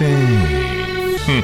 Hum, 0.00 1.42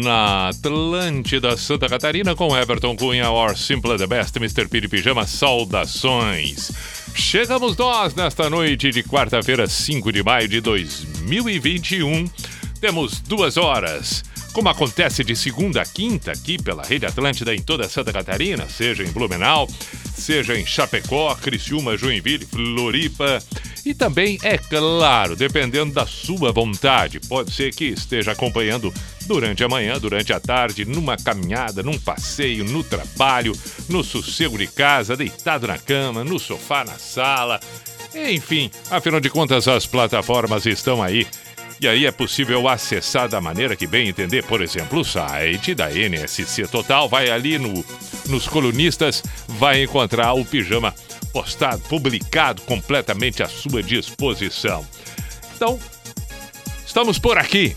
na 0.02 0.48
Atlântida, 0.48 1.57
Santa 1.57 1.89
Catarina, 1.89 2.34
com 2.34 2.55
Everton 2.57 2.95
Cunha, 2.95 3.29
or 3.29 3.57
Simple 3.57 3.98
the 3.98 4.07
Best, 4.07 4.38
Mr. 4.38 4.65
P 4.65 4.79
de 4.79 4.88
Pijama. 4.88 5.27
Saudações. 5.27 6.71
Chegamos 7.13 7.76
nós 7.76 8.15
nesta 8.15 8.49
noite 8.49 8.91
de 8.91 9.04
quarta-feira, 9.04 9.67
5 9.67 10.13
de 10.13 10.23
maio 10.23 10.48
de 10.48 10.62
2021. 10.62 12.29
Temos 12.79 13.20
duas 13.20 13.57
horas 13.57 14.23
como 14.54 14.70
acontece 14.70 15.23
de 15.23 15.35
segunda 15.35 15.82
a 15.82 15.85
quinta 15.85 16.32
aqui 16.32 16.57
pela 16.57 16.84
Rede 16.84 17.05
Atlântida 17.05 17.54
em 17.54 17.62
toda 17.62 17.87
Santa 17.87 18.12
Catarina, 18.12 18.67
seja 18.67 19.04
em 19.04 19.12
Blumenau, 19.12 19.67
seja 20.20 20.57
em 20.57 20.65
Chapecó, 20.65 21.34
Criciúma, 21.35 21.98
Joinville, 21.98 22.45
Floripa 22.45 23.41
e 23.85 23.93
também, 23.93 24.37
é 24.43 24.57
claro, 24.57 25.35
dependendo 25.35 25.93
da 25.93 26.05
sua 26.05 26.51
vontade, 26.51 27.20
pode 27.21 27.51
ser 27.51 27.73
que 27.73 27.85
esteja 27.85 28.34
acompanhando 28.34 28.93
durante 29.26 29.63
a 29.63 29.70
manhã, 29.70 29.98
durante 29.99 30.34
a 30.34 30.39
tarde, 30.39 30.85
numa 30.85 31.17
caminhada, 31.17 31.81
num 31.81 31.98
passeio, 31.98 32.63
no 32.65 32.84
trabalho, 32.84 33.53
no 33.87 34.03
sossego 34.03 34.57
de 34.57 34.67
casa, 34.67 35.15
deitado 35.15 35.67
na 35.67 35.77
cama, 35.77 36.23
no 36.23 36.37
sofá, 36.37 36.83
na 36.83 36.98
sala. 36.98 37.59
Enfim, 38.13 38.70
afinal 38.89 39.20
de 39.20 39.29
contas, 39.29 39.67
as 39.67 39.85
plataformas 39.85 40.65
estão 40.65 41.01
aí 41.01 41.26
e 41.81 41.87
aí 41.87 42.05
é 42.05 42.11
possível 42.11 42.67
acessar 42.67 43.29
da 43.29 43.39
maneira 43.39 43.73
que 43.73 43.87
bem 43.87 44.09
entender, 44.09 44.43
por 44.43 44.61
exemplo, 44.61 44.99
o 44.99 45.05
site 45.05 45.73
da 45.73 45.89
NSC 45.89 46.67
Total. 46.67 47.07
Vai 47.07 47.29
ali 47.29 47.57
no, 47.57 47.85
nos 48.30 48.48
colunistas, 48.48 49.24
vai 49.48 49.84
encontrar 49.84 50.34
o 50.34 50.46
pijama 50.46 50.94
postado, 51.34 51.82
publicado 51.90 52.62
completamente 52.63 53.44
à 53.44 53.49
sua 53.49 53.84
disposição. 53.84 54.85
Então, 55.55 55.80
estamos 56.85 57.20
por 57.20 57.38
aqui. 57.38 57.76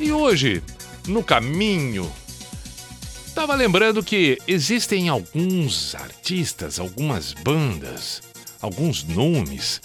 E 0.00 0.10
hoje, 0.10 0.62
no 1.06 1.22
caminho 1.22 2.10
Tava 3.34 3.56
lembrando 3.56 4.00
que 4.00 4.38
existem 4.46 5.08
alguns 5.08 5.96
artistas, 5.96 6.78
algumas 6.78 7.32
bandas, 7.32 8.22
alguns 8.62 9.02
nomes 9.02 9.82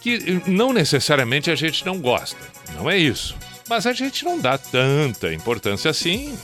que 0.00 0.42
não 0.46 0.72
necessariamente 0.72 1.52
a 1.52 1.54
gente 1.54 1.86
não 1.86 2.00
gosta, 2.00 2.36
não 2.74 2.90
é 2.90 2.98
isso. 2.98 3.36
Mas 3.68 3.86
a 3.86 3.92
gente 3.92 4.24
não 4.24 4.40
dá 4.40 4.58
tanta 4.58 5.32
importância 5.32 5.88
assim. 5.88 6.36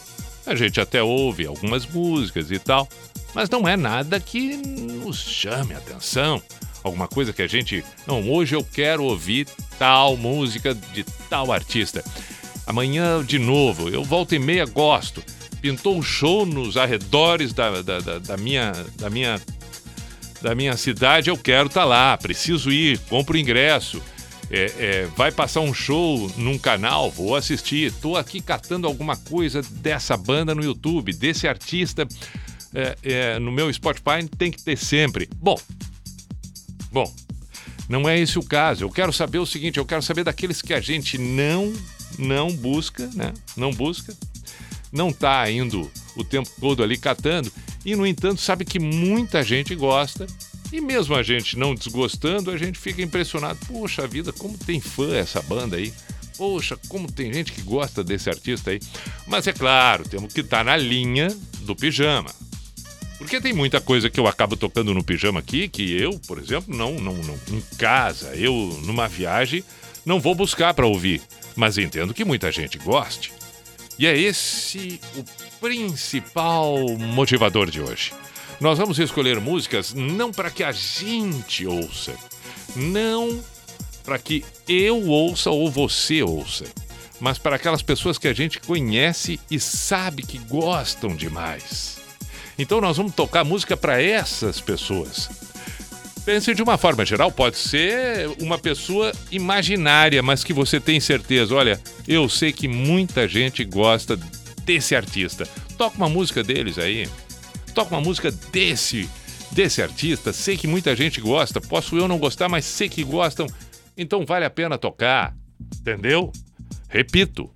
A 0.47 0.55
gente 0.55 0.81
até 0.81 1.03
ouve 1.03 1.45
algumas 1.45 1.85
músicas 1.85 2.53
e 2.53 2.61
tal, 2.61 2.89
mas 3.37 3.51
não 3.51 3.69
é 3.69 3.77
nada 3.77 4.19
que 4.19 4.57
nos 4.57 5.19
chame 5.19 5.75
a 5.75 5.77
atenção. 5.77 6.43
Alguma 6.83 7.07
coisa 7.07 7.35
que 7.35 7.43
a 7.43 7.47
gente. 7.47 7.85
Não, 8.07 8.31
hoje 8.31 8.57
eu 8.57 8.65
quero 8.65 9.05
ouvir 9.05 9.47
tal 9.79 10.17
música 10.17 10.75
de 10.75 11.05
tal 11.29 11.53
artista. 11.53 12.03
Amanhã 12.67 13.23
de 13.23 13.39
novo, 13.39 13.91
eu 13.91 14.03
volto 14.03 14.35
e 14.35 14.39
meia 14.39 14.65
gosto 14.65 15.23
pintou 15.61 15.97
um 15.97 16.03
show 16.03 16.47
nos 16.47 16.77
arredores 16.77 17.53
da, 17.53 17.83
da, 17.83 17.99
da, 17.99 18.19
da 18.21 18.37
minha, 18.37 18.73
da, 18.97 19.11
minha, 19.11 19.41
da 20.41 20.55
minha 20.55 20.77
cidade, 20.77 21.29
eu 21.29 21.37
quero 21.37 21.67
estar 21.67 21.81
tá 21.81 21.87
lá, 21.87 22.17
preciso 22.17 22.71
ir, 22.71 22.99
compro 23.09 23.37
ingresso. 23.37 24.01
É, 24.49 24.73
é, 24.79 25.09
vai 25.17 25.33
passar 25.33 25.61
um 25.61 25.75
show 25.75 26.31
num 26.37 26.57
canal, 26.57 27.11
vou 27.11 27.35
assistir. 27.35 27.89
Estou 27.89 28.17
aqui 28.17 28.41
catando 28.41 28.87
alguma 28.87 29.17
coisa 29.17 29.61
dessa 29.61 30.17
banda 30.17 30.55
no 30.55 30.63
YouTube, 30.63 31.13
desse 31.13 31.49
artista 31.49 32.07
é, 32.77 32.97
é, 33.03 33.39
no 33.39 33.51
meu 33.51 33.73
Spotify, 33.73 34.29
tem 34.37 34.51
que 34.51 34.63
ter 34.63 34.77
sempre. 34.77 35.27
Bom, 35.37 35.59
bom, 36.93 37.11
não 37.89 38.07
é 38.07 38.21
esse 38.21 38.39
o 38.39 38.43
caso. 38.43 38.85
Eu 38.85 38.91
quero 38.91 39.15
saber 39.15 39.39
o 39.39 39.47
seguinte: 39.47 39.79
eu 39.79 39.87
quero 39.87 40.03
saber 40.03 40.25
daqueles 40.25 40.61
que 40.61 40.75
a 40.75 40.81
gente 40.81 41.17
não, 41.17 41.73
não 42.19 42.55
busca, 42.55 43.09
né? 43.15 43.33
Não 43.57 43.73
busca, 43.73 44.15
não 44.93 45.09
está 45.09 45.51
indo 45.51 45.91
o 46.15 46.23
tempo 46.23 46.51
todo 46.61 46.83
ali 46.83 46.99
catando, 46.99 47.51
e 47.83 47.97
no 47.97 48.07
entanto 48.07 48.43
sabe 48.43 48.65
que 48.67 48.79
muita 48.79 49.43
gente 49.43 49.75
gosta, 49.75 50.27
e 50.71 50.79
mesmo 50.79 51.15
a 51.15 51.23
gente 51.23 51.59
não 51.59 51.75
desgostando, 51.75 52.51
a 52.51 52.59
gente 52.59 52.79
fica 52.79 53.01
impressionado. 53.01 53.59
Poxa 53.67 54.07
vida, 54.07 54.35
como 54.35 54.59
tem 54.59 54.83
fã 54.83 55.15
essa 55.17 55.41
banda 55.41 55.77
aí. 55.77 55.95
Poxa, 56.37 56.79
como 56.89 57.11
tem 57.11 57.33
gente 57.33 57.53
que 57.53 57.63
gosta 57.63 58.05
desse 58.05 58.29
artista 58.29 58.71
aí. 58.71 58.81
Mas 59.27 59.47
é 59.47 59.53
claro, 59.55 60.07
temos 60.07 60.35
que 60.35 60.41
estar 60.43 60.59
tá 60.59 60.65
na 60.65 60.77
linha 60.77 61.29
do 61.61 61.75
pijama. 61.75 62.29
Porque 63.19 63.41
tem 63.41 63.53
muita 63.53 63.81
coisa 63.81 64.11
que 64.11 64.21
eu 64.21 64.27
acabo 64.27 64.57
tocando 64.57 64.93
no 64.93 65.03
pijama 65.03 65.41
aqui 65.41 65.69
que 65.69 66.01
eu, 66.01 66.19
por 66.27 66.39
exemplo, 66.39 66.77
não, 66.77 66.95
não, 66.95 67.15
não 67.15 67.39
em 67.51 67.63
casa, 67.79 68.35
eu 68.37 68.53
numa 68.85 69.09
viagem 69.09 69.65
Não 70.05 70.21
vou 70.21 70.35
buscar 70.35 70.75
para 70.75 70.87
ouvir, 70.87 71.23
mas 71.57 71.79
entendo 71.79 72.15
que 72.15 72.25
muita 72.25 72.53
gente 72.53 72.79
goste. 72.79 73.33
E 73.99 74.07
é 74.07 74.17
esse 74.17 75.01
o 75.17 75.25
principal 75.59 76.77
motivador 76.99 77.71
de 77.71 77.81
hoje. 77.81 78.13
Nós 78.61 78.79
vamos 78.79 78.99
escolher 78.99 79.41
músicas 79.41 79.93
não 79.95 80.31
para 80.31 80.51
que 80.51 80.63
a 80.63 80.73
gente 80.73 81.67
ouça, 81.67 82.15
não 82.75 83.43
para 84.05 84.19
que 84.19 84.45
eu 84.69 85.09
ouça 85.09 85.51
ou 85.51 85.71
você 85.71 86.23
ouça, 86.23 86.65
mas 87.19 87.39
para 87.39 87.57
aquelas 87.57 87.83
pessoas 87.83 88.19
que 88.19 88.29
a 88.29 88.33
gente 88.33 88.61
conhece 88.61 89.41
e 89.51 89.59
sabe 89.59 90.23
que 90.23 90.39
gostam 90.39 91.17
demais. 91.17 92.06
Então 92.59 92.81
nós 92.81 92.97
vamos 92.97 93.15
tocar 93.15 93.45
música 93.45 93.77
para 93.77 94.01
essas 94.01 94.61
pessoas. 94.61 95.29
Pense 96.25 96.55
de 96.55 96.63
uma 96.63 96.77
forma 96.77 97.05
geral, 97.05 97.31
pode 97.31 97.57
ser 97.57 98.29
uma 98.41 98.59
pessoa 98.59 99.13
imaginária, 99.31 100.23
mas 100.23 100.43
que 100.43 100.53
você 100.53 100.81
tem 100.81 100.99
certeza. 100.99 101.55
Olha, 101.55 101.81
eu 102.09 102.29
sei 102.29 102.53
que 102.53 102.67
muita 102.67 103.29
gente 103.29 103.65
gosta 103.65 104.19
desse 104.65 104.97
artista. 104.97 105.47
Toca 105.79 105.97
uma 105.97 106.09
música 106.09 106.43
deles 106.43 106.79
aí. 106.79 107.09
Toca 107.75 107.95
uma 107.95 108.01
música 108.01 108.33
desse 108.51 109.09
desse 109.53 109.81
artista. 109.81 110.33
Sei 110.33 110.57
que 110.57 110.67
muita 110.67 110.97
gente 110.97 111.21
gosta. 111.21 111.61
Posso 111.61 111.97
eu 111.97 112.09
não 112.09 112.19
gostar, 112.19 112.49
mas 112.49 112.65
sei 112.65 112.89
que 112.89 113.05
gostam. 113.05 113.47
Então 113.97 114.27
vale 114.27 114.45
a 114.45 114.51
pena 114.51 114.77
tocar. 114.77 115.35
Entendeu? 115.81 116.33
Repito, 116.89 117.51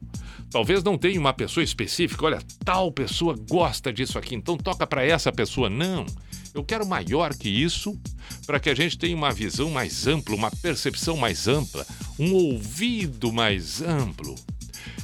talvez 0.50 0.82
não 0.82 0.99
tenha 0.99 1.20
uma 1.20 1.32
pessoa 1.32 1.62
específica, 1.64 2.26
olha, 2.26 2.38
tal 2.64 2.91
pessoa 2.91 3.37
gosta 3.49 3.93
disso 3.93 4.19
aqui, 4.19 4.35
então 4.35 4.56
toca 4.56 4.87
para 4.87 5.05
essa 5.05 5.32
pessoa. 5.32 5.70
Não. 5.70 6.05
Eu 6.52 6.64
quero 6.64 6.85
maior 6.85 7.32
que 7.35 7.49
isso 7.49 7.99
para 8.47 8.58
que 8.58 8.69
a 8.69 8.75
gente 8.75 8.99
tenha 8.99 9.17
uma 9.17 9.32
visão 9.32 9.70
mais 9.70 10.06
ampla, 10.06 10.35
uma 10.35 10.50
percepção 10.50 11.17
mais 11.17 11.47
ampla, 11.47 11.87
um 12.19 12.32
ouvido 12.35 13.32
mais 13.32 13.81
amplo 13.81 14.35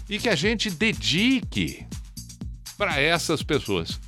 e 0.09 0.19
que 0.19 0.29
a 0.29 0.35
gente 0.35 0.71
dedique 0.71 1.87
para 2.77 3.01
essas 3.01 3.43
pessoas, 3.43 3.99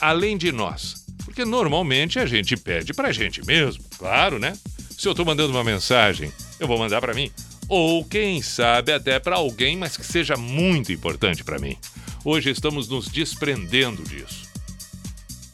além 0.00 0.36
de 0.36 0.52
nós. 0.52 1.06
Porque 1.24 1.44
normalmente 1.44 2.18
a 2.18 2.26
gente 2.26 2.56
pede 2.56 2.94
para 2.94 3.08
a 3.08 3.12
gente 3.12 3.44
mesmo, 3.44 3.84
claro, 3.98 4.38
né? 4.38 4.56
Se 4.90 5.06
eu 5.06 5.12
estou 5.12 5.26
mandando 5.26 5.52
uma 5.52 5.62
mensagem, 5.62 6.32
eu 6.58 6.66
vou 6.66 6.78
mandar 6.78 7.00
para 7.00 7.14
mim. 7.14 7.30
Ou 7.68 8.04
quem 8.04 8.40
sabe 8.40 8.92
até 8.92 9.18
para 9.18 9.36
alguém, 9.36 9.76
mas 9.76 9.96
que 9.96 10.04
seja 10.04 10.36
muito 10.36 10.90
importante 10.92 11.44
para 11.44 11.58
mim. 11.58 11.76
Hoje 12.24 12.50
estamos 12.50 12.88
nos 12.88 13.08
desprendendo 13.08 14.02
disso. 14.02 14.48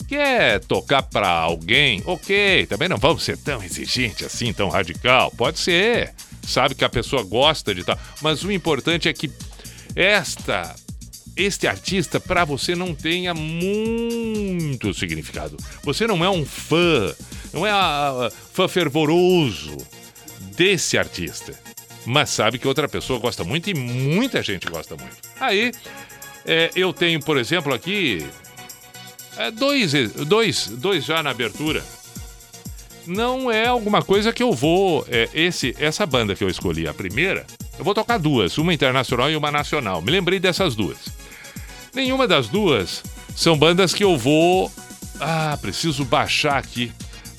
Quer 0.06 0.60
tocar 0.60 1.02
para 1.02 1.28
alguém? 1.28 2.02
Ok, 2.04 2.66
também 2.66 2.88
não 2.88 2.98
vamos 2.98 3.24
ser 3.24 3.36
tão 3.38 3.62
exigente 3.62 4.24
assim, 4.24 4.52
tão 4.52 4.68
radical. 4.68 5.30
Pode 5.32 5.58
ser. 5.58 6.14
Sabe 6.46 6.74
que 6.74 6.84
a 6.84 6.88
pessoa 6.88 7.22
gosta 7.22 7.74
de 7.74 7.82
tal. 7.82 7.98
Mas 8.20 8.44
o 8.44 8.52
importante 8.52 9.08
é 9.08 9.12
que 9.12 9.30
esta 9.96 10.74
este 11.36 11.66
artista 11.66 12.20
para 12.20 12.44
você 12.44 12.76
não 12.76 12.94
tenha 12.94 13.34
muito 13.34 14.94
significado. 14.94 15.56
Você 15.82 16.06
não 16.06 16.24
é 16.24 16.30
um 16.30 16.44
fã, 16.44 17.12
não 17.52 17.66
é 17.66 17.70
a, 17.70 18.26
a, 18.26 18.30
fã 18.30 18.68
fervoroso 18.68 19.76
desse 20.56 20.96
artista, 20.96 21.58
mas 22.04 22.30
sabe 22.30 22.58
que 22.58 22.68
outra 22.68 22.88
pessoa 22.88 23.18
gosta 23.18 23.44
muito 23.44 23.70
e 23.70 23.74
muita 23.74 24.42
gente 24.42 24.66
gosta 24.66 24.96
muito. 24.96 25.16
Aí 25.40 25.72
é, 26.44 26.70
eu 26.76 26.92
tenho, 26.92 27.20
por 27.20 27.36
exemplo, 27.38 27.72
aqui 27.72 28.26
é, 29.36 29.50
dois, 29.50 29.92
dois, 30.26 30.68
dois 30.68 31.04
já 31.04 31.22
na 31.22 31.30
abertura. 31.30 31.84
Não 33.06 33.50
é 33.50 33.66
alguma 33.66 34.02
coisa 34.02 34.32
que 34.32 34.42
eu 34.42 34.52
vou. 34.52 35.06
É, 35.08 35.28
esse, 35.34 35.74
essa 35.78 36.06
banda 36.06 36.34
que 36.34 36.42
eu 36.42 36.48
escolhi, 36.48 36.88
a 36.88 36.94
primeira, 36.94 37.46
eu 37.78 37.84
vou 37.84 37.94
tocar 37.94 38.18
duas, 38.18 38.56
uma 38.58 38.72
internacional 38.72 39.30
e 39.30 39.36
uma 39.36 39.50
nacional. 39.50 40.00
Me 40.00 40.10
lembrei 40.10 40.38
dessas 40.38 40.74
duas. 40.74 40.98
Nenhuma 41.94 42.26
das 42.26 42.48
duas 42.48 43.02
são 43.36 43.56
bandas 43.56 43.92
que 43.92 44.04
eu 44.04 44.16
vou. 44.16 44.70
Ah, 45.20 45.56
preciso 45.60 46.04
baixar 46.04 46.56
aqui 46.56 46.90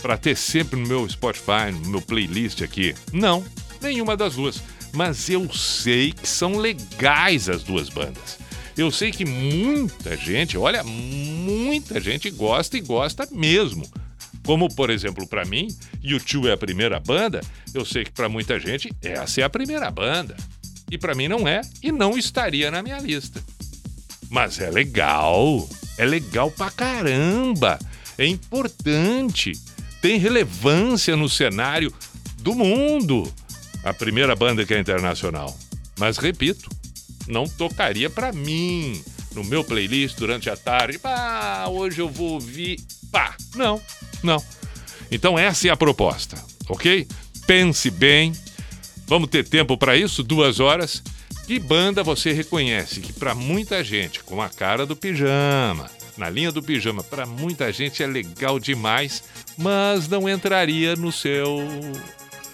para 0.02 0.18
ter 0.18 0.36
sempre 0.38 0.80
no 0.80 0.88
meu 0.88 1.10
Spotify, 1.10 1.72
no 1.72 1.90
meu 1.90 2.02
playlist 2.02 2.62
aqui. 2.62 2.94
Não, 3.12 3.44
nenhuma 3.86 4.18
das 4.18 4.36
duas. 4.36 4.62
Mas 4.94 5.30
eu 5.30 5.52
sei 5.54 6.12
que 6.12 6.28
são 6.28 6.58
legais 6.58 7.50
as 7.50 7.64
duas 7.64 7.90
bandas. 7.90 8.38
Eu 8.78 8.92
sei 8.92 9.12
que 9.12 9.24
muita 9.24 10.18
gente, 10.18 10.58
olha, 10.58 10.84
muita 10.84 12.00
gente 12.02 12.30
gosta 12.30 12.78
e 12.78 12.82
gosta 12.82 13.28
mesmo. 13.32 13.88
Como, 14.46 14.74
por 14.76 14.90
exemplo, 14.90 15.26
para 15.28 15.46
mim, 15.46 15.68
YouTube 16.04 16.50
é 16.50 16.52
a 16.52 16.58
primeira 16.58 17.00
banda, 17.00 17.42
eu 17.74 17.86
sei 17.86 18.04
que 18.04 18.12
para 18.12 18.30
muita 18.30 18.60
gente 18.60 18.92
essa 19.02 19.42
é 19.42 19.44
a 19.44 19.50
primeira 19.50 19.90
banda. 19.90 20.36
E 20.92 20.98
para 20.98 21.16
mim 21.16 21.28
não 21.28 21.48
é 21.48 21.62
e 21.82 21.92
não 21.92 22.18
estaria 22.18 22.70
na 22.70 22.84
minha 22.84 23.00
lista. 23.00 23.42
Mas 24.30 24.60
é 24.60 24.70
legal, 24.70 25.68
é 25.98 26.06
legal 26.06 26.52
pra 26.52 26.70
caramba, 26.70 27.80
é 28.18 28.28
importante, 28.28 29.54
tem 30.02 30.20
relevância 30.20 31.16
no 31.16 31.30
cenário 31.30 31.94
do 32.40 32.54
mundo. 32.54 33.32
A 33.86 33.94
primeira 33.94 34.36
banda 34.36 34.66
que 34.66 34.74
é 34.74 34.80
internacional. 34.80 35.56
Mas 36.00 36.18
repito, 36.18 36.70
não 37.28 37.48
tocaria 37.48 38.10
para 38.10 38.32
mim 38.34 39.02
no 39.36 39.44
meu 39.44 39.64
playlist 39.64 40.18
durante 40.18 40.50
a 40.50 40.58
tarde. 40.58 40.98
Pá, 40.98 41.68
hoje 41.70 42.02
eu 42.02 42.10
vou 42.10 42.32
ouvir. 42.34 42.80
Pá, 43.12 43.36
não, 43.56 43.80
não. 44.24 44.44
Então 45.12 45.38
essa 45.38 45.68
é 45.68 45.72
a 45.72 45.78
proposta, 45.78 46.44
ok? 46.68 47.08
Pense 47.46 47.92
bem. 47.92 48.34
Vamos 49.08 49.30
ter 49.30 49.48
tempo 49.48 49.78
para 49.78 49.96
isso, 49.96 50.24
duas 50.24 50.60
horas. 50.60 51.04
Que 51.46 51.60
banda 51.60 52.02
você 52.04 52.32
reconhece 52.32 53.02
que 53.02 53.14
para 53.14 53.36
muita 53.36 53.84
gente, 53.84 54.24
com 54.24 54.42
a 54.42 54.50
cara 54.50 54.84
do 54.84 54.96
pijama, 54.96 55.92
na 56.18 56.28
linha 56.28 56.52
do 56.52 56.64
pijama, 56.64 57.04
para 57.04 57.28
muita 57.28 57.72
gente 57.72 58.02
é 58.02 58.08
legal 58.08 58.60
demais, 58.60 59.24
mas 59.56 60.08
não 60.08 60.28
entraria 60.28 60.96
no 60.96 61.12
seu 61.12 61.60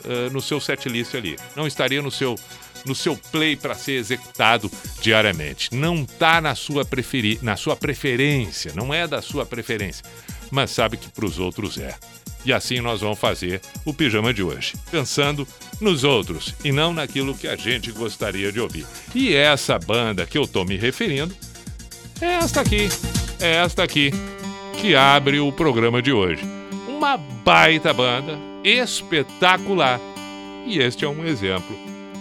uh, 0.06 0.32
no 0.32 0.42
seu 0.42 0.60
setlist 0.60 1.16
ali, 1.16 1.38
não 1.56 1.68
estaria 1.68 2.02
no 2.02 2.12
seu 2.12 2.36
no 2.84 2.96
seu 2.96 3.16
play 3.16 3.56
para 3.56 3.76
ser 3.76 3.94
executado 3.94 4.72
diariamente. 5.02 5.70
Não 5.72 6.02
está 6.02 6.42
na 6.42 6.56
sua 6.56 6.84
preferi 6.84 7.38
na 7.42 7.56
sua 7.56 7.76
preferência, 7.76 8.74
não 8.76 8.94
é 8.94 9.08
da 9.08 9.22
sua 9.22 9.46
preferência, 9.46 10.04
mas 10.50 10.72
sabe 10.72 10.98
que 10.98 11.10
para 11.10 11.26
os 11.26 11.38
outros 11.38 11.78
é. 11.78 11.96
E 12.44 12.52
assim 12.52 12.80
nós 12.80 13.02
vamos 13.02 13.20
fazer 13.20 13.62
o 13.86 13.94
pijama 13.94 14.34
de 14.34 14.42
hoje, 14.42 14.74
pensando 14.90 15.48
nos 15.80 16.04
outros 16.04 16.56
e 16.64 16.72
não 16.72 16.94
naquilo 16.94 17.36
que 17.36 17.48
a 17.48 17.56
gente 17.56 17.92
gostaria 17.92 18.52
de 18.52 18.60
ouvir. 18.60 18.86
E 19.14 19.34
essa 19.34 19.78
banda 19.78 20.26
que 20.26 20.38
eu 20.38 20.48
tô 20.48 20.66
me 20.66 20.76
referindo 20.76 21.36
é 22.20 22.34
esta 22.34 22.62
aqui, 22.62 22.90
é 23.40 23.58
esta 23.58 23.84
aqui 23.84 24.12
que 24.80 24.96
abre 24.96 25.40
o 25.40 25.52
programa 25.52 26.02
de 26.02 26.12
hoje. 26.12 26.44
Uma 26.88 27.18
baita 27.18 27.94
banda, 27.94 28.40
espetacular. 28.64 30.00
E 30.66 30.80
este 30.80 31.06
é 31.06 31.08
um 31.08 31.26
exemplo 31.26 31.76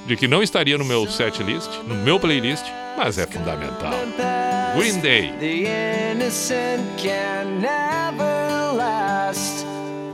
de 0.06 0.16
que 0.16 0.26
não 0.26 0.42
estaria 0.42 0.76
no 0.76 0.84
meu 0.84 1.08
set 1.08 1.42
list, 1.42 1.70
no 1.86 1.94
meu 1.94 2.18
playlist, 2.18 2.64
mas 2.96 3.18
é 3.18 3.26
fundamental. 3.26 3.92
Green 4.76 5.00
Day. 5.00 5.32
The 5.38 6.12
innocent 6.12 6.82
can 6.96 7.60
never 7.60 8.72
last. 8.76 9.66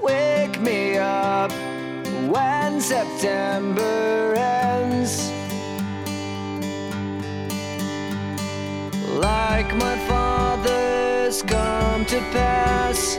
Wake 0.02 0.58
me 0.60 0.98
up 0.98 1.52
when 2.28 2.80
September 2.80 4.34
ends. 4.34 5.30
Like 9.08 9.74
my 9.76 9.96
father's 10.06 11.42
come 11.42 12.04
to 12.06 12.18
pass, 12.32 13.18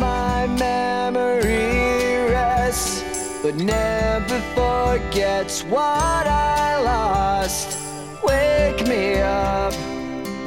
my 0.00 0.46
memory 0.46 2.24
rests, 2.32 3.04
but 3.42 3.54
never 3.56 4.40
forgets 4.56 5.62
what 5.64 6.26
I 6.26 6.80
lost. 6.82 7.78
Wake 8.24 8.86
me 8.88 9.20
up 9.20 9.74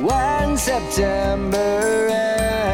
when 0.01 0.57
September 0.57 2.07
ends. 2.09 2.72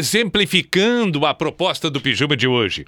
Exemplificando 0.00 1.24
a 1.24 1.34
proposta 1.34 1.90
do 1.90 2.00
pijama 2.00 2.36
de 2.36 2.48
hoje. 2.48 2.84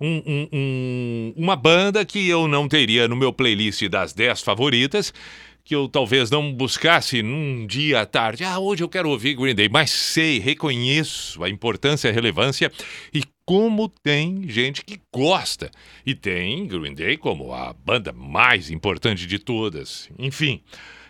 Um, 0.00 0.22
um, 0.26 0.48
um, 0.52 1.34
uma 1.36 1.56
banda 1.56 2.04
que 2.04 2.28
eu 2.28 2.48
não 2.48 2.66
teria 2.68 3.06
no 3.06 3.16
meu 3.16 3.32
playlist 3.32 3.86
das 3.88 4.12
10 4.12 4.40
favoritas, 4.40 5.12
que 5.64 5.74
eu 5.74 5.88
talvez 5.88 6.30
não 6.30 6.52
buscasse 6.52 7.22
num 7.22 7.66
dia 7.66 8.00
à 8.00 8.06
tarde. 8.06 8.44
Ah, 8.44 8.58
hoje 8.58 8.82
eu 8.82 8.88
quero 8.88 9.10
ouvir 9.10 9.34
Green 9.34 9.54
Day, 9.54 9.68
mas 9.68 9.90
sei, 9.90 10.38
reconheço 10.38 11.42
a 11.42 11.48
importância 11.48 12.10
a 12.10 12.12
relevância 12.12 12.72
e 13.12 13.22
como 13.44 13.88
tem 13.88 14.48
gente 14.48 14.84
que 14.84 15.00
gosta. 15.12 15.70
E 16.06 16.14
tem 16.14 16.66
Green 16.66 16.94
Day 16.94 17.16
como 17.16 17.52
a 17.52 17.72
banda 17.72 18.12
mais 18.12 18.70
importante 18.70 19.26
de 19.26 19.38
todas. 19.38 20.08
Enfim. 20.18 20.62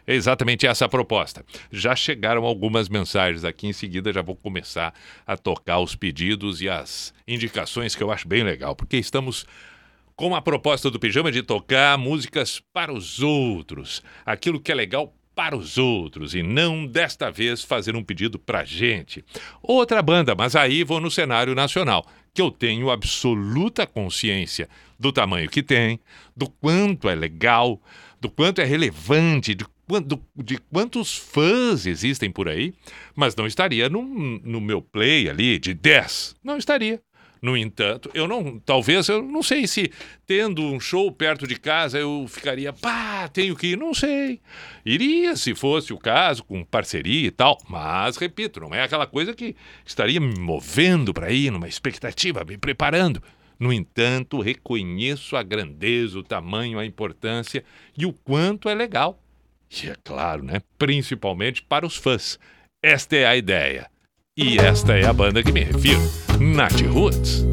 É 0.06 0.14
exatamente 0.14 0.66
essa 0.66 0.84
a 0.84 0.88
proposta. 0.88 1.44
Já 1.70 1.94
chegaram 1.94 2.44
algumas 2.44 2.88
mensagens 2.88 3.44
aqui, 3.44 3.66
em 3.66 3.72
seguida 3.72 4.12
já 4.12 4.22
vou 4.22 4.36
começar 4.36 4.94
a 5.26 5.36
tocar 5.36 5.78
os 5.78 5.94
pedidos 5.94 6.60
e 6.60 6.68
as 6.68 7.14
indicações 7.26 7.94
que 7.94 8.02
eu 8.02 8.10
acho 8.10 8.26
bem 8.26 8.42
legal, 8.42 8.74
porque 8.74 8.96
estamos 8.96 9.46
com 10.16 10.34
a 10.34 10.42
proposta 10.42 10.90
do 10.90 10.98
Pijama 10.98 11.32
de 11.32 11.42
tocar 11.42 11.96
músicas 11.96 12.60
para 12.72 12.92
os 12.92 13.20
outros, 13.20 14.02
aquilo 14.26 14.60
que 14.60 14.70
é 14.70 14.74
legal 14.74 15.14
para 15.34 15.56
os 15.56 15.78
outros 15.78 16.34
e 16.34 16.42
não 16.42 16.86
desta 16.86 17.30
vez 17.30 17.64
fazer 17.64 17.96
um 17.96 18.04
pedido 18.04 18.38
para 18.38 18.64
gente. 18.64 19.24
Outra 19.62 20.02
banda, 20.02 20.34
mas 20.34 20.54
aí 20.54 20.84
vou 20.84 21.00
no 21.00 21.10
cenário 21.10 21.54
nacional, 21.54 22.06
que 22.34 22.42
eu 22.42 22.50
tenho 22.50 22.90
absoluta 22.90 23.86
consciência 23.86 24.68
do 24.98 25.12
tamanho 25.12 25.48
que 25.48 25.62
tem, 25.62 25.98
do 26.36 26.48
quanto 26.48 27.08
é 27.08 27.14
legal, 27.14 27.80
do 28.20 28.30
quanto 28.30 28.60
é 28.60 28.64
relevante, 28.64 29.54
de 29.54 29.64
de 30.00 30.58
quantos 30.70 31.16
fãs 31.16 31.86
existem 31.86 32.30
por 32.30 32.48
aí, 32.48 32.74
mas 33.14 33.34
não 33.36 33.46
estaria 33.46 33.88
no, 33.88 34.02
no 34.02 34.60
meu 34.60 34.80
play 34.80 35.28
ali 35.28 35.58
de 35.58 35.74
10. 35.74 36.36
Não 36.42 36.56
estaria. 36.56 37.00
No 37.42 37.56
entanto, 37.56 38.08
eu 38.14 38.28
não, 38.28 38.60
talvez, 38.60 39.08
eu 39.08 39.20
não 39.20 39.42
sei 39.42 39.66
se 39.66 39.90
tendo 40.24 40.62
um 40.62 40.78
show 40.78 41.10
perto 41.10 41.44
de 41.44 41.58
casa 41.58 41.98
eu 41.98 42.24
ficaria, 42.28 42.72
pá, 42.72 43.26
tenho 43.26 43.56
que 43.56 43.68
ir, 43.68 43.76
não 43.76 43.92
sei. 43.92 44.40
Iria 44.86 45.34
se 45.34 45.52
fosse 45.52 45.92
o 45.92 45.98
caso, 45.98 46.44
com 46.44 46.64
parceria 46.64 47.26
e 47.26 47.32
tal, 47.32 47.58
mas 47.68 48.16
repito, 48.16 48.60
não 48.60 48.72
é 48.72 48.84
aquela 48.84 49.08
coisa 49.08 49.34
que 49.34 49.56
estaria 49.84 50.20
me 50.20 50.38
movendo 50.38 51.12
para 51.12 51.32
ir, 51.32 51.50
numa 51.50 51.66
expectativa, 51.66 52.44
me 52.44 52.56
preparando. 52.56 53.20
No 53.58 53.72
entanto, 53.72 54.40
reconheço 54.40 55.36
a 55.36 55.42
grandeza, 55.42 56.18
o 56.18 56.22
tamanho, 56.22 56.78
a 56.78 56.86
importância 56.86 57.64
e 57.96 58.06
o 58.06 58.12
quanto 58.12 58.68
é 58.68 58.74
legal 58.74 59.21
e 59.72 59.88
é 59.88 59.96
claro, 60.04 60.42
né? 60.42 60.60
Principalmente 60.78 61.62
para 61.62 61.86
os 61.86 61.96
fãs. 61.96 62.38
Esta 62.82 63.16
é 63.16 63.26
a 63.26 63.36
ideia. 63.36 63.88
E 64.36 64.58
esta 64.58 64.96
é 64.96 65.06
a 65.06 65.12
banda 65.12 65.42
que 65.42 65.52
me 65.52 65.60
refiro, 65.60 66.00
Nat 66.40 66.80
Roots. 66.82 67.44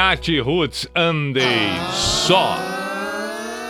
Aí, 0.00 0.16
Nath 0.16 0.28
Roots, 0.42 0.88
andei 0.96 1.68
só. 1.92 2.58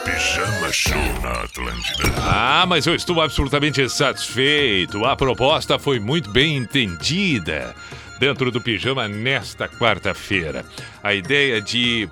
Pijama 0.04 0.72
Show 0.72 1.20
na 1.22 1.32
Atlântida. 1.42 2.04
Ah, 2.18 2.64
mas 2.66 2.86
eu 2.86 2.94
estou 2.94 3.20
absolutamente 3.20 3.86
satisfeito. 3.88 5.04
A 5.04 5.16
proposta 5.16 5.78
foi 5.78 5.98
muito 5.98 6.30
bem 6.30 6.56
entendida 6.56 7.74
dentro 8.20 8.50
do 8.50 8.60
pijama 8.60 9.08
nesta 9.08 9.68
quarta-feira. 9.68 10.64
A 11.02 11.12
ideia 11.14 11.60
de 11.60 12.08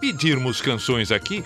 pedirmos 0.00 0.60
canções 0.60 1.12
aqui 1.12 1.44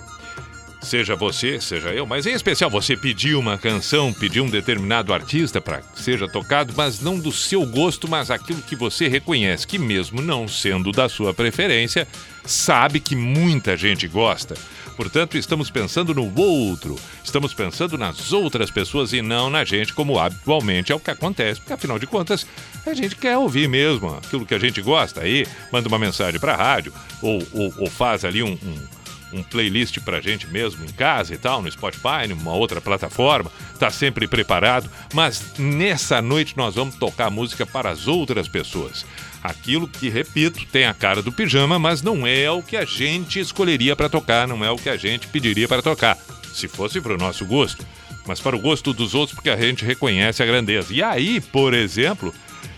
seja 0.81 1.15
você, 1.15 1.61
seja 1.61 1.89
eu, 1.89 2.05
mas 2.05 2.25
em 2.25 2.33
especial 2.33 2.69
você 2.69 2.97
pediu 2.97 3.39
uma 3.39 3.57
canção, 3.57 4.11
pediu 4.11 4.43
um 4.43 4.49
determinado 4.49 5.13
artista 5.13 5.61
para 5.61 5.81
que 5.81 6.01
seja 6.01 6.27
tocado, 6.27 6.73
mas 6.75 6.99
não 6.99 7.19
do 7.19 7.31
seu 7.31 7.65
gosto, 7.65 8.07
mas 8.07 8.31
aquilo 8.31 8.61
que 8.61 8.75
você 8.75 9.07
reconhece 9.07 9.67
que 9.67 9.77
mesmo 9.77 10.21
não 10.21 10.47
sendo 10.47 10.91
da 10.91 11.07
sua 11.07 11.33
preferência, 11.33 12.07
sabe 12.43 12.99
que 12.99 13.15
muita 13.15 13.77
gente 13.77 14.07
gosta. 14.07 14.55
Portanto, 14.95 15.37
estamos 15.37 15.69
pensando 15.69 16.13
no 16.13 16.31
outro, 16.39 16.95
estamos 17.23 17.53
pensando 17.53 17.97
nas 17.97 18.33
outras 18.33 18.69
pessoas 18.69 19.13
e 19.13 19.21
não 19.21 19.49
na 19.49 19.63
gente, 19.63 19.93
como 19.93 20.19
habitualmente 20.19 20.91
é 20.91 20.95
o 20.95 20.99
que 20.99 21.09
acontece, 21.09 21.59
porque 21.59 21.73
afinal 21.73 21.97
de 21.97 22.05
contas, 22.05 22.45
a 22.85 22.93
gente 22.93 23.15
quer 23.15 23.37
ouvir 23.37 23.67
mesmo 23.67 24.15
aquilo 24.15 24.45
que 24.45 24.53
a 24.53 24.59
gente 24.59 24.81
gosta. 24.81 25.21
Aí, 25.21 25.47
manda 25.71 25.87
uma 25.87 25.97
mensagem 25.97 26.39
para 26.39 26.53
a 26.53 26.57
rádio 26.57 26.93
ou, 27.21 27.41
ou, 27.53 27.73
ou, 27.77 27.89
faz 27.89 28.25
ali 28.25 28.43
um, 28.43 28.51
um 28.51 29.00
um 29.33 29.43
playlist 29.43 29.99
pra 29.99 30.21
gente 30.21 30.47
mesmo 30.47 30.83
em 30.83 30.91
casa 30.91 31.33
e 31.33 31.37
tal, 31.37 31.61
no 31.61 31.71
Spotify, 31.71 32.27
numa 32.27 32.53
outra 32.53 32.81
plataforma, 32.81 33.51
tá 33.79 33.89
sempre 33.89 34.27
preparado, 34.27 34.89
mas 35.13 35.53
nessa 35.57 36.21
noite 36.21 36.57
nós 36.57 36.75
vamos 36.75 36.95
tocar 36.95 37.29
música 37.29 37.65
para 37.65 37.89
as 37.89 38.07
outras 38.07 38.47
pessoas. 38.47 39.05
Aquilo 39.43 39.87
que, 39.87 40.07
repito, 40.09 40.65
tem 40.71 40.85
a 40.85 40.93
cara 40.93 41.21
do 41.21 41.31
pijama, 41.31 41.79
mas 41.79 42.01
não 42.01 42.27
é 42.27 42.49
o 42.51 42.61
que 42.61 42.77
a 42.77 42.85
gente 42.85 43.39
escolheria 43.39 43.95
para 43.95 44.09
tocar, 44.09 44.47
não 44.47 44.63
é 44.63 44.69
o 44.69 44.77
que 44.77 44.89
a 44.89 44.97
gente 44.97 45.27
pediria 45.27 45.67
para 45.67 45.81
tocar. 45.81 46.17
Se 46.53 46.67
fosse 46.67 47.01
para 47.01 47.13
o 47.13 47.17
nosso 47.17 47.45
gosto, 47.45 47.85
mas 48.27 48.39
para 48.39 48.55
o 48.55 48.59
gosto 48.59 48.93
dos 48.93 49.15
outros, 49.15 49.33
porque 49.33 49.49
a 49.49 49.57
gente 49.57 49.83
reconhece 49.83 50.43
a 50.43 50.45
grandeza. 50.45 50.93
E 50.93 51.01
aí, 51.01 51.41
por 51.41 51.73
exemplo, 51.73 52.33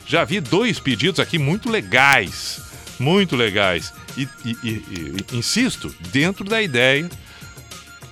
já 0.05 0.23
vi 0.23 0.39
dois 0.39 0.79
pedidos 0.79 1.19
aqui 1.19 1.37
muito 1.37 1.69
legais, 1.69 2.61
muito 2.97 3.35
legais. 3.35 3.93
E, 4.17 4.27
e, 4.45 4.57
e, 4.63 5.25
e 5.31 5.37
insisto, 5.37 5.93
dentro 6.11 6.43
da 6.45 6.61
ideia, 6.61 7.09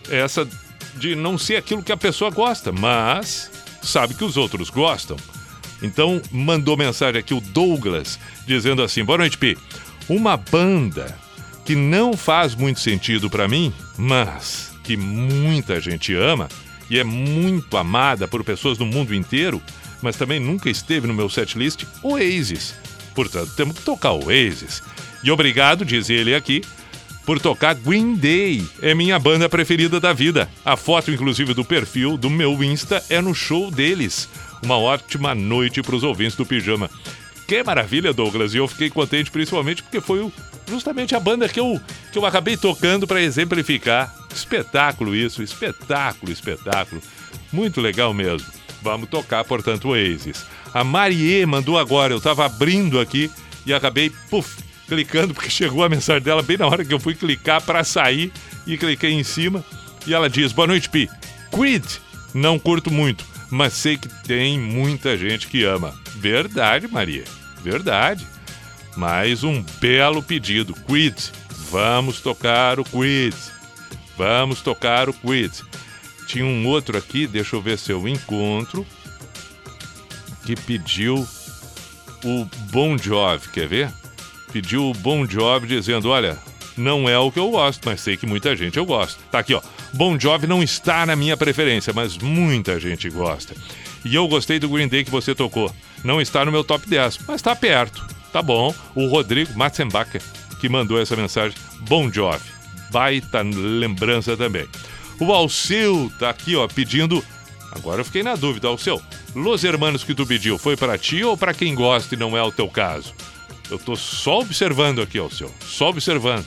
essa 0.09 0.47
de 0.95 1.15
não 1.15 1.37
ser 1.37 1.55
aquilo 1.55 1.83
que 1.83 1.91
a 1.91 1.97
pessoa 1.97 2.29
gosta, 2.29 2.71
mas 2.71 3.49
sabe 3.81 4.13
que 4.13 4.23
os 4.23 4.37
outros 4.37 4.69
gostam. 4.69 5.17
Então, 5.81 6.21
mandou 6.31 6.77
mensagem 6.77 7.19
aqui 7.19 7.33
o 7.33 7.41
Douglas, 7.41 8.19
dizendo 8.45 8.83
assim: 8.83 9.03
Boa 9.03 9.19
noite, 9.19 9.37
Pi. 9.37 9.57
Uma 10.07 10.37
banda 10.37 11.17
que 11.65 11.75
não 11.75 12.15
faz 12.15 12.53
muito 12.55 12.79
sentido 12.79 13.29
para 13.29 13.47
mim, 13.47 13.73
mas 13.97 14.71
que 14.83 14.97
muita 14.97 15.79
gente 15.79 16.13
ama 16.13 16.49
e 16.89 16.99
é 16.99 17.03
muito 17.03 17.77
amada 17.77 18.27
por 18.27 18.43
pessoas 18.43 18.77
no 18.77 18.85
mundo 18.85 19.15
inteiro, 19.15 19.61
mas 20.01 20.17
também 20.17 20.39
nunca 20.39 20.69
esteve 20.69 21.07
no 21.07 21.13
meu 21.13 21.29
setlist, 21.29 21.85
Oasis. 22.03 22.75
Portanto, 23.15 23.53
temos 23.55 23.77
que 23.77 23.85
tocar 23.85 24.11
Oasis. 24.11 24.83
E 25.23 25.31
obrigado, 25.31 25.86
diz 25.86 26.10
ele 26.10 26.34
aqui, 26.34 26.62
por 27.25 27.39
tocar 27.39 27.75
Green 27.75 28.15
Day. 28.15 28.65
É 28.81 28.93
minha 28.95 29.19
banda 29.19 29.47
preferida 29.47 29.99
da 29.99 30.13
vida. 30.13 30.49
A 30.65 30.75
foto, 30.75 31.12
inclusive, 31.12 31.53
do 31.53 31.63
perfil 31.63 32.17
do 32.17 32.29
meu 32.29 32.63
Insta 32.63 33.03
é 33.10 33.21
no 33.21 33.34
show 33.34 33.69
deles. 33.69 34.27
Uma 34.63 34.77
ótima 34.77 35.34
noite 35.36 35.81
para 35.81 35.95
os 35.95 36.03
ouvintes 36.03 36.36
do 36.36 36.45
Pijama. 36.45 36.89
Que 37.47 37.63
maravilha, 37.63 38.13
Douglas. 38.13 38.53
E 38.53 38.57
eu 38.57 38.67
fiquei 38.67 38.89
contente 38.89 39.29
principalmente 39.29 39.84
porque 39.84 39.99
foi 39.99 40.31
justamente 40.69 41.15
a 41.15 41.19
banda 41.19 41.49
que 41.49 41.60
eu, 41.60 41.79
que 42.12 42.17
eu 42.17 42.25
acabei 42.25 42.55
tocando 42.55 43.05
para 43.05 43.21
exemplificar. 43.21 44.15
Espetáculo 44.34 45.15
isso, 45.15 45.43
espetáculo, 45.43 46.31
espetáculo. 46.31 47.01
Muito 47.51 47.81
legal 47.81 48.13
mesmo. 48.13 48.47
Vamos 48.81 49.10
tocar, 49.10 49.43
portanto, 49.43 49.89
Oasis. 49.89 50.45
A 50.73 50.84
Marie 50.84 51.45
mandou 51.45 51.77
agora, 51.77 52.13
eu 52.13 52.17
estava 52.17 52.45
abrindo 52.45 52.99
aqui 52.99 53.29
e 53.65 53.73
acabei, 53.73 54.10
puf, 54.29 54.63
clicando, 54.95 55.34
porque 55.34 55.49
chegou 55.49 55.84
a 55.84 55.89
mensagem 55.89 56.21
dela 56.21 56.43
bem 56.43 56.58
na 56.58 56.67
hora 56.67 56.84
que 56.84 56.93
eu 56.93 56.99
fui 56.99 57.15
clicar 57.15 57.62
para 57.62 57.84
sair 57.84 58.32
e 58.67 58.77
cliquei 58.77 59.12
em 59.12 59.23
cima. 59.23 59.63
E 60.06 60.13
ela 60.13 60.30
diz: 60.30 60.51
Boa 60.51 60.67
noite, 60.67 60.89
Pi. 60.89 61.10
Creed, 61.51 61.86
não 62.34 62.60
curto 62.60 62.91
muito 62.91 63.32
mas 63.51 63.73
sei 63.73 63.97
que 63.97 64.08
tem 64.23 64.58
muita 64.58 65.17
gente 65.17 65.47
que 65.47 65.65
ama. 65.65 65.93
Verdade, 66.15 66.88
Maria, 66.88 67.25
verdade. 67.62 68.25
Mais 68.95 69.43
um 69.43 69.62
belo 69.80 70.23
pedido. 70.23 70.73
Quid, 70.73 71.15
vamos 71.69 72.21
tocar 72.21 72.80
o 72.80 72.86
Quid. 72.86 73.36
Vamos 74.17 74.62
tocar 74.62 75.10
o 75.10 75.13
Quid. 75.13 75.51
Tinha 76.25 76.45
um 76.45 76.65
outro 76.65 76.97
aqui, 76.97 77.27
deixa 77.27 77.58
eu 77.58 77.62
ver 77.62 77.77
se 77.77 77.91
eu 77.91 78.08
encontro, 78.08 78.88
que 80.45 80.56
pediu 80.56 81.27
o 82.23 82.45
Bon 82.71 82.97
Jovi, 82.97 83.49
quer 83.49 83.67
ver? 83.67 84.00
Pediu 84.51 84.89
o 84.89 84.93
Bon 84.93 85.25
Jovi 85.25 85.67
dizendo, 85.67 86.09
olha, 86.09 86.37
não 86.77 87.07
é 87.07 87.17
o 87.17 87.31
que 87.31 87.39
eu 87.39 87.49
gosto, 87.49 87.81
mas 87.85 88.01
sei 88.01 88.17
que 88.17 88.25
muita 88.25 88.55
gente 88.55 88.77
eu 88.77 88.85
gosto. 88.85 89.19
Tá 89.31 89.39
aqui, 89.39 89.53
ó. 89.53 89.61
Bon 89.93 90.19
Jovi 90.19 90.47
não 90.47 90.61
está 90.61 91.05
na 91.05 91.15
minha 91.15 91.37
preferência, 91.37 91.93
mas 91.93 92.17
muita 92.17 92.79
gente 92.79 93.09
gosta. 93.09 93.55
E 94.03 94.15
eu 94.15 94.27
gostei 94.27 94.59
do 94.59 94.69
Green 94.69 94.87
Day 94.87 95.03
que 95.03 95.11
você 95.11 95.33
tocou. 95.33 95.73
Não 96.03 96.19
está 96.19 96.43
no 96.43 96.51
meu 96.51 96.63
top 96.63 96.89
10, 96.89 97.19
mas 97.27 97.35
está 97.37 97.55
perto. 97.55 98.05
Tá 98.31 98.41
bom. 98.41 98.73
O 98.95 99.07
Rodrigo 99.07 99.57
Matzenbacher 99.57 100.21
que 100.61 100.69
mandou 100.69 101.01
essa 101.01 101.15
mensagem. 101.15 101.57
Bon 101.79 102.09
Jovi. 102.11 102.45
Baita 102.91 103.41
lembrança 103.41 104.37
também. 104.37 104.67
O 105.19 105.33
Alceu 105.33 106.11
tá 106.19 106.29
aqui, 106.29 106.55
ó, 106.55 106.67
pedindo. 106.67 107.25
Agora 107.71 108.01
eu 108.01 108.05
fiquei 108.05 108.21
na 108.21 108.35
dúvida, 108.35 108.67
Alceu. 108.67 109.01
Los 109.33 109.63
Hermanos 109.63 110.03
que 110.03 110.13
tu 110.13 110.25
pediu, 110.25 110.57
foi 110.57 110.77
para 110.77 110.97
ti 110.97 111.23
ou 111.23 111.35
para 111.35 111.53
quem 111.53 111.73
gosta 111.73 112.13
e 112.13 112.17
não 112.17 112.37
é 112.37 112.43
o 112.43 112.51
teu 112.51 112.67
caso? 112.67 113.13
Eu 113.71 113.79
tô 113.79 113.95
só 113.95 114.39
observando 114.39 115.01
aqui, 115.01 115.17
Alceu. 115.17 115.49
Só 115.65 115.89
observando. 115.89 116.45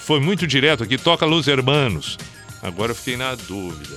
Foi 0.00 0.18
muito 0.18 0.48
direto 0.48 0.82
aqui, 0.82 0.98
toca 0.98 1.24
Los 1.24 1.46
Hermanos. 1.46 2.18
Agora 2.60 2.90
eu 2.90 2.96
fiquei 2.96 3.16
na 3.16 3.36
dúvida. 3.36 3.96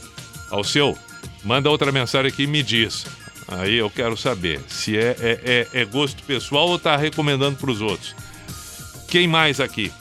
Alceu, 0.51 0.95
manda 1.43 1.67
outra 1.67 1.91
mensagem 1.91 2.31
aqui 2.31 2.43
e 2.43 2.47
me 2.47 2.61
diz. 2.61 3.07
Aí 3.47 3.73
eu 3.73 3.89
quero 3.89 4.15
saber 4.15 4.61
se 4.67 4.95
é, 4.95 5.15
é, 5.19 5.67
é, 5.73 5.81
é 5.81 5.85
gosto 5.85 6.21
pessoal 6.21 6.67
ou 6.69 6.77
tá 6.77 6.95
recomendando 6.95 7.57
para 7.57 7.71
os 7.71 7.81
outros. 7.81 8.15
Quem 9.07 9.27
mais 9.27 9.59
aqui? 9.59 9.91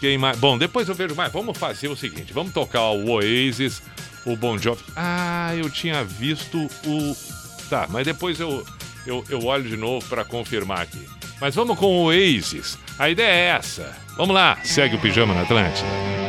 Quem 0.00 0.16
mais? 0.16 0.38
Bom, 0.38 0.56
depois 0.56 0.88
eu 0.88 0.94
vejo 0.94 1.14
mais. 1.14 1.30
Vamos 1.30 1.58
fazer 1.58 1.88
o 1.88 1.96
seguinte: 1.96 2.32
vamos 2.32 2.54
tocar 2.54 2.90
o 2.92 3.10
Oasis, 3.10 3.82
o 4.24 4.34
Bon 4.34 4.56
Jovi. 4.56 4.82
Ah, 4.96 5.54
eu 5.54 5.68
tinha 5.68 6.02
visto 6.02 6.66
o. 6.86 7.16
Tá, 7.68 7.86
mas 7.90 8.06
depois 8.06 8.40
eu, 8.40 8.66
eu, 9.06 9.24
eu 9.28 9.44
olho 9.44 9.68
de 9.68 9.76
novo 9.76 10.06
para 10.08 10.24
confirmar 10.24 10.80
aqui. 10.80 11.06
Mas 11.40 11.54
vamos 11.54 11.78
com 11.78 11.86
o 11.86 12.04
Oasis. 12.04 12.78
A 12.98 13.10
ideia 13.10 13.26
é 13.26 13.56
essa. 13.56 13.96
Vamos 14.16 14.34
lá, 14.34 14.58
segue 14.62 14.96
o 14.96 15.00
Pijama 15.00 15.34
na 15.34 15.42
Atlântida. 15.42 16.21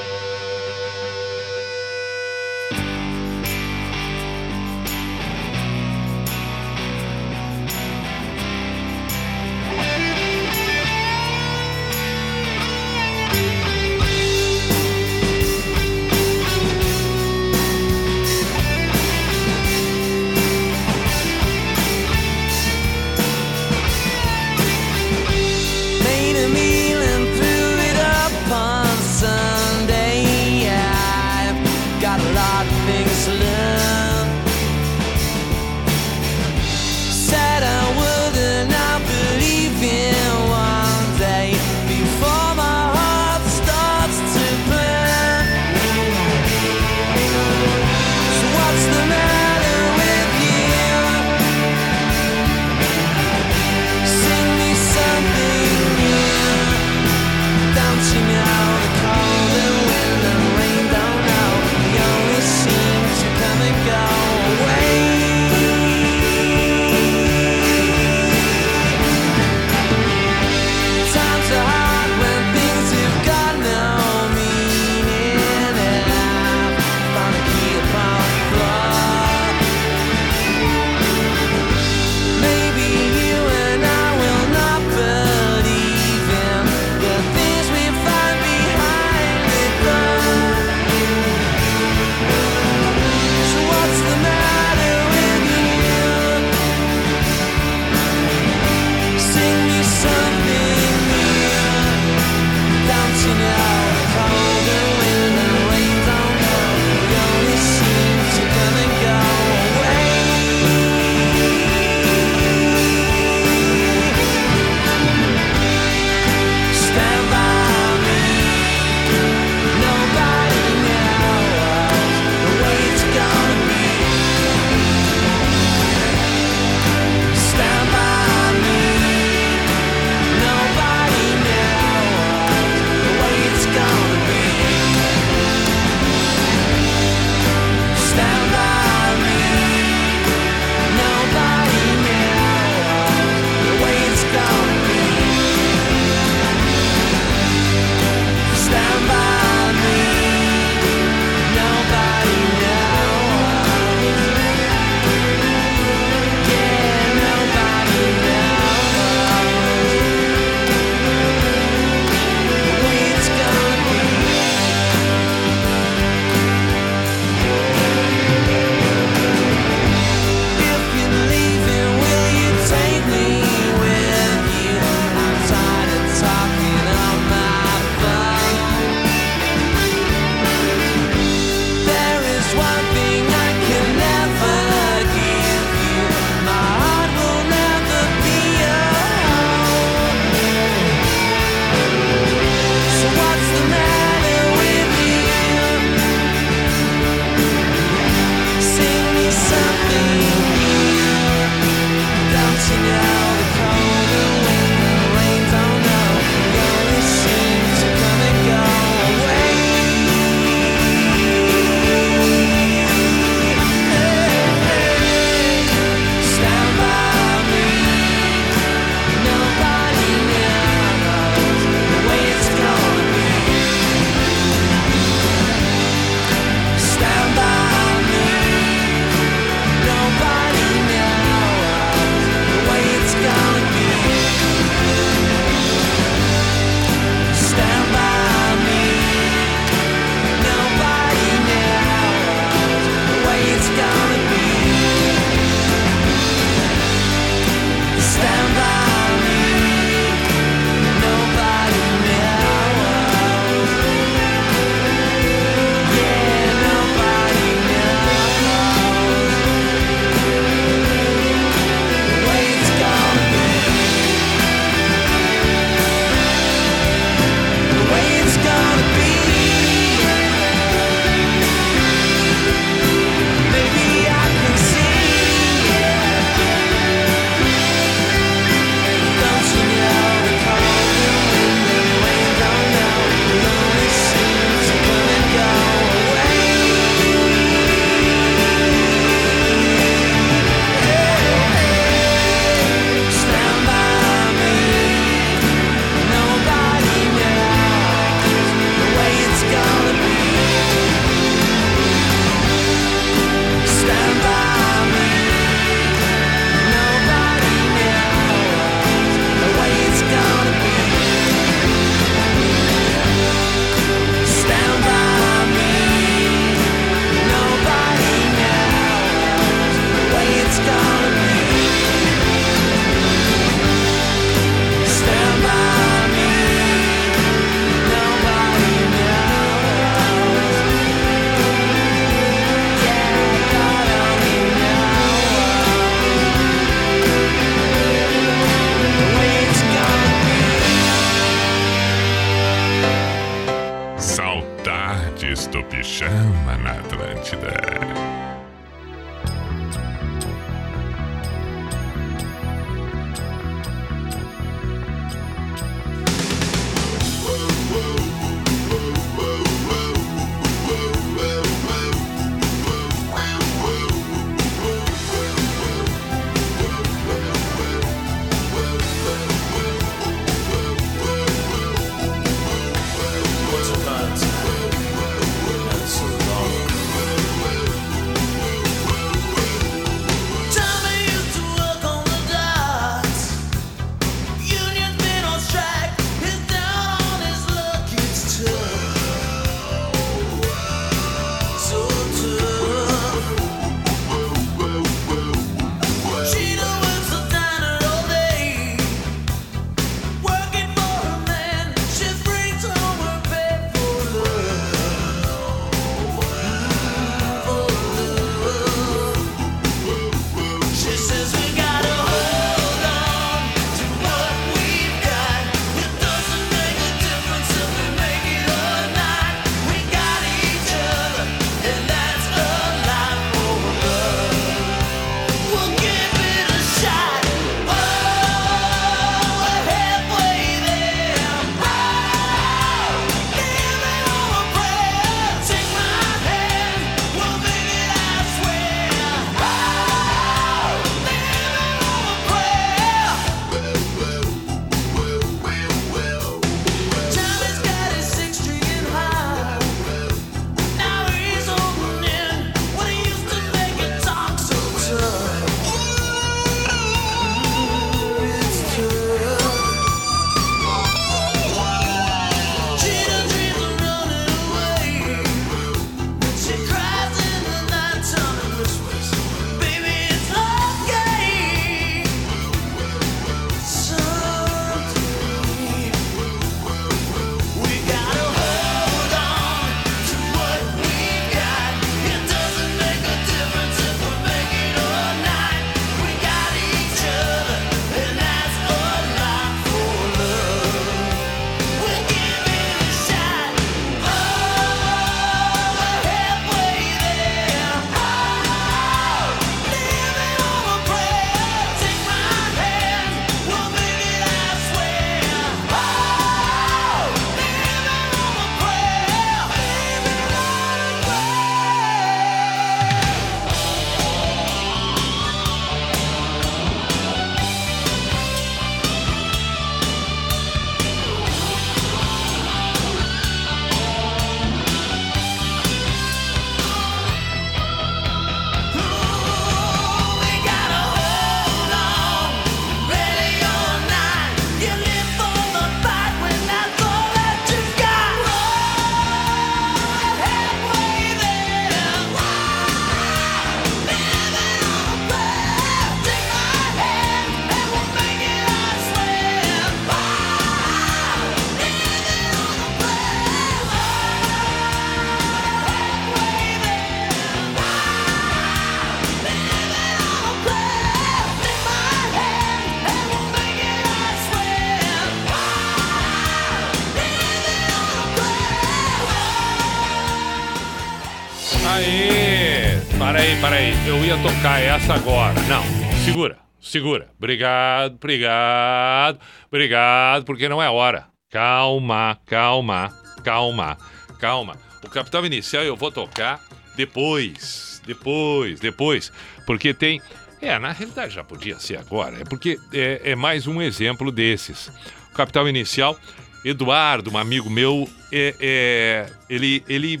Ia 574.02 574.16
tocar 574.18 574.60
essa 574.60 574.94
agora. 574.94 575.34
Não, 575.42 575.62
segura, 576.04 576.38
segura. 576.60 577.08
Obrigado, 577.18 577.94
obrigado, 577.94 579.20
obrigado, 579.46 580.24
porque 580.24 580.48
não 580.48 580.62
é 580.62 580.70
hora. 580.70 581.06
Calma, 581.30 582.18
calma, 582.26 582.92
calma, 583.22 583.76
calma. 584.18 584.56
O 584.82 584.88
capital 584.88 585.26
inicial 585.26 585.62
eu 585.64 585.76
vou 585.76 585.90
tocar 585.90 586.40
depois, 586.76 587.82
depois, 587.86 588.60
depois, 588.60 589.12
porque 589.46 589.74
tem. 589.74 590.00
É, 590.40 590.58
na 590.58 590.72
realidade 590.72 591.14
já 591.14 591.24
podia 591.24 591.58
ser 591.58 591.78
agora, 591.78 592.20
é 592.20 592.24
porque 592.24 592.58
é, 592.72 593.00
é 593.04 593.14
mais 593.14 593.46
um 593.46 593.60
exemplo 593.62 594.10
desses. 594.10 594.68
O 595.12 595.14
capital 595.14 595.48
inicial 595.48 595.98
Eduardo, 596.44 597.10
um 597.10 597.16
amigo 597.16 597.48
meu, 597.48 597.88
é, 598.12 598.34
é, 598.38 599.12
ele, 599.30 599.64
ele 599.66 600.00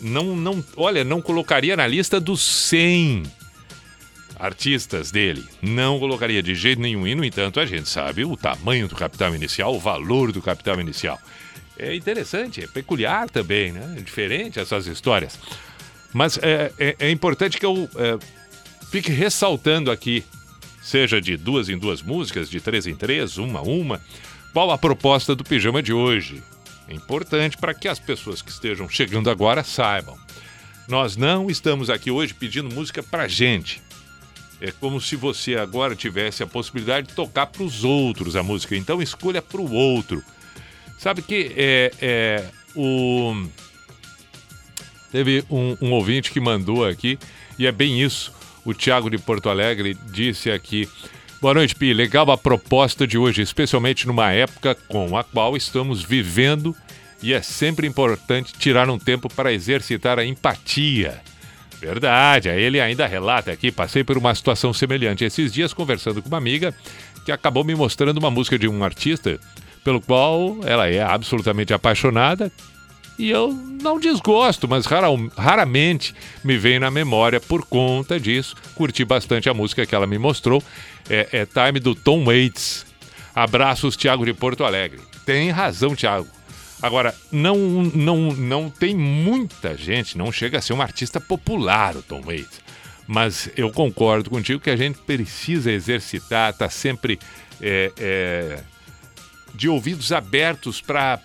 não, 0.00 0.36
não, 0.36 0.64
olha, 0.76 1.02
não 1.02 1.20
colocaria 1.20 1.76
na 1.76 1.86
lista 1.86 2.20
dos 2.20 2.40
100 2.40 3.24
artistas 4.38 5.10
dele. 5.10 5.44
Não 5.60 5.98
colocaria 5.98 6.42
de 6.42 6.54
jeito 6.54 6.80
nenhum. 6.80 7.06
E, 7.06 7.14
no 7.14 7.24
entanto, 7.24 7.60
a 7.60 7.66
gente 7.66 7.88
sabe 7.88 8.24
o 8.24 8.36
tamanho 8.36 8.88
do 8.88 8.94
capital 8.94 9.34
inicial, 9.34 9.74
o 9.74 9.80
valor 9.80 10.32
do 10.32 10.40
capital 10.40 10.80
inicial. 10.80 11.18
É 11.78 11.94
interessante, 11.94 12.62
é 12.62 12.66
peculiar 12.66 13.28
também, 13.28 13.72
né? 13.72 13.96
É 13.98 14.00
diferente 14.00 14.60
essas 14.60 14.86
histórias. 14.86 15.38
Mas 16.12 16.38
é, 16.38 16.72
é, 16.78 16.96
é 16.98 17.10
importante 17.10 17.58
que 17.58 17.66
eu 17.66 17.88
é, 17.96 18.18
fique 18.90 19.10
ressaltando 19.10 19.90
aqui, 19.90 20.24
seja 20.82 21.20
de 21.20 21.36
duas 21.36 21.68
em 21.68 21.78
duas 21.78 22.02
músicas, 22.02 22.50
de 22.50 22.60
três 22.60 22.86
em 22.86 22.94
três, 22.94 23.38
uma 23.38 23.60
a 23.60 23.62
uma 23.62 24.00
qual 24.52 24.70
a 24.70 24.78
proposta 24.78 25.34
do 25.34 25.44
pijama 25.44 25.82
de 25.82 25.92
hoje? 25.92 26.42
É 26.88 26.94
importante 26.94 27.56
para 27.56 27.72
que 27.72 27.88
as 27.88 27.98
pessoas 27.98 28.42
que 28.42 28.50
estejam 28.50 28.88
chegando 28.88 29.30
agora 29.30 29.64
saibam. 29.64 30.18
Nós 30.88 31.16
não 31.16 31.48
estamos 31.48 31.88
aqui 31.88 32.10
hoje 32.10 32.34
pedindo 32.34 32.74
música 32.74 33.02
para 33.02 33.28
gente. 33.28 33.80
É 34.60 34.70
como 34.70 35.00
se 35.00 35.16
você 35.16 35.56
agora 35.56 35.96
tivesse 35.96 36.42
a 36.42 36.46
possibilidade 36.46 37.08
de 37.08 37.14
tocar 37.14 37.46
para 37.46 37.62
os 37.62 37.82
outros 37.82 38.36
a 38.36 38.42
música. 38.42 38.76
Então 38.76 39.00
escolha 39.00 39.40
para 39.40 39.60
o 39.60 39.72
outro. 39.72 40.22
Sabe 40.98 41.22
que 41.22 41.52
é, 41.56 41.92
é, 42.00 42.44
o, 42.76 43.34
Teve 45.12 45.44
um, 45.50 45.76
um 45.80 45.92
ouvinte 45.92 46.30
que 46.30 46.40
mandou 46.40 46.86
aqui, 46.86 47.18
e 47.58 47.66
é 47.66 47.72
bem 47.72 48.00
isso. 48.02 48.32
O 48.64 48.72
Tiago 48.72 49.10
de 49.10 49.18
Porto 49.18 49.50
Alegre 49.50 49.96
disse 50.10 50.50
aqui. 50.50 50.88
Boa 51.42 51.54
noite, 51.54 51.74
Pi. 51.74 51.92
Legal 51.92 52.30
a 52.30 52.38
proposta 52.38 53.04
de 53.04 53.18
hoje, 53.18 53.42
especialmente 53.42 54.06
numa 54.06 54.30
época 54.30 54.76
com 54.86 55.16
a 55.16 55.24
qual 55.24 55.56
estamos 55.56 56.00
vivendo 56.00 56.72
e 57.20 57.32
é 57.32 57.42
sempre 57.42 57.84
importante 57.84 58.52
tirar 58.52 58.88
um 58.88 58.96
tempo 58.96 59.28
para 59.28 59.52
exercitar 59.52 60.20
a 60.20 60.24
empatia. 60.24 61.20
Verdade, 61.80 62.48
ele 62.48 62.80
ainda 62.80 63.08
relata 63.08 63.50
aqui, 63.50 63.72
passei 63.72 64.04
por 64.04 64.16
uma 64.16 64.32
situação 64.36 64.72
semelhante 64.72 65.24
esses 65.24 65.52
dias 65.52 65.74
conversando 65.74 66.22
com 66.22 66.28
uma 66.28 66.38
amiga 66.38 66.72
que 67.24 67.32
acabou 67.32 67.64
me 67.64 67.74
mostrando 67.74 68.18
uma 68.18 68.30
música 68.30 68.56
de 68.56 68.68
um 68.68 68.84
artista 68.84 69.40
pelo 69.82 70.00
qual 70.00 70.58
ela 70.62 70.88
é 70.88 71.02
absolutamente 71.02 71.74
apaixonada 71.74 72.52
e 73.18 73.30
eu 73.30 73.52
não 73.52 74.00
desgosto, 74.00 74.66
mas 74.66 74.86
raramente 75.36 76.14
me 76.42 76.56
vem 76.56 76.78
na 76.78 76.90
memória 76.90 77.40
por 77.40 77.64
conta 77.64 78.18
disso. 78.18 78.56
Curti 78.74 79.04
bastante 79.04 79.48
a 79.48 79.54
música 79.54 79.84
que 79.84 79.94
ela 79.94 80.06
me 80.06 80.18
mostrou. 80.18 80.62
É, 81.12 81.28
é 81.30 81.46
Time 81.46 81.78
do 81.78 81.94
Tom 81.94 82.24
Waits. 82.24 82.86
Abraços, 83.34 83.96
Thiago 83.96 84.24
de 84.24 84.32
Porto 84.32 84.64
Alegre. 84.64 84.98
Tem 85.26 85.50
razão, 85.50 85.94
Thiago. 85.94 86.26
Agora, 86.80 87.14
não, 87.30 87.56
não, 87.94 88.32
não 88.32 88.70
tem 88.70 88.96
muita 88.96 89.76
gente, 89.76 90.16
não 90.16 90.32
chega 90.32 90.58
a 90.58 90.62
ser 90.62 90.72
um 90.72 90.80
artista 90.80 91.20
popular, 91.20 91.94
o 91.94 92.02
Tom 92.02 92.22
Waits. 92.22 92.62
Mas 93.06 93.50
eu 93.56 93.70
concordo 93.70 94.30
contigo 94.30 94.58
que 94.58 94.70
a 94.70 94.76
gente 94.76 94.98
precisa 95.00 95.70
exercitar, 95.70 96.54
tá 96.54 96.70
sempre 96.70 97.20
é, 97.60 97.92
é, 97.98 98.64
de 99.54 99.68
ouvidos 99.68 100.12
abertos 100.12 100.80
para 100.80 101.20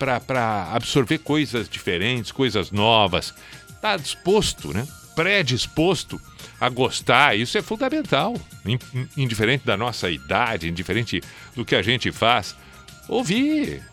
absorver 0.73 1.19
coisas 1.19 1.69
diferentes, 1.69 2.32
coisas 2.32 2.71
novas. 2.71 3.34
Tá 3.82 3.95
disposto, 3.95 4.73
né? 4.73 4.86
Predisposto 5.15 6.21
a 6.60 6.70
gostar, 6.70 7.38
isso 7.38 7.58
é 7.58 7.62
fundamental. 7.62 8.36
Indiferente 9.15 9.65
da 9.65 9.78
nossa 9.78 10.10
idade, 10.10 10.67
indiferente 10.67 11.22
do 11.56 11.63
que 11.63 11.76
a 11.76 11.82
gente 11.82 12.12
faz. 12.12 12.55
Ouvir, 13.08 13.84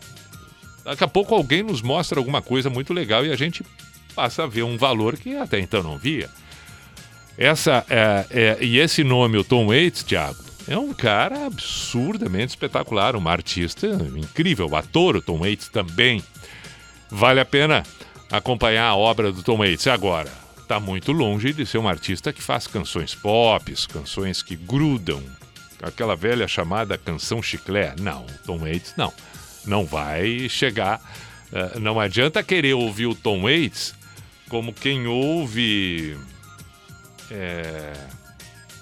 Daqui 0.85 1.03
a 1.03 1.07
pouco 1.07 1.33
alguém 1.33 1.63
nos 1.63 1.81
mostra 1.81 2.19
alguma 2.19 2.43
coisa 2.43 2.69
muito 2.69 2.93
legal 2.93 3.25
e 3.25 3.31
a 3.31 3.35
gente 3.35 3.65
passa 4.13 4.43
a 4.43 4.47
ver 4.47 4.61
um 4.61 4.77
valor 4.77 5.17
que 5.17 5.35
até 5.35 5.59
então 5.59 5.81
não 5.81 5.97
via. 5.97 6.29
Essa 7.35 7.83
é, 7.89 8.25
é, 8.29 8.57
e 8.63 8.77
esse 8.77 9.03
nome, 9.03 9.35
o 9.35 9.43
Tom 9.43 9.65
Waits, 9.65 10.03
Thiago, 10.03 10.37
é 10.67 10.77
um 10.77 10.93
cara 10.93 11.47
absurdamente 11.47 12.49
espetacular, 12.49 13.15
uma 13.15 13.31
artista 13.31 13.87
incrível, 14.15 14.73
ator, 14.75 15.15
o 15.15 15.21
Tom 15.21 15.39
Waits 15.39 15.69
também. 15.69 16.23
Vale 17.09 17.39
a 17.39 17.45
pena 17.45 17.83
acompanhar 18.31 18.87
a 18.87 18.95
obra 18.95 19.31
do 19.31 19.41
Tom 19.41 19.57
Waits 19.57 19.87
agora. 19.87 20.44
Está 20.65 20.79
muito 20.79 21.11
longe 21.11 21.53
de 21.53 21.63
ser 21.63 21.77
um 21.77 21.87
artista 21.87 22.33
que 22.33 22.41
faz 22.41 22.65
canções 22.65 23.13
pop, 23.13 23.71
canções 23.87 24.41
que 24.41 24.55
grudam, 24.55 25.23
aquela 25.79 26.15
velha 26.15 26.47
chamada 26.47 26.97
canção 26.97 27.39
chiclé. 27.39 27.93
Não, 27.99 28.25
Tom 28.43 28.57
Waits 28.57 28.95
não 28.97 29.13
não 29.67 29.85
vai 29.85 30.49
chegar. 30.49 30.99
Uh, 31.51 31.79
não 31.79 31.99
adianta 31.99 32.41
querer 32.43 32.73
ouvir 32.73 33.05
o 33.05 33.13
Tom 33.15 33.43
Waits 33.43 33.93
como 34.49 34.73
quem 34.73 35.05
ouve. 35.07 36.17
É... 37.29 37.93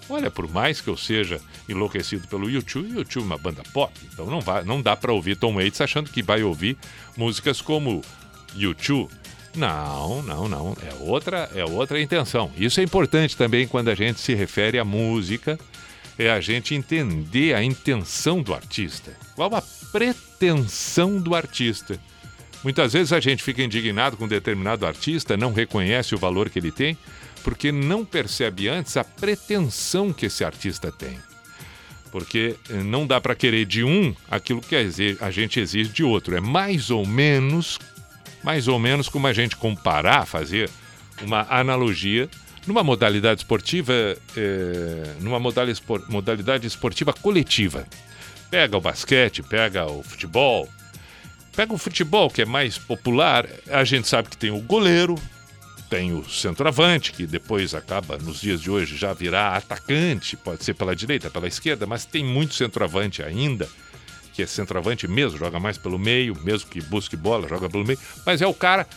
Olha, 0.10 0.32
por 0.32 0.50
mais 0.50 0.80
que 0.80 0.90
eu 0.90 0.96
seja 0.96 1.40
enlouquecido 1.68 2.28
pelo 2.30 2.50
YouTube, 2.50 2.96
YouTube 2.96 3.24
é 3.24 3.26
uma 3.26 3.38
banda 3.38 3.62
pop, 3.74 3.94
então 4.12 4.26
não, 4.26 4.40
vai, 4.42 4.64
não 4.64 4.82
dá 4.82 4.96
para 4.96 5.12
ouvir 5.12 5.36
Tom 5.36 5.56
Waits 5.56 5.82
achando 5.82 6.10
que 6.10 6.22
vai 6.22 6.44
ouvir 6.44 6.78
músicas 7.16 7.62
como 7.62 8.02
YouTube. 8.56 9.12
Não, 9.56 10.22
não, 10.24 10.47
não. 10.47 10.78
É 10.82 10.93
outra, 11.04 11.49
é 11.56 11.64
outra 11.64 12.01
intenção. 12.01 12.51
Isso 12.58 12.80
é 12.80 12.84
importante 12.84 13.38
também 13.38 13.68
quando 13.68 13.89
a 13.89 13.95
gente 13.95 14.20
se 14.20 14.34
refere 14.34 14.80
à 14.80 14.86
música, 14.86 15.60
é 16.18 16.30
a 16.30 16.39
gente 16.39 16.76
entender 16.76 17.54
a 17.54 17.64
intenção 17.64 18.41
do 18.41 18.54
artista. 18.54 19.16
Qual 19.36 19.54
a 19.56 19.62
pretensão 19.93 21.20
do 21.20 21.36
artista. 21.36 21.99
Muitas 22.64 22.93
vezes 22.93 23.14
a 23.14 23.20
gente 23.20 23.43
fica 23.43 23.62
indignado 23.62 24.18
com 24.18 24.26
um 24.26 24.28
determinado 24.28 24.88
artista, 24.88 25.38
não 25.38 25.54
reconhece 25.54 26.16
o 26.16 26.18
valor 26.18 26.49
que 26.49 26.58
ele 26.58 26.72
tem, 26.72 26.97
porque 27.43 27.72
não 27.72 28.04
percebe 28.04 28.68
antes 28.68 28.97
a 28.97 29.04
pretensão 29.04 30.12
que 30.12 30.26
esse 30.26 30.43
artista 30.43 30.91
tem. 30.91 31.20
Porque 32.12 32.56
eh, 32.70 32.74
não 32.84 33.06
dá 33.06 33.22
para 33.22 33.36
querer 33.36 33.66
de 33.66 33.84
um 33.84 34.16
aquilo 34.32 34.62
que 34.62 34.76
a 35.20 35.32
gente 35.32 35.60
exige 35.60 35.91
de 35.91 36.04
outro. 36.04 36.36
É 36.36 36.39
mais 36.39 36.89
ou 36.89 37.06
menos, 37.06 37.78
mais 38.44 38.68
ou 38.68 38.78
menos 38.78 39.08
como 39.10 39.28
a 39.28 39.34
gente 39.34 39.56
comparar, 39.56 40.26
fazer 40.26 40.70
uma 41.22 41.46
analogia 41.50 42.30
numa 42.68 42.84
modalidade 42.84 43.41
esportiva, 43.41 43.94
é, 44.36 45.16
numa 45.20 45.39
modalidade 45.39 46.68
esportiva 46.68 47.14
coletiva. 47.14 47.86
Pega 48.50 48.78
o 48.78 48.82
basquete, 48.82 49.41
pega 49.41 49.86
o 49.86 50.04
futebol. 50.04 50.70
Pega 51.56 51.74
o 51.74 51.78
futebol, 51.78 52.30
que 52.30 52.41
é 52.41 52.46
mais 52.46 52.78
popular, 52.78 53.48
a 53.70 53.84
gente 53.84 54.08
sabe 54.08 54.30
que 54.30 54.38
tem 54.38 54.50
o 54.50 54.60
goleiro, 54.60 55.16
tem 55.88 56.12
o 56.12 56.28
centroavante, 56.28 57.12
que 57.12 57.28
depois 57.28 57.76
acaba, 57.76 58.18
nos 58.18 58.41
dias 58.41 58.60
de 58.60 58.72
hoje, 58.72 58.98
já 58.98 59.14
virar 59.14 59.56
atacante, 59.56 60.36
pode 60.36 60.64
ser 60.64 60.74
pela 60.74 60.96
direita, 60.96 61.30
pela 61.30 61.48
esquerda, 61.48 61.86
mas 61.86 62.06
tem 62.06 62.26
muito 62.26 62.56
centroavante 62.56 63.22
ainda, 63.22 63.70
que 64.34 64.42
é 64.42 64.48
centroavante 64.48 65.08
mesmo, 65.08 65.38
joga 65.38 65.60
mais 65.60 65.78
pelo 65.78 66.00
meio, 66.00 66.36
mesmo 66.44 66.70
que 66.70 66.82
busque 66.82 67.16
bola, 67.16 67.48
joga 67.48 67.70
pelo 67.70 67.86
meio, 67.86 68.00
mas 68.26 68.42
é 68.42 68.48
o 68.48 68.54
cara 68.54 68.88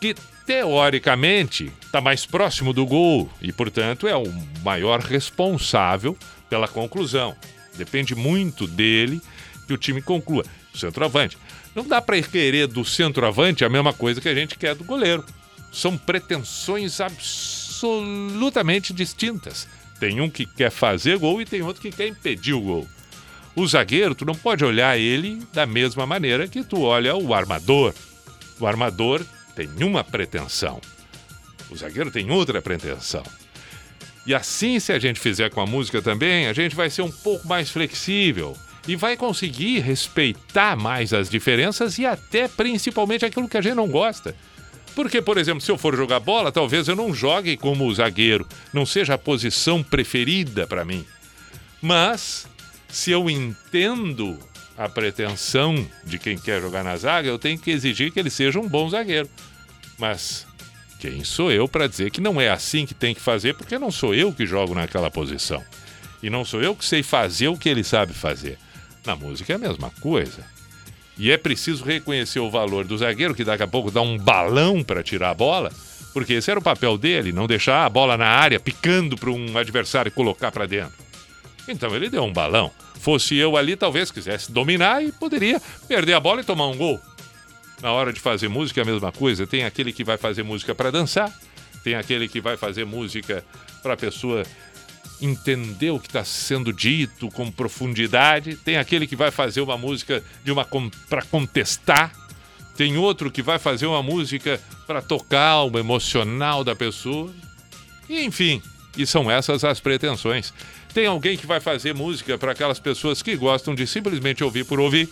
que 0.00 0.14
teoricamente 0.44 1.72
está 1.80 2.00
mais 2.00 2.26
próximo 2.26 2.72
do 2.72 2.84
gol 2.84 3.30
e, 3.40 3.52
portanto, 3.52 4.08
é 4.08 4.16
o 4.16 4.24
maior 4.64 5.00
responsável 5.00 6.16
pela 6.50 6.66
conclusão. 6.66 7.36
Depende 7.74 8.14
muito 8.14 8.66
dele 8.66 9.22
que 9.66 9.72
o 9.72 9.78
time 9.78 10.02
conclua. 10.02 10.44
Centroavante. 10.74 11.38
Não 11.74 11.86
dá 11.86 12.02
para 12.02 12.20
querer 12.20 12.66
do 12.66 12.84
centroavante 12.84 13.64
a 13.64 13.68
mesma 13.68 13.92
coisa 13.92 14.20
que 14.20 14.28
a 14.28 14.34
gente 14.34 14.58
quer 14.58 14.74
do 14.74 14.84
goleiro. 14.84 15.24
São 15.72 15.96
pretensões 15.96 17.00
absolutamente 17.00 18.92
distintas. 18.92 19.66
Tem 19.98 20.20
um 20.20 20.28
que 20.28 20.44
quer 20.44 20.70
fazer 20.70 21.16
gol 21.18 21.40
e 21.40 21.46
tem 21.46 21.62
outro 21.62 21.80
que 21.80 21.90
quer 21.90 22.08
impedir 22.08 22.52
o 22.52 22.60
gol. 22.60 22.88
O 23.54 23.66
zagueiro, 23.66 24.14
tu 24.14 24.24
não 24.24 24.34
pode 24.34 24.64
olhar 24.64 24.98
ele 24.98 25.42
da 25.52 25.66
mesma 25.66 26.06
maneira 26.06 26.48
que 26.48 26.64
tu 26.64 26.82
olha 26.82 27.14
o 27.14 27.34
armador. 27.34 27.94
O 28.58 28.66
armador 28.66 29.24
tem 29.54 29.68
uma 29.82 30.02
pretensão. 30.02 30.80
O 31.70 31.76
zagueiro 31.76 32.10
tem 32.10 32.30
outra 32.30 32.62
pretensão. 32.62 33.22
E 34.24 34.34
assim, 34.34 34.78
se 34.78 34.92
a 34.92 34.98
gente 34.98 35.20
fizer 35.20 35.50
com 35.50 35.60
a 35.60 35.66
música 35.66 36.00
também, 36.00 36.46
a 36.46 36.52
gente 36.52 36.76
vai 36.76 36.88
ser 36.88 37.02
um 37.02 37.10
pouco 37.10 37.46
mais 37.46 37.70
flexível 37.70 38.56
e 38.86 38.96
vai 38.96 39.16
conseguir 39.16 39.80
respeitar 39.80 40.76
mais 40.76 41.12
as 41.12 41.28
diferenças 41.28 41.98
e 41.98 42.06
até 42.06 42.48
principalmente 42.48 43.24
aquilo 43.24 43.48
que 43.48 43.56
a 43.56 43.60
gente 43.60 43.74
não 43.74 43.88
gosta. 43.88 44.34
Porque, 44.94 45.22
por 45.22 45.38
exemplo, 45.38 45.60
se 45.60 45.70
eu 45.70 45.78
for 45.78 45.96
jogar 45.96 46.20
bola, 46.20 46.52
talvez 46.52 46.86
eu 46.86 46.96
não 46.96 47.14
jogue 47.14 47.56
como 47.56 47.92
zagueiro, 47.92 48.46
não 48.72 48.84
seja 48.84 49.14
a 49.14 49.18
posição 49.18 49.82
preferida 49.82 50.66
para 50.66 50.84
mim. 50.84 51.04
Mas, 51.80 52.46
se 52.92 53.10
eu 53.10 53.28
entendo 53.30 54.38
a 54.76 54.86
pretensão 54.86 55.74
de 56.04 56.18
quem 56.18 56.36
quer 56.36 56.60
jogar 56.60 56.84
na 56.84 56.94
zaga, 56.94 57.26
eu 57.26 57.38
tenho 57.38 57.58
que 57.58 57.70
exigir 57.70 58.12
que 58.12 58.20
ele 58.20 58.28
seja 58.28 58.60
um 58.60 58.68
bom 58.68 58.88
zagueiro. 58.90 59.28
Mas 59.98 60.46
quem 61.00 61.24
sou 61.24 61.50
eu 61.50 61.66
para 61.66 61.88
dizer 61.88 62.10
que 62.10 62.20
não 62.20 62.38
é 62.38 62.50
assim 62.50 62.84
que 62.84 62.92
tem 62.92 63.14
que 63.14 63.20
fazer, 63.20 63.54
porque 63.54 63.78
não 63.78 63.90
sou 63.90 64.14
eu 64.14 64.30
que 64.30 64.46
jogo 64.46 64.74
naquela 64.74 65.10
posição. 65.10 65.64
E 66.22 66.28
não 66.28 66.44
sou 66.44 66.62
eu 66.62 66.76
que 66.76 66.84
sei 66.84 67.02
fazer 67.02 67.48
o 67.48 67.56
que 67.56 67.68
ele 67.68 67.82
sabe 67.82 68.12
fazer. 68.12 68.58
Na 69.06 69.16
música 69.16 69.54
é 69.54 69.56
a 69.56 69.58
mesma 69.58 69.90
coisa. 70.00 70.44
E 71.16 71.30
é 71.30 71.38
preciso 71.38 71.84
reconhecer 71.84 72.40
o 72.40 72.50
valor 72.50 72.84
do 72.84 72.98
zagueiro, 72.98 73.34
que 73.34 73.42
daqui 73.42 73.62
a 73.62 73.68
pouco 73.68 73.90
dá 73.90 74.02
um 74.02 74.18
balão 74.18 74.84
para 74.84 75.02
tirar 75.02 75.30
a 75.30 75.34
bola, 75.34 75.72
porque 76.12 76.34
esse 76.34 76.50
era 76.50 76.60
o 76.60 76.62
papel 76.62 76.98
dele, 76.98 77.32
não 77.32 77.46
deixar 77.46 77.86
a 77.86 77.88
bola 77.88 78.18
na 78.18 78.28
área 78.28 78.60
picando 78.60 79.16
para 79.16 79.30
um 79.30 79.56
adversário 79.56 80.12
colocar 80.12 80.52
para 80.52 80.66
dentro. 80.66 81.11
Então 81.68 81.94
ele 81.94 82.10
deu 82.10 82.24
um 82.24 82.32
balão. 82.32 82.70
Fosse 83.00 83.36
eu 83.36 83.56
ali, 83.56 83.76
talvez 83.76 84.10
quisesse 84.10 84.50
dominar 84.52 85.02
e 85.04 85.10
poderia 85.12 85.60
perder 85.88 86.14
a 86.14 86.20
bola 86.20 86.40
e 86.40 86.44
tomar 86.44 86.68
um 86.68 86.76
gol. 86.76 87.00
Na 87.80 87.90
hora 87.92 88.12
de 88.12 88.20
fazer 88.20 88.48
música 88.48 88.80
é 88.80 88.82
a 88.82 88.86
mesma 88.86 89.10
coisa. 89.10 89.46
Tem 89.46 89.64
aquele 89.64 89.92
que 89.92 90.04
vai 90.04 90.16
fazer 90.16 90.42
música 90.42 90.74
para 90.74 90.90
dançar, 90.90 91.32
tem 91.82 91.94
aquele 91.94 92.28
que 92.28 92.40
vai 92.40 92.56
fazer 92.56 92.84
música 92.84 93.44
para 93.82 93.94
a 93.94 93.96
pessoa 93.96 94.44
entender 95.20 95.90
o 95.90 96.00
que 96.00 96.08
está 96.08 96.24
sendo 96.24 96.72
dito 96.72 97.28
com 97.30 97.50
profundidade, 97.50 98.56
tem 98.56 98.76
aquele 98.76 99.06
que 99.06 99.14
vai 99.14 99.30
fazer 99.30 99.60
uma 99.60 99.78
música 99.78 100.22
de 100.44 100.50
uma 100.50 100.66
para 101.08 101.22
contestar, 101.22 102.12
tem 102.76 102.96
outro 102.96 103.30
que 103.30 103.42
vai 103.42 103.58
fazer 103.58 103.86
uma 103.86 104.02
música 104.02 104.60
para 104.86 105.00
tocar 105.00 105.62
o 105.62 105.78
emocional 105.78 106.64
da 106.64 106.74
pessoa. 106.74 107.32
E, 108.08 108.24
enfim, 108.24 108.60
e 108.96 109.06
são 109.06 109.30
essas 109.30 109.64
as 109.64 109.80
pretensões. 109.80 110.52
Tem 110.92 111.06
alguém 111.06 111.36
que 111.36 111.46
vai 111.46 111.60
fazer 111.60 111.94
música 111.94 112.36
para 112.36 112.52
aquelas 112.52 112.78
pessoas 112.78 113.22
que 113.22 113.36
gostam 113.36 113.74
de 113.74 113.86
simplesmente 113.86 114.44
ouvir 114.44 114.64
por 114.64 114.78
ouvir. 114.78 115.08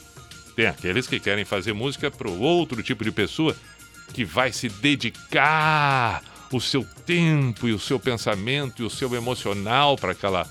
Tem 0.54 0.66
aqueles 0.66 1.06
que 1.06 1.18
querem 1.18 1.44
fazer 1.44 1.72
música 1.72 2.10
para 2.10 2.28
o 2.28 2.40
outro 2.40 2.82
tipo 2.82 3.02
de 3.04 3.10
pessoa 3.10 3.56
que 4.12 4.24
vai 4.24 4.52
se 4.52 4.68
dedicar 4.68 6.22
o 6.52 6.60
seu 6.60 6.84
tempo 7.06 7.68
e 7.68 7.72
o 7.72 7.78
seu 7.78 7.98
pensamento 7.98 8.82
e 8.82 8.84
o 8.84 8.90
seu 8.90 9.14
emocional 9.14 9.96
para 9.96 10.12
aquela, 10.12 10.46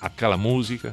aquela 0.00 0.36
música. 0.36 0.92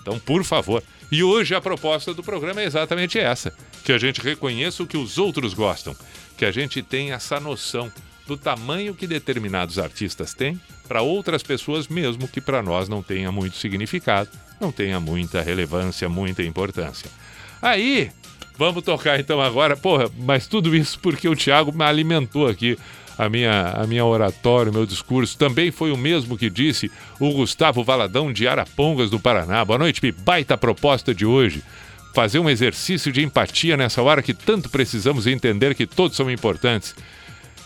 Então, 0.00 0.18
por 0.18 0.44
favor. 0.44 0.82
E 1.10 1.22
hoje 1.22 1.54
a 1.54 1.60
proposta 1.60 2.12
do 2.12 2.22
programa 2.22 2.60
é 2.60 2.64
exatamente 2.64 3.18
essa: 3.18 3.52
que 3.84 3.92
a 3.92 3.98
gente 3.98 4.20
reconheça 4.20 4.82
o 4.82 4.86
que 4.86 4.96
os 4.96 5.16
outros 5.18 5.54
gostam, 5.54 5.96
que 6.36 6.44
a 6.44 6.50
gente 6.50 6.82
tenha 6.82 7.14
essa 7.14 7.38
noção 7.38 7.90
do 8.26 8.36
tamanho 8.36 8.94
que 8.94 9.06
determinados 9.06 9.78
artistas 9.78 10.34
têm 10.34 10.60
para 10.88 11.02
outras 11.02 11.42
pessoas, 11.42 11.88
mesmo 11.88 12.26
que 12.28 12.40
para 12.40 12.62
nós 12.62 12.88
não 12.88 13.02
tenha 13.02 13.30
muito 13.30 13.56
significado, 13.56 14.30
não 14.60 14.72
tenha 14.72 14.98
muita 14.98 15.42
relevância, 15.42 16.08
muita 16.08 16.42
importância. 16.42 17.10
Aí, 17.62 18.10
vamos 18.58 18.82
tocar 18.82 19.18
então 19.18 19.40
agora, 19.40 19.76
porra, 19.76 20.10
mas 20.18 20.46
tudo 20.46 20.74
isso 20.74 20.98
porque 21.00 21.28
o 21.28 21.36
Thiago 21.36 21.72
me 21.72 21.84
alimentou 21.84 22.48
aqui 22.48 22.76
a 23.18 23.28
minha, 23.28 23.70
a 23.70 23.86
minha 23.86 24.04
oratória, 24.04 24.70
o 24.70 24.74
meu 24.74 24.86
discurso. 24.86 25.38
Também 25.38 25.70
foi 25.70 25.90
o 25.90 25.96
mesmo 25.96 26.36
que 26.36 26.50
disse 26.50 26.90
o 27.18 27.32
Gustavo 27.32 27.82
Valadão 27.82 28.32
de 28.32 28.46
Arapongas 28.46 29.10
do 29.10 29.18
Paraná. 29.18 29.64
Boa 29.64 29.78
noite, 29.78 30.00
Pi. 30.00 30.12
Baita 30.12 30.56
proposta 30.56 31.14
de 31.14 31.24
hoje. 31.24 31.62
Fazer 32.14 32.38
um 32.38 32.48
exercício 32.48 33.12
de 33.12 33.22
empatia 33.22 33.76
nessa 33.76 34.02
hora 34.02 34.22
que 34.22 34.32
tanto 34.32 34.70
precisamos 34.70 35.26
entender 35.26 35.74
que 35.74 35.86
todos 35.86 36.16
são 36.16 36.30
importantes. 36.30 36.94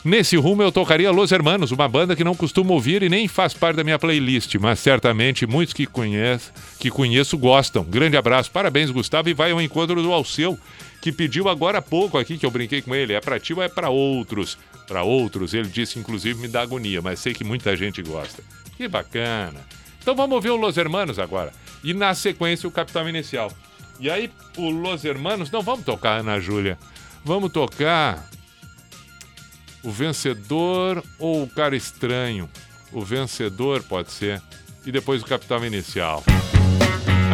Nesse 0.03 0.35
rumo 0.37 0.63
eu 0.63 0.73
tocaria 0.73 1.11
Los 1.11 1.31
Hermanos, 1.31 1.73
uma 1.73 1.87
banda 1.87 2.17
que 2.17 2.25
não 2.25 2.35
costumo 2.35 2.73
ouvir 2.73 3.03
e 3.03 3.11
nem 3.11 3.29
faz 3.29 3.53
parte 3.53 3.77
da 3.77 3.85
minha 3.85 3.99
playlist, 3.99 4.55
mas 4.55 4.79
certamente 4.79 5.47
muitos 5.47 5.75
que 5.75 5.85
conheço, 5.85 6.51
que 6.79 6.91
conheço 6.91 7.37
gostam. 7.37 7.85
Grande 7.85 8.17
abraço, 8.17 8.51
parabéns 8.51 8.91
Gustavo 8.91 9.29
e 9.29 9.35
vai 9.35 9.51
ao 9.51 9.61
encontro 9.61 10.03
do 10.03 10.11
Alceu, 10.11 10.59
que 11.03 11.13
pediu 11.13 11.51
agora 11.51 11.79
há 11.79 11.83
pouco 11.83 12.17
aqui 12.17 12.39
que 12.39 12.47
eu 12.47 12.51
brinquei 12.51 12.81
com 12.81 12.95
ele. 12.95 13.13
É 13.13 13.21
para 13.21 13.39
ti 13.39 13.53
ou 13.53 13.63
é 13.63 13.69
para 13.69 13.91
outros? 13.91 14.57
Para 14.89 15.03
outros, 15.03 15.53
ele 15.53 15.69
disse 15.69 15.99
inclusive 15.99 16.41
me 16.41 16.49
dá 16.49 16.63
agonia, 16.63 17.03
mas 17.03 17.21
sei 17.21 17.35
que 17.35 17.45
muita 17.45 17.77
gente 17.77 18.03
gosta. 18.03 18.43
Que 18.79 18.89
bacana. 18.89 19.61
Então 20.01 20.15
vamos 20.15 20.35
ouvir 20.35 20.49
o 20.49 20.57
Los 20.57 20.79
Hermanos 20.79 21.19
agora. 21.19 21.53
E 21.85 21.93
na 21.93 22.15
sequência 22.15 22.67
o 22.67 22.73
Capital 22.73 23.07
Inicial. 23.07 23.53
E 24.01 24.09
aí 24.09 24.31
o 24.57 24.71
Los 24.71 25.05
Hermanos, 25.05 25.51
não 25.51 25.61
vamos 25.61 25.85
tocar 25.85 26.21
Ana 26.21 26.41
Júlia. 26.41 26.79
Vamos 27.23 27.53
tocar 27.53 28.31
o 29.83 29.91
vencedor 29.91 31.03
ou 31.19 31.43
o 31.43 31.49
cara 31.49 31.77
estranho? 31.77 32.49
O 32.93 33.03
vencedor 33.03 33.83
pode 33.83 34.11
ser. 34.11 34.43
E 34.85 34.91
depois 34.91 35.23
o 35.23 35.27
capital 35.27 35.65
inicial. 35.65 36.25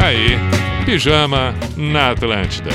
Aí, 0.03 0.37
pijama 0.85 1.55
na 1.77 2.11
Atlântida. 2.11 2.71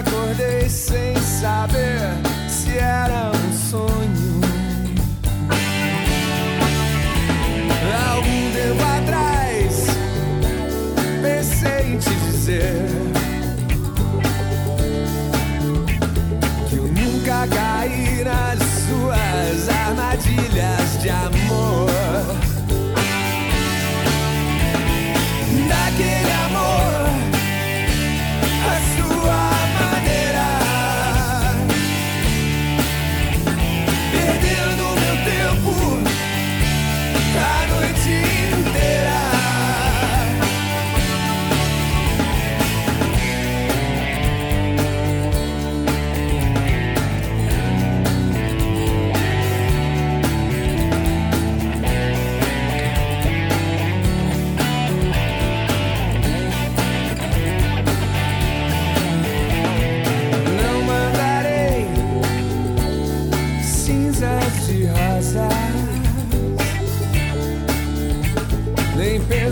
Acordei 0.00 0.68
sem 0.68 1.14
saber 1.16 2.00
se 2.48 2.78
era 2.78 3.30
um 3.30 3.52
sonho. 3.52 4.29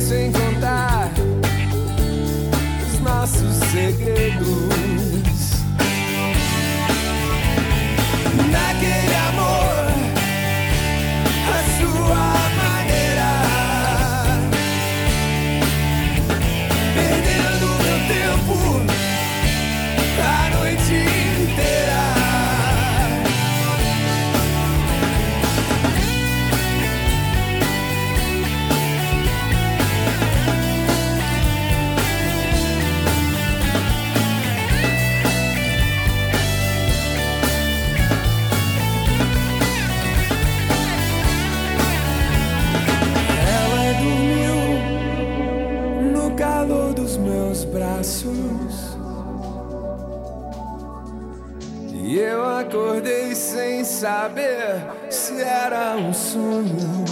Nem 0.09 0.48
saber 54.29 54.85
se 55.11 55.41
era 55.41 55.97
um 55.97 56.13
sonho. 56.13 57.05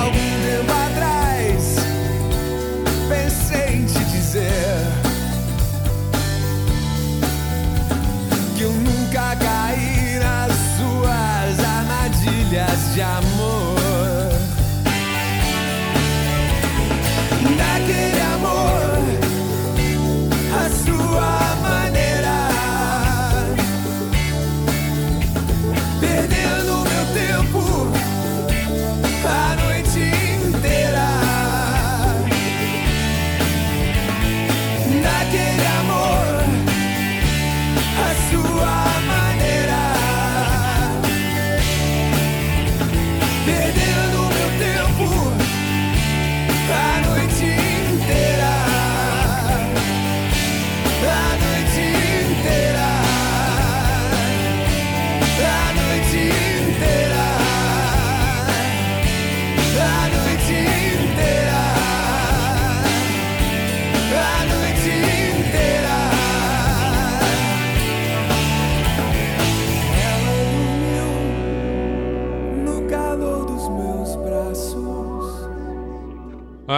Algum 0.00 0.32
tempo 0.44 0.72
atrás 0.72 1.76
pensei 3.08 3.76
em 3.76 3.86
te 3.86 4.04
dizer 4.06 4.50
que 8.56 8.62
eu 8.62 8.72
nunca 8.72 9.36
caí 9.36 10.18
nas 10.18 10.52
suas 10.76 11.64
armadilhas 11.64 12.94
de 12.94 13.02
amor. 13.02 13.33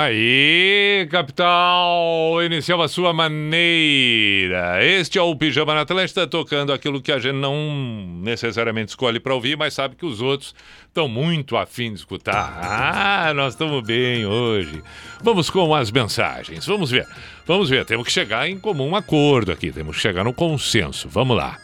Aí, 0.06 1.08
capital, 1.10 2.40
inicial 2.44 2.80
a 2.80 2.86
sua 2.86 3.12
maneira. 3.12 4.78
Este 4.84 5.18
é 5.18 5.22
o 5.22 5.34
Pijama 5.34 5.74
na 5.74 5.80
Atlântida, 5.80 6.28
tocando 6.28 6.72
aquilo 6.72 7.02
que 7.02 7.10
a 7.10 7.18
gente 7.18 7.34
não 7.34 8.20
necessariamente 8.22 8.90
escolhe 8.90 9.18
para 9.18 9.34
ouvir, 9.34 9.56
mas 9.56 9.74
sabe 9.74 9.96
que 9.96 10.06
os 10.06 10.20
outros 10.20 10.54
estão 10.86 11.08
muito 11.08 11.56
afim 11.56 11.92
de 11.92 11.98
escutar. 11.98 12.56
Ah, 12.62 13.34
nós 13.34 13.54
estamos 13.54 13.84
bem 13.84 14.24
hoje. 14.24 14.80
Vamos 15.24 15.50
com 15.50 15.74
as 15.74 15.90
mensagens. 15.90 16.64
Vamos 16.66 16.88
ver. 16.92 17.04
Vamos 17.44 17.68
ver. 17.68 17.84
Temos 17.84 18.06
que 18.06 18.12
chegar 18.12 18.48
em 18.48 18.60
comum 18.60 18.94
acordo 18.94 19.50
aqui. 19.50 19.72
Temos 19.72 19.96
que 19.96 20.02
chegar 20.02 20.22
no 20.22 20.32
consenso. 20.32 21.08
Vamos 21.08 21.36
lá. 21.36 21.58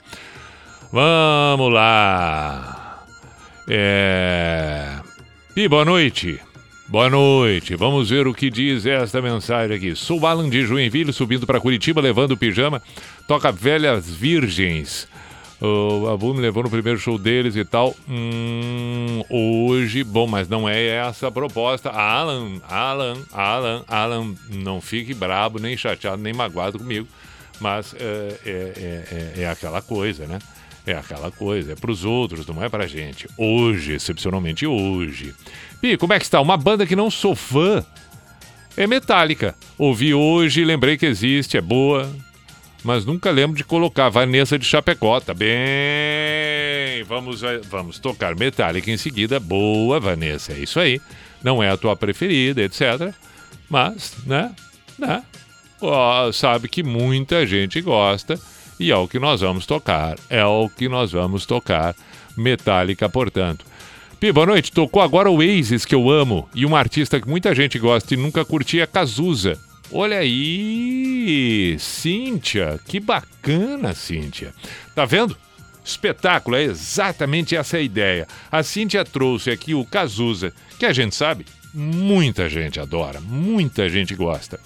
Vamos 0.91 1.73
lá. 1.73 3.05
É. 3.69 4.99
E 5.55 5.69
boa 5.69 5.85
noite. 5.85 6.41
Boa 6.93 7.09
noite. 7.09 7.75
Vamos 7.75 8.11
ver 8.11 8.27
o 8.27 8.35
que 8.35 8.51
diz 8.51 8.85
esta 8.85 9.23
mensagem 9.23 9.75
aqui. 9.75 9.97
Sou 9.97 10.27
Alan 10.27 10.51
de 10.51 10.63
Joinville, 10.67 11.11
subindo 11.11 11.47
para 11.47 11.59
Curitiba, 11.59 12.03
levando 12.03 12.33
o 12.33 12.37
pijama. 12.37 12.83
Toca 13.27 13.51
Velhas 13.51 14.11
Virgens. 14.11 15.09
O 15.59 16.07
Abu 16.13 16.35
me 16.35 16.43
levou 16.43 16.65
no 16.65 16.69
primeiro 16.69 16.99
show 16.99 17.17
deles 17.17 17.57
e 17.57 17.65
tal. 17.65 17.97
Hum, 18.07 19.25
hoje, 19.31 20.05
bom, 20.05 20.27
mas 20.27 20.51
não 20.51 20.69
é 20.69 20.87
essa 20.87 21.29
a 21.29 21.31
proposta. 21.31 21.89
Alan, 21.89 22.61
Alan, 22.69 23.17
Alan, 23.33 23.85
Alan, 23.89 24.35
não 24.51 24.79
fique 24.79 25.15
brabo, 25.15 25.59
nem 25.59 25.75
chateado, 25.79 26.23
nem 26.23 26.35
magoado 26.35 26.79
comigo. 26.79 27.09
Mas 27.59 27.95
é, 27.99 28.39
é, 28.45 28.51
é, 28.51 29.41
é, 29.41 29.43
é 29.45 29.49
aquela 29.49 29.81
coisa, 29.81 30.27
né? 30.27 30.39
É 30.85 30.95
aquela 30.95 31.31
coisa, 31.31 31.73
é 31.73 31.75
pros 31.77 32.05
outros, 32.05 32.45
não 32.47 32.63
é 32.63 32.69
pra 32.69 32.87
gente. 32.87 33.29
Hoje, 33.39 33.95
excepcionalmente 33.95 34.67
hoje. 34.67 35.33
Pi, 35.83 35.97
como 35.97 36.13
é 36.13 36.19
que 36.21 36.25
está? 36.25 36.41
Uma 36.41 36.57
banda 36.57 36.87
que 36.87 36.95
não 36.95 37.11
sou 37.11 37.35
fã 37.35 37.85
é 38.77 38.87
Metallica. 38.87 39.57
Ouvi 39.77 40.15
hoje, 40.15 40.65
lembrei 40.65 40.97
que 40.97 41.05
existe, 41.05 41.57
é 41.57 41.61
boa, 41.61 42.09
mas 42.85 43.05
nunca 43.05 43.33
lembro 43.33 43.57
de 43.57 43.65
colocar 43.65 44.09
Vanessa 44.09 44.57
de 44.57 44.65
Chapecó, 44.65 45.19
tá 45.19 45.35
bem? 45.35 47.03
Vamos, 47.09 47.43
eh, 47.43 47.61
vamos 47.69 47.99
tocar 47.99 48.37
Metallica 48.37 48.93
em 48.93 48.97
seguida. 48.97 49.41
Boa, 49.41 49.99
Vanessa, 49.99 50.53
é 50.53 50.61
isso 50.61 50.79
aí. 50.79 51.01
Não 51.43 51.61
é 51.61 51.69
a 51.69 51.77
tua 51.77 51.97
preferida, 51.97 52.63
etc. 52.63 53.13
Mas, 53.69 54.15
né? 54.25 54.55
né? 54.97 55.25
Sabe 56.33 56.69
que 56.69 56.85
muita 56.85 57.45
gente 57.45 57.81
gosta 57.81 58.39
e 58.79 58.93
é 58.93 58.97
o 58.97 59.09
que 59.09 59.19
nós 59.19 59.41
vamos 59.41 59.67
tocar. 59.67 60.17
É 60.31 60.45
o 60.45 60.69
que 60.69 60.89
nós 60.89 61.11
vamos 61.11 61.45
tocar. 61.45 61.93
Metallica, 62.37 63.09
portanto. 63.09 63.72
Pi, 64.23 64.31
boa 64.31 64.47
noite. 64.47 64.71
Tocou 64.71 65.03
agora 65.03 65.29
o 65.29 65.39
Oasis, 65.39 65.85
que 65.85 65.97
eu 65.97 66.09
amo, 66.09 66.49
e 66.55 66.65
um 66.65 66.77
artista 66.77 67.21
que 67.21 67.29
muita 67.29 67.53
gente 67.53 67.77
gosta 67.77 68.15
e 68.15 68.17
nunca 68.17 68.45
curtia, 68.45 68.87
Cazuza. 68.87 69.59
Olha 69.91 70.19
aí, 70.19 71.77
Cíntia. 71.81 72.79
Que 72.87 73.01
bacana, 73.01 73.93
Cíntia. 73.95 74.55
Tá 74.95 75.05
vendo? 75.05 75.37
Espetáculo, 75.85 76.55
é 76.55 76.63
exatamente 76.63 77.57
essa 77.57 77.79
a 77.79 77.81
ideia. 77.81 78.29
A 78.49 78.63
Cíntia 78.63 79.05
trouxe 79.05 79.51
aqui 79.51 79.75
o 79.75 79.85
Cazuza, 79.85 80.53
que 80.79 80.87
a 80.87 80.93
gente 80.93 81.17
sabe, 81.17 81.45
muita 81.75 82.49
gente 82.49 82.79
adora, 82.79 83.21
muita 83.21 83.89
gente 83.89 84.15
gosta. 84.15 84.61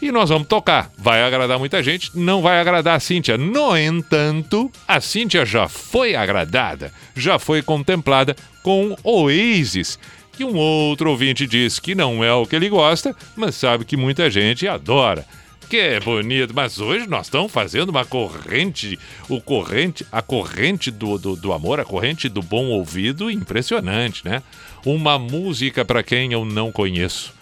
E 0.00 0.12
nós 0.12 0.28
vamos 0.28 0.46
tocar. 0.46 0.90
Vai 0.96 1.22
agradar 1.22 1.58
muita 1.58 1.82
gente, 1.82 2.10
não 2.14 2.40
vai 2.40 2.60
agradar 2.60 2.96
a 2.96 3.00
Cíntia. 3.00 3.36
No 3.36 3.76
entanto, 3.76 4.70
a 4.86 5.00
Cíntia 5.00 5.44
já 5.44 5.66
foi 5.68 6.14
agradada, 6.14 6.92
já 7.16 7.38
foi 7.38 7.62
contemplada 7.62 8.36
com 8.62 8.96
Oasis, 9.02 9.98
que 10.32 10.44
um 10.44 10.56
outro 10.56 11.10
ouvinte 11.10 11.46
diz 11.46 11.80
que 11.80 11.96
não 11.96 12.22
é 12.22 12.32
o 12.32 12.46
que 12.46 12.54
ele 12.54 12.68
gosta, 12.68 13.14
mas 13.34 13.56
sabe 13.56 13.84
que 13.84 13.96
muita 13.96 14.30
gente 14.30 14.68
adora. 14.68 15.26
Que 15.68 16.00
bonito, 16.00 16.54
mas 16.54 16.80
hoje 16.80 17.06
nós 17.06 17.26
estamos 17.26 17.52
fazendo 17.52 17.90
uma 17.90 18.04
corrente, 18.04 18.98
o 19.28 19.38
corrente, 19.38 20.06
a 20.10 20.22
corrente 20.22 20.90
do, 20.90 21.18
do, 21.18 21.36
do 21.36 21.52
amor, 21.52 21.78
a 21.78 21.84
corrente 21.84 22.26
do 22.28 22.40
bom 22.40 22.66
ouvido, 22.66 23.30
impressionante, 23.30 24.24
né? 24.24 24.42
Uma 24.86 25.18
música 25.18 25.84
para 25.84 26.02
quem 26.02 26.32
eu 26.32 26.44
não 26.44 26.72
conheço. 26.72 27.37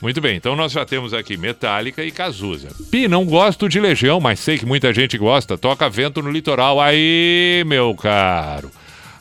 Muito 0.00 0.20
bem, 0.20 0.36
então 0.36 0.54
nós 0.54 0.72
já 0.72 0.84
temos 0.84 1.14
aqui 1.14 1.36
Metallica 1.36 2.04
e 2.04 2.10
Cazuza. 2.10 2.68
Pi, 2.90 3.08
não 3.08 3.24
gosto 3.24 3.68
de 3.68 3.80
Legião, 3.80 4.20
mas 4.20 4.40
sei 4.40 4.58
que 4.58 4.66
muita 4.66 4.92
gente 4.92 5.16
gosta. 5.16 5.56
Toca 5.56 5.88
vento 5.88 6.20
no 6.20 6.30
litoral. 6.30 6.80
Aí, 6.80 7.64
meu 7.66 7.94
caro. 7.94 8.70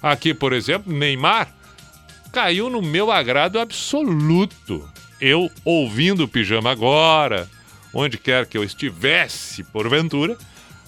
Aqui, 0.02 0.34
por 0.34 0.52
exemplo, 0.52 0.92
Neymar 0.92 1.48
caiu 2.34 2.70
no 2.70 2.82
meu 2.82 3.12
agrado 3.12 3.60
absoluto. 3.60 4.90
Eu 5.22 5.50
ouvindo 5.64 6.24
o 6.26 6.28
pijama 6.28 6.72
agora, 6.72 7.48
onde 7.94 8.18
quer 8.18 8.46
que 8.46 8.58
eu 8.58 8.64
estivesse, 8.64 9.64
porventura, 9.64 10.36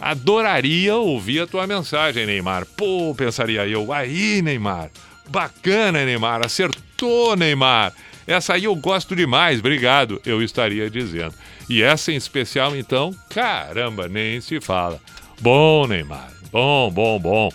adoraria 0.02 0.96
ouvir 0.96 1.42
a 1.42 1.48
tua 1.48 1.66
mensagem, 1.66 2.26
Neymar. 2.26 2.66
Pô, 2.76 3.16
pensaria 3.16 3.66
eu, 3.66 3.94
aí, 3.94 4.42
Neymar. 4.42 4.90
Bacana, 5.30 6.04
Neymar. 6.04 6.46
Acertou, 6.46 7.38
Neymar. 7.38 7.94
Essa 8.28 8.54
aí 8.54 8.64
eu 8.64 8.76
gosto 8.76 9.16
demais, 9.16 9.60
obrigado, 9.60 10.22
eu 10.26 10.42
estaria 10.42 10.90
dizendo. 10.90 11.34
E 11.70 11.82
essa 11.82 12.12
em 12.12 12.16
especial, 12.16 12.76
então, 12.76 13.16
caramba, 13.30 14.08
nem 14.08 14.42
se 14.42 14.60
fala. 14.60 15.00
Bom, 15.40 15.86
Neymar. 15.88 16.32
Bom, 16.52 16.90
bom, 16.90 17.20
bom. 17.20 17.50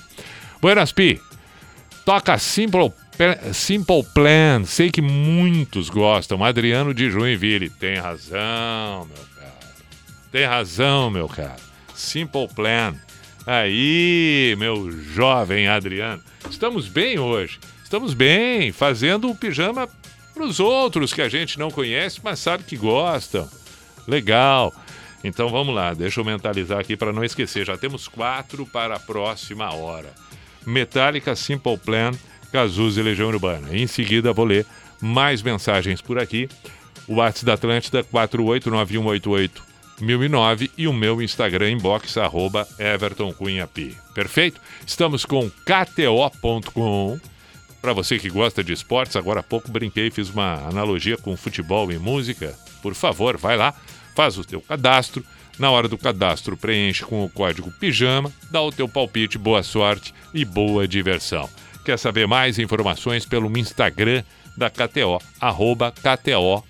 Buenas, 0.61 0.93
Pi. 0.93 1.21
Toca 2.05 2.37
Simple, 2.39 2.93
Simple 3.53 4.05
Plan. 4.15 4.65
Sei 4.65 4.91
que 4.91 5.01
muitos 5.01 5.89
gostam. 5.89 6.45
Adriano 6.45 6.93
de 6.93 7.11
Joinville. 7.11 7.71
Tem 7.71 7.97
razão, 7.97 9.07
meu 9.07 9.25
cara. 9.35 9.59
Tem 10.31 10.45
razão, 10.45 11.11
meu 11.11 11.29
cara. 11.29 11.57
Simple 11.95 12.49
Plan. 12.49 12.95
Aí, 13.47 14.55
meu 14.59 14.91
jovem 14.91 15.67
Adriano. 15.67 16.23
Estamos 16.51 16.89
bem 16.89 17.19
hoje. 17.19 17.59
Estamos 17.83 18.15
bem, 18.15 18.71
fazendo 18.71 19.31
o 19.31 19.35
pijama 19.35 19.89
para 20.41 20.49
os 20.49 20.59
outros 20.59 21.13
que 21.13 21.21
a 21.21 21.29
gente 21.29 21.59
não 21.59 21.71
conhece, 21.71 22.19
mas 22.25 22.39
sabe 22.39 22.65
que 22.65 22.75
gostam. 22.75 23.47
Legal. 24.09 24.75
Então 25.23 25.51
vamos 25.51 25.75
lá, 25.75 25.93
deixa 25.93 26.19
eu 26.19 26.25
mentalizar 26.25 26.79
aqui 26.79 26.97
para 26.97 27.13
não 27.13 27.23
esquecer. 27.23 27.67
Já 27.67 27.77
temos 27.77 28.09
quatro 28.09 28.65
para 28.65 28.97
a 28.97 28.99
próxima 28.99 29.71
hora. 29.75 30.15
Metallica, 30.67 31.37
Simple 31.37 31.77
Plan, 31.77 32.13
Cazuza 32.51 33.01
e 33.01 33.03
Legião 33.03 33.29
Urbana. 33.29 33.77
Em 33.77 33.87
seguida 33.87 34.33
vou 34.33 34.47
ler 34.47 34.65
mais 34.99 35.43
mensagens 35.43 36.01
por 36.01 36.19
aqui. 36.19 36.49
O 37.07 37.17
WhatsApp 37.17 37.45
da 37.45 37.53
Atlântida 37.53 38.03
489188 38.03 39.63
1009 40.01 40.71
e 40.79 40.89
o 40.89 40.93
meu 40.95 41.21
Instagram 41.21 41.73
inbox 41.73 42.17
arroba 42.17 42.67
Everton 42.79 43.31
Cunha 43.35 43.67
P. 43.67 43.95
Perfeito? 44.15 44.59
Estamos 44.87 45.27
com 45.27 45.51
KTO.com. 45.51 47.21
Para 47.81 47.93
você 47.95 48.19
que 48.19 48.29
gosta 48.29 48.63
de 48.63 48.73
esportes, 48.73 49.17
agora 49.17 49.41
há 49.41 49.43
pouco 49.43 49.71
brinquei, 49.71 50.11
fiz 50.11 50.29
uma 50.29 50.67
analogia 50.69 51.17
com 51.17 51.37
futebol 51.37 51.91
e 51.91 51.99
música. 51.99 52.55
Por 52.83 52.95
favor, 52.95 53.39
vai 53.39 53.57
lá, 53.57 53.75
faz 54.15 54.37
o 54.37 54.45
teu 54.45 54.61
cadastro. 54.61 55.25
Na 55.59 55.71
hora 55.71 55.89
do 55.89 55.99
cadastro, 55.99 56.57
preenche 56.57 57.05
com 57.05 57.25
o 57.25 57.29
código 57.29 57.71
PIJAMA, 57.71 58.33
dá 58.51 58.63
o 58.63 58.73
teu 58.73 58.89
palpite, 58.89 59.39
boa 59.39 59.63
sorte 59.63 60.15
e 60.33 60.45
boa 60.45 60.87
diversão. 60.87 61.49
Quer 61.85 61.99
saber 61.99 62.27
mais 62.27 62.59
informações 62.59 63.25
pelo 63.25 63.57
Instagram 63.59 64.23
da 64.57 64.71
KTO, 64.71 65.19
arroba 65.41 65.93
KTO, 65.93 66.65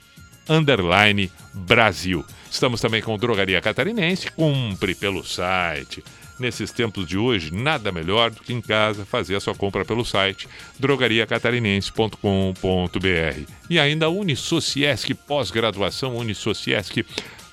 underline 0.48 1.30
Brasil. 1.52 2.24
Estamos 2.50 2.80
também 2.80 3.00
com 3.02 3.16
Drogaria 3.16 3.60
Catarinense, 3.60 4.30
cumpre 4.32 4.94
pelo 4.94 5.24
site. 5.24 6.02
Nesses 6.40 6.72
tempos 6.72 7.06
de 7.06 7.16
hoje, 7.18 7.52
nada 7.52 7.92
melhor 7.92 8.30
do 8.30 8.40
que 8.40 8.54
em 8.54 8.62
casa 8.62 9.04
fazer 9.04 9.36
a 9.36 9.40
sua 9.40 9.54
compra 9.54 9.84
pelo 9.84 10.06
site 10.06 10.48
drogariacatarinense.com.br. 10.78 13.52
E 13.68 13.78
ainda 13.78 14.08
Unisociesc, 14.08 15.12
pós-graduação 15.26 16.16
Unisociesc, 16.16 17.04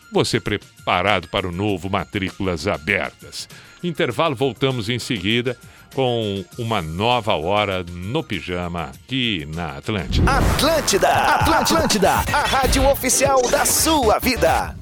você 0.10 0.40
preparado 0.40 1.28
para 1.28 1.46
o 1.46 1.52
novo 1.52 1.90
Matrículas 1.90 2.66
Abertas. 2.66 3.50
Intervalo, 3.84 4.36
voltamos 4.36 4.88
em 4.88 5.00
seguida 5.00 5.58
com 5.94 6.46
uma 6.58 6.82
nova 6.82 7.36
hora 7.36 7.84
no 7.84 8.24
pijama 8.24 8.84
aqui 8.84 9.46
na 9.54 9.78
Atlântida. 9.78 10.32
Atlântida, 10.32 11.10
Atlântida, 11.10 12.12
a 12.12 12.46
rádio 12.46 12.90
oficial 12.90 13.42
da 13.50 13.66
sua 13.66 14.18
vida. 14.18 14.74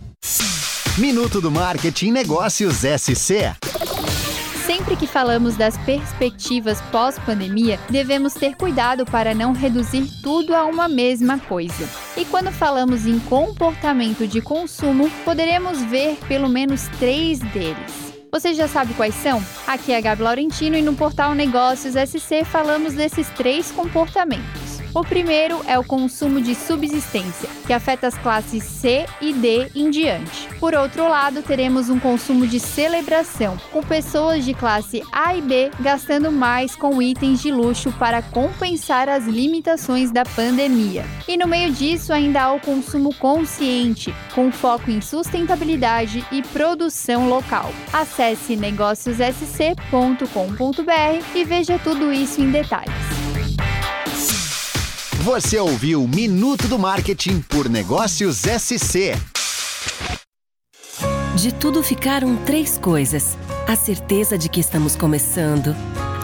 Minuto 0.97 1.41
do 1.41 1.51
Marketing 1.51 2.11
Negócios 2.11 2.77
SC. 2.77 3.53
Sempre 4.65 4.95
que 4.95 5.05
falamos 5.05 5.57
das 5.57 5.77
perspectivas 5.79 6.79
pós-pandemia, 6.83 7.77
devemos 7.89 8.33
ter 8.33 8.55
cuidado 8.55 9.05
para 9.05 9.35
não 9.35 9.51
reduzir 9.51 10.09
tudo 10.23 10.55
a 10.55 10.63
uma 10.63 10.87
mesma 10.87 11.37
coisa. 11.37 11.85
E 12.15 12.23
quando 12.23 12.49
falamos 12.49 13.05
em 13.05 13.19
comportamento 13.19 14.25
de 14.25 14.39
consumo, 14.39 15.11
poderemos 15.25 15.83
ver 15.83 16.17
pelo 16.29 16.47
menos 16.47 16.87
três 16.97 17.39
deles. 17.39 18.13
Você 18.31 18.53
já 18.53 18.69
sabe 18.69 18.93
quais 18.93 19.15
são? 19.15 19.43
Aqui 19.67 19.91
é 19.91 19.97
a 19.97 20.01
Gabi 20.01 20.23
Laurentino 20.23 20.77
e 20.77 20.81
no 20.81 20.95
portal 20.95 21.35
Negócios 21.35 21.95
SC 21.95 22.45
falamos 22.45 22.93
desses 22.93 23.27
três 23.31 23.69
comportamentos. 23.69 24.64
O 24.95 25.03
primeiro 25.03 25.61
é 25.67 25.77
o 25.77 25.83
consumo 25.83 26.39
de 26.39 26.55
subsistência, 26.55 27.49
que 27.67 27.73
afeta 27.73 28.07
as 28.07 28.17
classes 28.17 28.63
C 28.63 29.05
e 29.19 29.33
D 29.33 29.69
em 29.75 29.89
diante. 29.89 30.47
Por 30.57 30.73
outro 30.73 31.09
lado, 31.09 31.43
teremos 31.43 31.89
um 31.89 31.99
consumo 31.99 32.47
de 32.47 32.61
celebração, 32.61 33.57
com 33.73 33.83
pessoas 33.83 34.45
de 34.45 34.53
classe 34.53 35.03
A 35.11 35.35
e 35.35 35.41
B 35.41 35.69
gastando 35.81 36.31
mais 36.31 36.77
com 36.77 37.01
itens 37.01 37.41
de 37.41 37.51
luxo 37.51 37.91
para 37.99 38.21
compensar 38.21 39.09
as 39.09 39.25
limitações 39.25 40.11
da 40.11 40.23
pandemia. 40.23 41.03
E 41.27 41.35
no 41.35 41.45
meio 41.45 41.73
disso, 41.73 42.13
ainda 42.13 42.43
há 42.43 42.53
o 42.53 42.61
consumo 42.61 43.13
consciente, 43.15 44.15
com 44.33 44.49
foco 44.49 44.89
em 44.89 45.01
sustentabilidade 45.01 46.25
e 46.31 46.41
produção 46.41 47.27
local. 47.27 47.69
Acesse 47.91 48.55
negóciossc.com.br 48.55 51.35
e 51.35 51.43
veja 51.43 51.77
tudo 51.79 52.13
isso 52.13 52.39
em 52.39 52.49
detalhes. 52.49 53.24
Você 55.25 55.57
ouviu 55.59 56.07
Minuto 56.07 56.67
do 56.67 56.77
Marketing 56.77 57.41
por 57.41 57.67
Negócios 57.67 58.43
SC. 58.43 59.15
De 61.35 61.51
tudo 61.51 61.81
ficaram 61.81 62.35
três 62.45 62.77
coisas: 62.77 63.35
a 63.67 63.75
certeza 63.75 64.37
de 64.37 64.47
que 64.47 64.59
estamos 64.59 64.95
começando, 64.95 65.75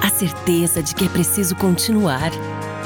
a 0.03 0.09
certeza 0.11 0.83
de 0.83 0.93
que 0.93 1.05
é 1.05 1.09
preciso 1.09 1.55
continuar, 1.55 2.29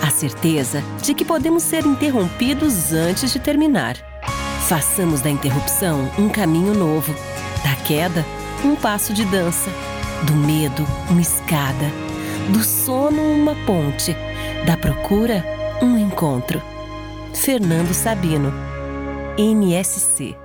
a 0.01 0.09
certeza 0.09 0.81
de 1.03 1.13
que 1.13 1.25
podemos 1.25 1.63
ser 1.63 1.85
interrompidos 1.85 2.93
antes 2.93 3.33
de 3.33 3.39
terminar. 3.39 3.97
Façamos 4.69 5.19
da 5.19 5.29
interrupção 5.29 6.09
um 6.17 6.29
caminho 6.29 6.73
novo, 6.73 7.13
da 7.61 7.75
queda, 7.83 8.25
um 8.63 8.73
passo 8.77 9.13
de 9.13 9.25
dança, 9.25 9.69
do 10.23 10.33
medo, 10.33 10.87
uma 11.09 11.19
escada, 11.19 11.91
do 12.53 12.63
sono, 12.63 13.21
uma 13.21 13.53
ponte, 13.65 14.15
da 14.65 14.77
procura, 14.77 15.43
um 15.81 15.97
encontro. 15.97 16.61
Fernando 17.33 17.93
Sabino, 17.93 18.51
NSC. 19.37 20.44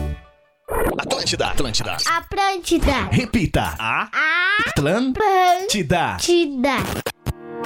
Atlântida, 0.71 1.47
Atlântida. 1.51 1.97
Atlântida. 2.07 3.09
Repita. 3.11 3.75
A. 3.77 4.07
Atlântida. 4.67 6.15
Atlântida. 6.15 7.10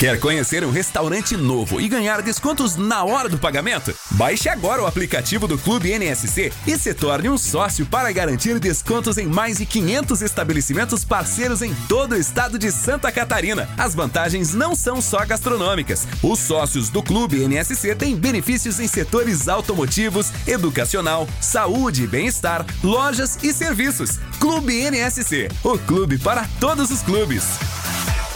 Quer 0.00 0.18
conhecer 0.18 0.64
um 0.64 0.70
restaurante 0.70 1.36
novo 1.36 1.78
e 1.78 1.86
ganhar 1.86 2.22
descontos 2.22 2.74
na 2.74 3.04
hora 3.04 3.28
do 3.28 3.36
pagamento? 3.36 3.94
Baixe 4.12 4.48
agora 4.48 4.82
o 4.82 4.86
aplicativo 4.86 5.46
do 5.46 5.58
Clube 5.58 5.92
NSC 5.92 6.50
e 6.66 6.78
se 6.78 6.94
torne 6.94 7.28
um 7.28 7.36
sócio 7.36 7.84
para 7.84 8.10
garantir 8.10 8.58
descontos 8.58 9.18
em 9.18 9.26
mais 9.26 9.58
de 9.58 9.66
500 9.66 10.22
estabelecimentos 10.22 11.04
parceiros 11.04 11.60
em 11.60 11.74
todo 11.86 12.12
o 12.12 12.16
estado 12.16 12.58
de 12.58 12.72
Santa 12.72 13.12
Catarina. 13.12 13.68
As 13.76 13.94
vantagens 13.94 14.54
não 14.54 14.74
são 14.74 15.02
só 15.02 15.22
gastronômicas. 15.26 16.08
Os 16.22 16.38
sócios 16.38 16.88
do 16.88 17.02
Clube 17.02 17.46
NSC 17.46 17.94
têm 17.94 18.16
benefícios 18.16 18.80
em 18.80 18.88
setores 18.88 19.48
automotivos, 19.48 20.32
educacional, 20.46 21.28
saúde 21.42 22.04
e 22.04 22.06
bem-estar, 22.06 22.64
lojas 22.82 23.38
e 23.42 23.52
serviços. 23.52 24.18
Clube 24.40 24.80
NSC, 24.80 25.50
o 25.62 25.78
clube 25.78 26.16
para 26.16 26.48
todos 26.58 26.90
os 26.90 27.02
clubes. 27.02 27.79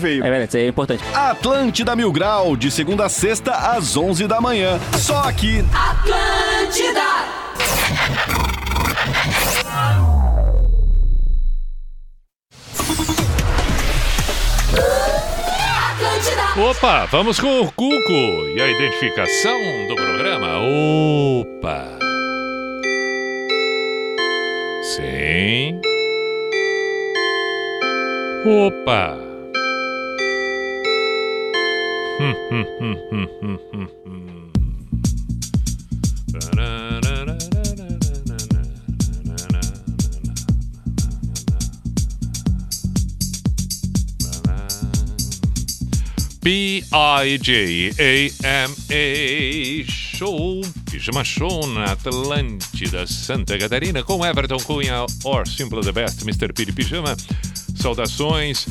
veio. 0.00 0.24
É 0.24 0.28
verdade, 0.28 0.48
isso 0.48 0.56
aí 0.56 0.64
é 0.64 0.68
importante. 0.68 1.04
Atlântida 1.14 1.94
Mil 1.94 2.10
Grau, 2.10 2.56
de 2.56 2.70
segunda 2.70 3.06
a 3.06 3.08
sexta, 3.08 3.52
às 3.52 3.96
11 3.96 4.26
da 4.26 4.40
manhã. 4.40 4.80
Só 4.98 5.18
aqui. 5.22 5.64
Atlântida. 5.72 7.00
Atlântida. 15.92 16.60
Opa, 16.70 17.06
vamos 17.06 17.38
com 17.38 17.60
o 17.60 17.72
Cuco 17.72 18.12
e 18.56 18.60
a 18.60 18.68
identificação 18.68 19.56
do 19.88 19.94
programa. 19.94 20.58
Opa. 20.58 21.98
Sim. 24.82 25.80
Opa. 28.44 29.29
P-I-J-A-M-A 46.42 47.94
Show, 49.88 50.60
Pijama 50.90 51.24
Show 51.24 51.66
na 51.68 51.92
Atlântida, 51.92 53.06
Santa 53.06 53.56
Catarina, 53.56 54.02
com 54.02 54.22
Everton 54.26 54.58
Cunha, 54.58 55.06
or 55.24 55.48
Simple 55.48 55.80
the 55.80 55.92
Best, 55.92 56.22
Mr. 56.24 56.52
Piri 56.52 56.72
Pijama. 56.72 57.16
Saudações. 57.76 58.66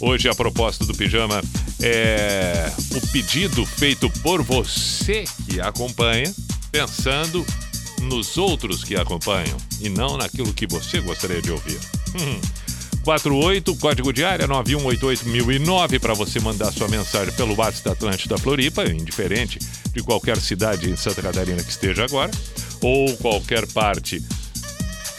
Hoje 0.00 0.28
a 0.28 0.34
proposta 0.34 0.84
do 0.84 0.94
Pijama 0.94 1.42
é 1.82 2.70
o 2.94 3.06
pedido 3.08 3.66
feito 3.66 4.08
por 4.22 4.42
você 4.42 5.24
que 5.44 5.60
acompanha, 5.60 6.32
pensando 6.70 7.44
nos 8.02 8.38
outros 8.38 8.84
que 8.84 8.94
acompanham 8.94 9.56
e 9.80 9.88
não 9.88 10.16
naquilo 10.16 10.52
que 10.52 10.68
você 10.68 11.00
gostaria 11.00 11.42
de 11.42 11.50
ouvir. 11.50 11.78
Hum. 12.14 12.40
48, 13.02 13.74
código 13.76 14.12
de 14.12 14.22
área 14.22 14.46
9188009 14.46 15.98
para 15.98 16.14
você 16.14 16.38
mandar 16.38 16.70
sua 16.72 16.88
mensagem 16.88 17.32
pelo 17.34 17.56
WhatsApp 17.56 17.84
da 17.84 17.92
Atlântida 17.92 18.38
Floripa, 18.38 18.84
indiferente 18.84 19.58
de 19.92 20.02
qualquer 20.02 20.38
cidade 20.38 20.90
em 20.90 20.96
Santa 20.96 21.22
Catarina 21.22 21.62
que 21.62 21.70
esteja 21.70 22.04
agora, 22.04 22.30
ou 22.80 23.16
qualquer 23.16 23.66
parte, 23.68 24.22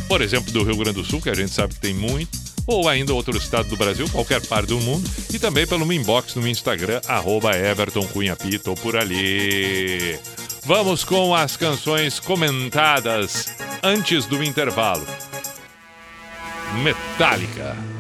por 0.08 0.22
exemplo, 0.22 0.52
do 0.54 0.64
Rio 0.64 0.78
Grande 0.78 1.02
do 1.02 1.04
Sul, 1.04 1.20
que 1.20 1.30
a 1.30 1.34
gente 1.34 1.52
sabe 1.52 1.74
que 1.74 1.82
tem 1.82 1.94
muito, 1.94 2.49
ou 2.70 2.88
ainda 2.88 3.14
outro 3.14 3.36
estado 3.36 3.68
do 3.68 3.76
Brasil, 3.76 4.08
qualquer 4.10 4.46
parte 4.46 4.68
do 4.68 4.80
mundo, 4.80 5.10
e 5.34 5.40
também 5.40 5.66
pelo 5.66 5.86
meu 5.86 6.00
inbox 6.00 6.36
no 6.36 6.48
Instagram, 6.48 7.02
arroba 7.08 7.58
Everton 7.58 8.06
Cunha 8.08 8.36
Pito, 8.36 8.76
por 8.76 8.96
ali. 8.96 10.20
Vamos 10.64 11.04
com 11.04 11.34
as 11.34 11.58
canções 11.58 12.20
comentadas 12.20 13.52
antes 13.82 14.28
do 14.28 14.44
intervalo. 14.44 15.06
Metallica. 16.84 17.99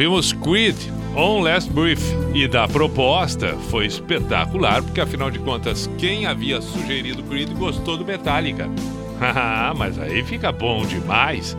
Ouvimos 0.00 0.32
Creed, 0.32 0.76
On 1.14 1.42
Last 1.42 1.70
Brief, 1.70 2.00
e 2.32 2.48
da 2.48 2.66
proposta 2.66 3.54
foi 3.68 3.84
espetacular, 3.84 4.82
porque 4.82 4.98
afinal 4.98 5.30
de 5.30 5.38
contas, 5.38 5.90
quem 5.98 6.24
havia 6.24 6.62
sugerido 6.62 7.22
Creed 7.24 7.50
gostou 7.50 7.98
do 7.98 8.04
Metallica. 8.06 8.66
Haha, 9.20 9.74
Mas 9.76 9.98
aí 9.98 10.24
fica 10.24 10.50
bom 10.50 10.86
demais, 10.86 11.54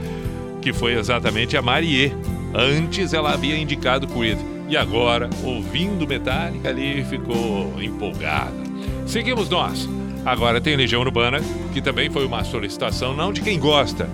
que 0.60 0.74
foi 0.74 0.96
exatamente 0.98 1.56
a 1.56 1.62
Marie. 1.62 2.12
Antes 2.52 3.14
ela 3.14 3.32
havia 3.32 3.56
indicado 3.56 4.08
Creed, 4.08 4.40
e 4.68 4.76
agora, 4.76 5.30
ouvindo 5.44 6.08
Metallica 6.08 6.70
ali, 6.70 7.06
ficou 7.06 7.80
empolgada. 7.80 8.58
Seguimos 9.06 9.50
nós. 9.50 9.88
Agora 10.26 10.60
tem 10.60 10.76
Legião 10.76 11.04
Urbana, 11.04 11.42
que 11.76 11.80
também 11.80 12.10
foi 12.10 12.26
uma 12.26 12.44
solicitação 12.44 13.16
não 13.16 13.32
de 13.32 13.42
quem 13.42 13.60
gosta, 13.60 14.10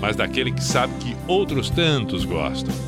mas 0.00 0.16
daquele 0.16 0.52
que 0.52 0.64
sabe 0.64 0.94
que 1.00 1.14
outros 1.26 1.68
tantos 1.68 2.24
gostam. 2.24 2.87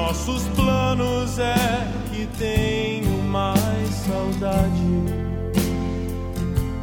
nossos 0.00 0.44
planos 0.56 1.38
é 1.38 1.86
que 2.10 2.26
tenho 2.38 3.22
mais 3.22 3.88
saudade. 3.90 4.88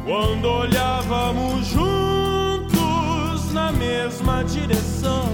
Quando 0.06 0.46
olhávamos 0.46 1.66
juntos 1.66 3.52
na 3.52 3.72
mesma 3.72 4.44
direção. 4.44 5.28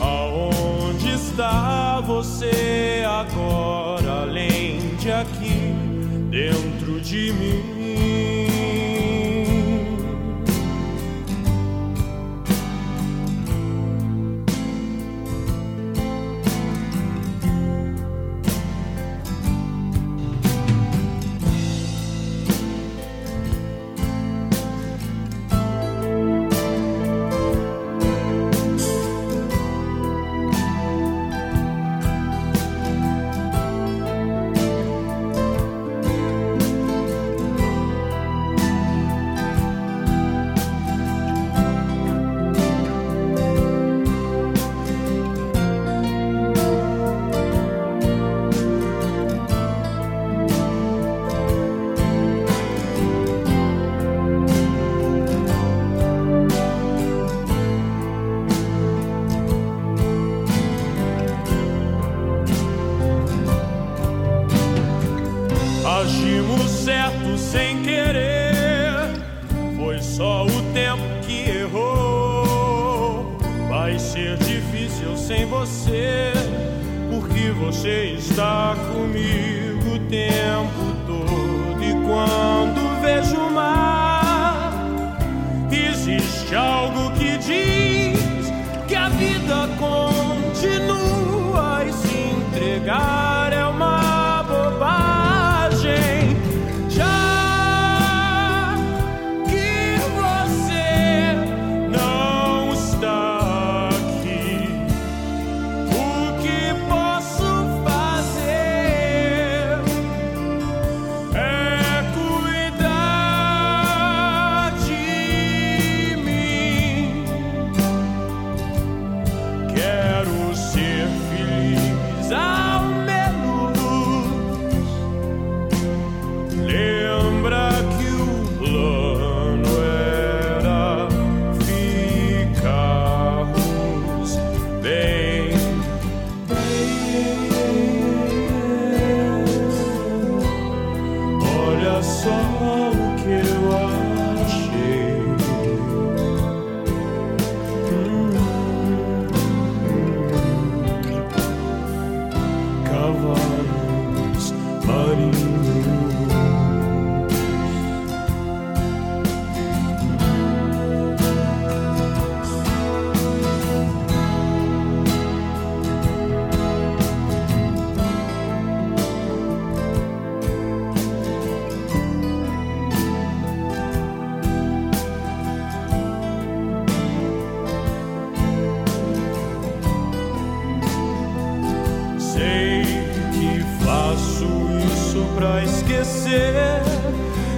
Aonde 0.00 1.10
está 1.10 2.00
você 2.00 3.04
agora, 3.06 4.22
além 4.22 4.94
de 4.96 5.10
aqui, 5.10 5.74
dentro 6.30 7.00
de 7.00 7.32
mim? 7.32 7.73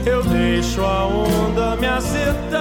Eu 0.04 0.22
deixo 0.22 0.82
a 0.82 1.06
onda 1.06 1.76
me 1.76 1.86
acertar 1.86 2.55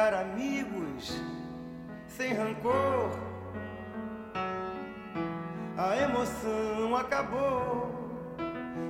ficar 0.00 0.14
amigos 0.14 1.20
sem 2.08 2.32
rancor. 2.32 3.10
A 5.76 5.96
emoção 5.96 6.96
acabou. 6.96 7.90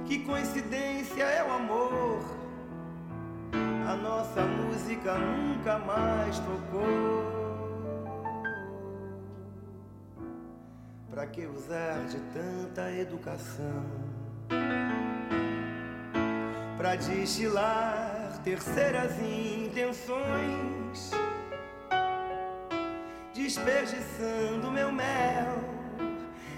Que 0.07 0.21
coincidência 0.21 1.25
é 1.25 1.43
o 1.43 1.53
amor. 1.53 2.21
A 3.89 3.97
nossa 3.97 4.43
música 4.43 5.15
nunca 5.19 5.79
mais 5.81 6.39
tocou. 6.39 7.25
Pra 11.11 11.27
que 11.27 11.45
usar 11.45 12.07
de 12.07 12.21
tanta 12.33 12.93
educação? 12.93 13.85
Pra 16.79 16.95
destilar 16.95 18.10
terceiras 18.45 19.19
intenções, 19.21 21.11
desperdiçando 23.35 24.71
meu 24.71 24.91
mel, 24.91 25.59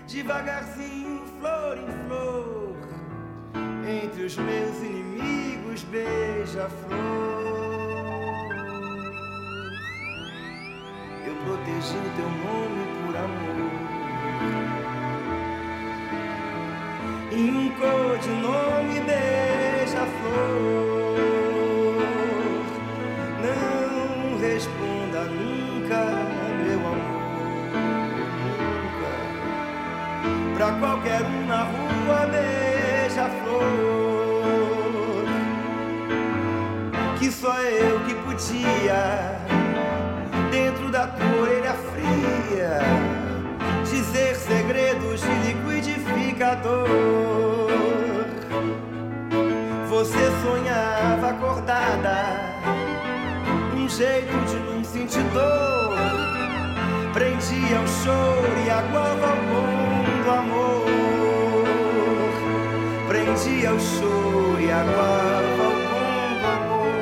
devagarzinho, 0.06 1.24
flor 1.40 1.78
em 1.78 1.90
flor, 2.06 2.76
entre 3.84 4.22
os 4.24 4.36
meus 4.36 4.76
inimigos, 4.78 5.82
beija-flor. 5.84 7.00
Eu 11.26 11.34
protegi 11.44 11.96
teu 12.16 12.30
nome 12.30 12.86
por 13.06 13.16
amor. 13.16 13.72
E 17.32 17.50
um 17.50 17.70
codinome 17.70 19.00
beija-flor. 19.00 21.01
Qualquer 30.78 31.22
um 31.22 31.46
na 31.46 31.64
rua, 31.64 32.26
beija-flor. 32.30 33.62
Que 37.18 37.30
só 37.30 37.60
eu 37.62 38.00
que 38.00 38.14
podia, 38.14 39.38
dentro 40.50 40.90
da 40.90 41.06
tua 41.06 41.42
orelha 41.42 41.74
fria 41.92 42.80
dizer 43.92 44.34
segredos 44.34 45.20
de 45.20 45.34
liquidificador. 45.46 46.88
Você 49.88 50.30
sonhava 50.42 51.28
acordada, 51.28 52.16
um 53.76 53.88
jeito 53.88 54.32
de 54.46 54.56
não 54.56 54.82
sentir 54.82 55.22
dor. 55.34 55.96
Prendia 57.12 57.80
o 57.80 57.88
choro 58.02 58.52
e 58.66 58.70
aguava 58.70 59.34
o 59.34 59.96
do 59.96 60.01
amor. 60.32 60.84
Prendia 63.08 63.72
o 63.72 63.80
choro 63.80 64.60
e 64.60 64.70
aguava 64.70 65.68
o 65.68 65.72
bom 65.88 66.38
do 66.40 66.46
amor. 66.46 66.92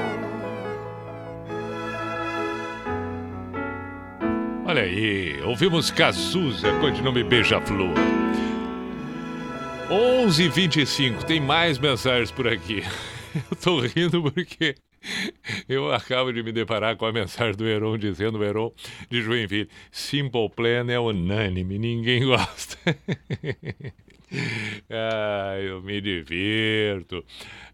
Olha 4.66 4.82
aí, 4.82 5.40
ouvimos 5.43 5.90
Cazuza, 5.90 6.73
codinome 6.81 7.24
Beija-Flor. 7.24 7.94
11h25, 9.90 11.24
tem 11.24 11.40
mais 11.40 11.78
mensagens 11.78 12.31
por 12.31 12.47
aqui. 12.47 12.85
Eu 13.51 13.57
tô 13.57 13.81
rindo 13.81 14.23
porque 14.23 14.77
eu 15.68 15.93
acabo 15.93 16.32
de 16.32 16.43
me 16.43 16.52
deparar 16.52 16.97
com 16.97 17.06
a 17.06 17.12
mensagem 17.12 17.56
do 17.56 17.66
Heron 17.66 17.97
dizendo, 17.98 18.43
Heron 18.43 18.72
de 19.09 19.22
Joinville, 19.22 19.68
Simple 19.90 20.51
Plan 20.51 20.90
é 20.90 20.98
unânime, 20.98 21.78
ninguém 21.78 22.24
gosta. 22.27 22.78
Ah, 24.89 25.56
eu 25.59 25.82
me 25.82 26.01
divirto. 26.01 27.24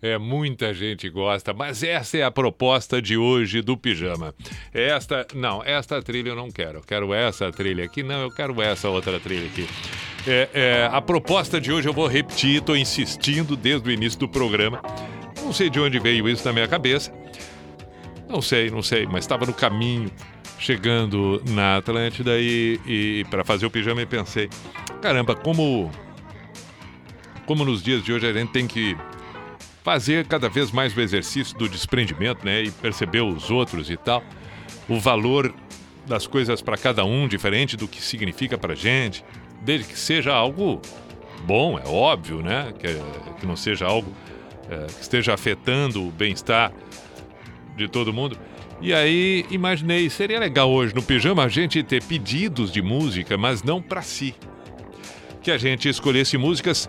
É, 0.00 0.16
muita 0.16 0.72
gente 0.72 1.08
gosta, 1.08 1.52
mas 1.52 1.82
essa 1.82 2.16
é 2.16 2.22
a 2.22 2.30
proposta 2.30 3.00
de 3.00 3.16
hoje 3.16 3.60
do 3.60 3.76
pijama. 3.76 4.34
Esta, 4.72 5.26
não, 5.34 5.62
esta 5.62 6.00
trilha 6.00 6.30
eu 6.30 6.36
não 6.36 6.50
quero. 6.50 6.78
Eu 6.78 6.82
quero 6.82 7.12
essa 7.12 7.50
trilha 7.52 7.84
aqui, 7.84 8.02
não, 8.02 8.22
eu 8.22 8.30
quero 8.30 8.60
essa 8.62 8.88
outra 8.88 9.20
trilha 9.20 9.46
aqui. 9.46 9.66
É, 10.26 10.48
é, 10.54 10.88
a 10.90 11.00
proposta 11.00 11.60
de 11.60 11.70
hoje 11.70 11.88
eu 11.88 11.92
vou 11.92 12.06
repetir, 12.06 12.56
estou 12.56 12.76
insistindo 12.76 13.56
desde 13.56 13.88
o 13.88 13.92
início 13.92 14.18
do 14.18 14.28
programa. 14.28 14.80
Não 15.46 15.52
sei 15.52 15.70
de 15.70 15.78
onde 15.78 16.00
veio 16.00 16.28
isso 16.28 16.44
na 16.44 16.52
minha 16.52 16.66
cabeça. 16.66 17.12
Não 18.28 18.42
sei, 18.42 18.68
não 18.68 18.82
sei, 18.82 19.06
mas 19.06 19.20
estava 19.20 19.46
no 19.46 19.54
caminho, 19.54 20.10
chegando 20.58 21.40
na 21.50 21.76
Atlântida 21.76 22.36
e, 22.36 22.80
e 22.84 23.24
para 23.30 23.44
fazer 23.44 23.64
o 23.64 23.70
pijama 23.70 24.02
e 24.02 24.06
pensei, 24.06 24.50
caramba, 25.00 25.36
como 25.36 25.88
como 27.46 27.64
nos 27.64 27.80
dias 27.80 28.02
de 28.02 28.12
hoje 28.12 28.26
a 28.26 28.32
gente 28.32 28.50
tem 28.50 28.66
que 28.66 28.96
fazer 29.84 30.26
cada 30.26 30.48
vez 30.48 30.72
mais 30.72 30.96
o 30.96 31.00
exercício 31.00 31.56
do 31.56 31.68
desprendimento, 31.68 32.44
né, 32.44 32.64
e 32.64 32.72
perceber 32.72 33.20
os 33.20 33.48
outros 33.48 33.88
e 33.88 33.96
tal, 33.96 34.24
o 34.88 34.98
valor 34.98 35.54
das 36.08 36.26
coisas 36.26 36.60
para 36.60 36.76
cada 36.76 37.04
um 37.04 37.28
diferente 37.28 37.76
do 37.76 37.86
que 37.86 38.02
significa 38.02 38.58
para 38.58 38.74
gente, 38.74 39.24
desde 39.62 39.86
que 39.86 39.96
seja 39.96 40.34
algo 40.34 40.82
bom, 41.44 41.78
é 41.78 41.86
óbvio, 41.86 42.42
né, 42.42 42.74
que, 42.80 42.88
que 43.38 43.46
não 43.46 43.54
seja 43.54 43.86
algo 43.86 44.12
é, 44.70 44.86
que 44.86 45.02
esteja 45.02 45.34
afetando 45.34 46.06
o 46.06 46.10
bem-estar 46.10 46.72
de 47.76 47.88
todo 47.88 48.12
mundo. 48.12 48.38
E 48.80 48.92
aí 48.92 49.46
imaginei, 49.50 50.10
seria 50.10 50.38
legal 50.38 50.70
hoje 50.70 50.94
no 50.94 51.02
pijama 51.02 51.44
a 51.44 51.48
gente 51.48 51.82
ter 51.82 52.02
pedidos 52.02 52.70
de 52.70 52.82
música, 52.82 53.36
mas 53.38 53.62
não 53.62 53.80
para 53.80 54.02
si. 54.02 54.34
Que 55.42 55.50
a 55.50 55.58
gente 55.58 55.88
escolhesse 55.88 56.36
músicas 56.36 56.88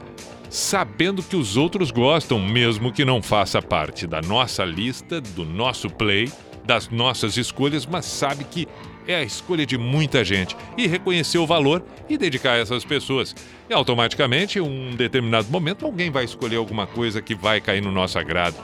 sabendo 0.49 1.21
que 1.21 1.35
os 1.35 1.57
outros 1.57 1.91
gostam, 1.91 2.39
mesmo 2.39 2.91
que 2.91 3.05
não 3.05 3.21
faça 3.21 3.61
parte 3.61 4.07
da 4.07 4.21
nossa 4.21 4.63
lista, 4.63 5.21
do 5.21 5.45
nosso 5.45 5.89
play, 5.89 6.31
das 6.65 6.89
nossas 6.89 7.37
escolhas, 7.37 7.85
mas 7.85 8.05
sabe 8.05 8.43
que 8.43 8.67
é 9.07 9.15
a 9.15 9.23
escolha 9.23 9.65
de 9.65 9.77
muita 9.77 10.23
gente 10.23 10.55
e 10.77 10.85
reconhecer 10.85 11.37
o 11.37 11.47
valor 11.47 11.83
e 12.09 12.17
dedicar 12.17 12.53
a 12.53 12.57
essas 12.57 12.83
pessoas. 12.83 13.35
E 13.69 13.73
automaticamente, 13.73 14.59
em 14.59 14.61
um 14.61 14.95
determinado 14.95 15.49
momento, 15.49 15.85
alguém 15.85 16.11
vai 16.11 16.25
escolher 16.25 16.57
alguma 16.57 16.85
coisa 16.85 17.21
que 17.21 17.33
vai 17.33 17.61
cair 17.61 17.81
no 17.81 17.91
nosso 17.91 18.19
agrado. 18.19 18.55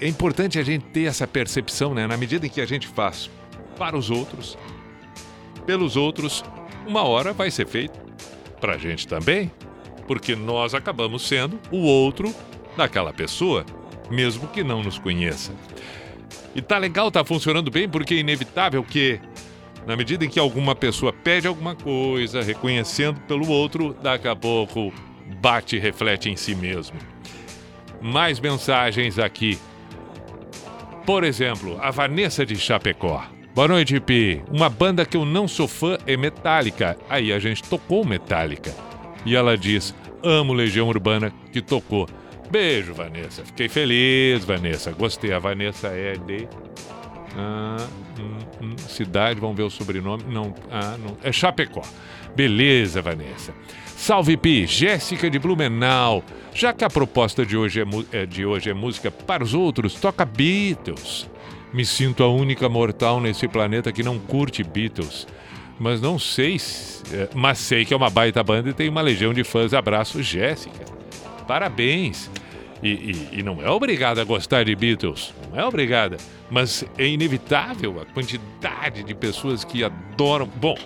É 0.00 0.06
importante 0.06 0.58
a 0.58 0.62
gente 0.62 0.84
ter 0.86 1.04
essa 1.04 1.26
percepção, 1.26 1.94
né? 1.94 2.06
Na 2.06 2.16
medida 2.16 2.46
em 2.46 2.50
que 2.50 2.60
a 2.60 2.66
gente 2.66 2.86
faz 2.86 3.28
para 3.76 3.96
os 3.96 4.10
outros, 4.10 4.56
pelos 5.66 5.96
outros, 5.96 6.44
uma 6.86 7.02
hora 7.02 7.32
vai 7.32 7.50
ser 7.50 7.66
feito 7.66 7.98
pra 8.60 8.78
gente 8.78 9.08
também, 9.08 9.50
porque 10.06 10.36
nós 10.36 10.74
acabamos 10.74 11.26
sendo 11.26 11.58
o 11.70 11.78
outro 11.78 12.34
daquela 12.76 13.12
pessoa, 13.12 13.64
mesmo 14.10 14.46
que 14.48 14.62
não 14.62 14.82
nos 14.82 14.98
conheça. 14.98 15.52
E 16.54 16.62
tá 16.62 16.78
legal, 16.78 17.10
tá 17.10 17.24
funcionando 17.24 17.70
bem, 17.70 17.88
porque 17.88 18.14
é 18.14 18.18
inevitável 18.18 18.82
que, 18.82 19.20
na 19.86 19.96
medida 19.96 20.24
em 20.24 20.28
que 20.28 20.38
alguma 20.38 20.74
pessoa 20.74 21.12
pede 21.12 21.46
alguma 21.46 21.74
coisa, 21.74 22.42
reconhecendo 22.42 23.20
pelo 23.20 23.48
outro, 23.48 23.94
daqui 24.02 24.28
a 24.28 24.34
pouco 24.34 24.92
bate 25.40 25.76
e 25.76 25.78
reflete 25.78 26.30
em 26.30 26.36
si 26.36 26.54
mesmo. 26.54 26.98
Mais 28.00 28.40
mensagens 28.40 29.18
aqui. 29.18 29.58
Por 31.04 31.24
exemplo, 31.24 31.78
a 31.80 31.90
Vanessa 31.90 32.44
de 32.44 32.56
Chapecó. 32.56 33.24
Boa 33.54 33.68
noite, 33.68 33.98
Pi. 33.98 34.42
Uma 34.52 34.68
banda 34.68 35.04
que 35.04 35.16
eu 35.16 35.24
não 35.24 35.48
sou 35.48 35.66
fã 35.66 35.98
é 36.06 36.16
Metallica. 36.16 36.96
Aí 37.08 37.32
a 37.32 37.38
gente 37.38 37.62
tocou 37.62 38.04
Metallica. 38.04 38.74
E 39.24 39.34
ela 39.34 39.56
diz: 39.56 39.94
Amo 40.22 40.52
Legião 40.52 40.88
Urbana 40.88 41.32
que 41.52 41.60
tocou. 41.60 42.08
Beijo, 42.50 42.94
Vanessa. 42.94 43.44
Fiquei 43.44 43.68
feliz, 43.68 44.44
Vanessa. 44.44 44.90
Gostei. 44.92 45.32
A 45.32 45.38
Vanessa 45.38 45.88
é 45.88 46.14
de. 46.16 46.48
Ah, 47.36 47.86
hum, 48.18 48.38
hum, 48.62 48.76
cidade, 48.78 49.38
vamos 49.38 49.56
ver 49.56 49.62
o 49.64 49.70
sobrenome. 49.70 50.24
Não, 50.28 50.54
ah, 50.70 50.96
não. 50.98 51.16
É 51.22 51.30
Chapecó. 51.30 51.82
Beleza, 52.34 53.02
Vanessa. 53.02 53.52
Salve 53.96 54.36
Pi, 54.36 54.66
Jéssica 54.66 55.28
de 55.28 55.38
Blumenau. 55.38 56.22
Já 56.54 56.72
que 56.72 56.84
a 56.84 56.90
proposta 56.90 57.44
de 57.44 57.56
hoje 57.56 57.80
é, 57.82 57.84
é- 58.22 58.26
de 58.26 58.46
hoje 58.46 58.70
é 58.70 58.74
música 58.74 59.10
para 59.10 59.42
os 59.44 59.54
outros, 59.54 59.94
toca 59.94 60.24
Beatles. 60.24 61.28
Me 61.72 61.84
sinto 61.84 62.22
a 62.22 62.28
única 62.32 62.68
mortal 62.68 63.20
nesse 63.20 63.46
planeta 63.46 63.92
que 63.92 64.02
não 64.02 64.18
curte 64.18 64.62
Beatles. 64.64 65.26
Mas 65.78 66.00
não 66.00 66.18
sei, 66.18 66.58
se- 66.58 67.02
é, 67.14 67.28
mas 67.34 67.58
sei 67.58 67.84
que 67.84 67.92
é 67.92 67.96
uma 67.96 68.08
baita 68.10 68.42
banda 68.42 68.70
e 68.70 68.72
tem 68.72 68.88
uma 68.88 69.00
legião 69.02 69.34
de 69.34 69.44
fãs. 69.44 69.74
Abraço, 69.74 70.22
Jéssica. 70.22 70.84
Parabéns. 71.46 72.30
E, 72.82 72.88
e- 72.90 73.28
e 73.38 73.42
não 73.42 73.60
é 73.62 73.68
obrigada 73.68 74.20
a 74.20 74.24
gostar 74.24 74.64
de 74.64 74.74
Beatles, 74.74 75.34
não 75.50 75.58
é 75.60 75.64
obrigada. 75.64 76.16
Mas 76.50 76.84
é 76.96 77.06
inevitável 77.06 78.00
a 78.00 78.04
quantidade 78.06 79.02
de 79.02 79.14
pessoas 79.14 79.64
que 79.64 79.82
adoram. 79.82 80.46
Bom, 80.46 80.76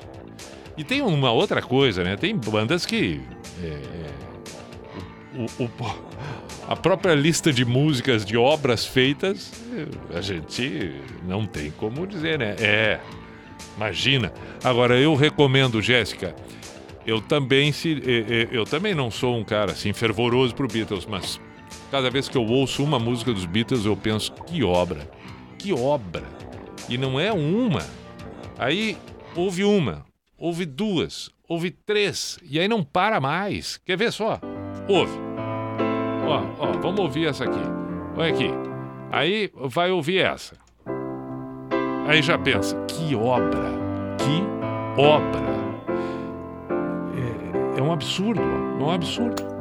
e 0.76 0.82
tem 0.84 1.02
uma 1.02 1.30
outra 1.30 1.60
coisa, 1.60 2.02
né? 2.02 2.16
Tem 2.16 2.34
bandas 2.36 2.86
que. 2.86 3.20
é, 3.62 3.66
é, 3.66 5.38
o- 5.58 5.64
o- 5.64 6.12
a 6.68 6.76
própria 6.76 7.14
lista 7.14 7.52
de 7.52 7.64
músicas, 7.64 8.24
de 8.24 8.36
obras 8.36 8.86
feitas, 8.86 9.52
a 10.14 10.20
gente 10.20 10.92
não 11.26 11.44
tem 11.46 11.70
como 11.72 12.06
dizer, 12.06 12.38
né? 12.38 12.56
É. 12.58 13.00
Imagina. 13.76 14.32
Agora, 14.64 14.98
eu 14.98 15.14
recomendo, 15.14 15.80
Jéssica. 15.82 16.34
Eu 17.06 17.20
também, 17.20 17.72
se, 17.72 18.00
é, 18.06 18.42
é, 18.42 18.48
eu 18.52 18.64
também 18.64 18.94
não 18.94 19.10
sou 19.10 19.36
um 19.36 19.42
cara 19.44 19.72
assim 19.72 19.92
fervoroso 19.92 20.54
pro 20.54 20.68
Beatles, 20.68 21.04
mas 21.06 21.40
cada 21.92 22.08
vez 22.08 22.26
que 22.26 22.38
eu 22.38 22.46
ouço 22.46 22.82
uma 22.82 22.98
música 22.98 23.34
dos 23.34 23.44
Beatles, 23.44 23.84
eu 23.84 23.94
penso 23.94 24.32
que 24.46 24.64
obra, 24.64 25.10
que 25.58 25.74
obra. 25.74 26.24
E 26.88 26.96
não 26.96 27.20
é 27.20 27.30
uma. 27.30 27.82
Aí 28.58 28.96
houve 29.36 29.62
uma, 29.62 30.02
houve 30.38 30.64
duas, 30.64 31.28
houve 31.46 31.70
três, 31.70 32.38
e 32.42 32.58
aí 32.58 32.66
não 32.66 32.82
para 32.82 33.20
mais. 33.20 33.76
Quer 33.84 33.98
ver 33.98 34.10
só? 34.10 34.40
Ouve. 34.88 35.12
Ó, 36.26 36.64
ó, 36.64 36.72
vamos 36.80 36.98
ouvir 36.98 37.26
essa 37.26 37.44
aqui. 37.44 37.60
Olha 38.16 38.32
aqui. 38.32 38.50
Aí 39.10 39.50
vai 39.54 39.90
ouvir 39.90 40.20
essa. 40.20 40.56
Aí 42.08 42.22
já 42.22 42.38
pensa, 42.38 42.74
que 42.86 43.14
obra, 43.14 43.68
que 44.16 44.98
obra. 44.98 45.52
É, 47.76 47.80
é 47.80 47.82
um 47.82 47.92
absurdo, 47.92 48.40
é 48.40 48.82
um 48.82 48.90
absurdo. 48.90 49.51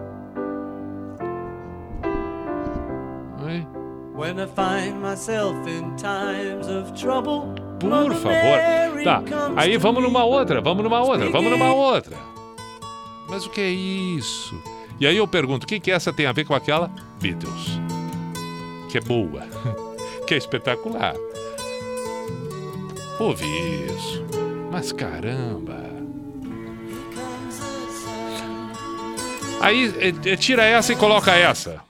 When 4.21 4.39
I 4.39 4.45
find 4.45 5.01
myself 5.01 5.67
in 5.67 5.95
times 5.97 6.67
of 6.67 6.93
trouble, 6.93 7.55
Por 7.79 8.13
favor. 8.13 9.03
Tá, 9.03 9.23
aí 9.55 9.77
vamos 9.77 10.03
numa 10.03 10.23
outra, 10.23 10.61
vamos 10.61 10.83
numa 10.83 11.01
outra, 11.01 11.27
vamos 11.31 11.49
numa 11.49 11.73
outra. 11.73 12.15
Mas 13.27 13.47
o 13.47 13.49
que 13.49 13.61
é 13.61 13.69
isso? 13.71 14.61
E 14.99 15.07
aí 15.07 15.17
eu 15.17 15.27
pergunto, 15.27 15.63
o 15.63 15.67
que, 15.67 15.79
que 15.79 15.89
essa 15.89 16.13
tem 16.13 16.27
a 16.27 16.31
ver 16.31 16.45
com 16.45 16.53
aquela? 16.53 16.91
Beatles. 17.19 17.79
Que 18.89 18.99
é 18.99 19.01
boa. 19.01 19.41
que 20.27 20.35
é 20.35 20.37
espetacular. 20.37 21.15
Ouve 23.19 23.47
isso. 23.87 24.23
Mas 24.71 24.91
caramba. 24.91 25.81
Aí 29.59 29.91
eh, 29.97 30.13
eh, 30.25 30.35
tira 30.35 30.63
essa 30.63 30.93
e 30.93 30.95
coloca 30.95 31.31
essa. 31.31 31.81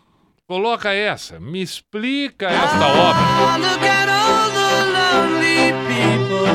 Coloca 0.51 0.91
essa. 0.93 1.39
Me 1.39 1.61
explica 1.61 2.47
esta 2.47 2.85
obra. 2.85 3.21
People. 5.87 6.51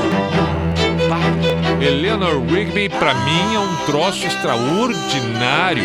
Eleanor 1.83 2.45
Rigby, 2.45 2.91
pra 2.91 3.15
mim, 3.15 3.55
é 3.55 3.59
um 3.59 3.87
troço 3.87 4.27
extraordinário. 4.27 5.83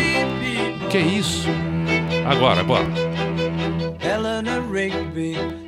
Que 0.90 0.98
é 0.98 1.00
isso? 1.00 1.48
Agora, 2.26 2.62
bora. 2.62 2.84
Eleanor 4.04 4.70
Rigby 4.70 5.61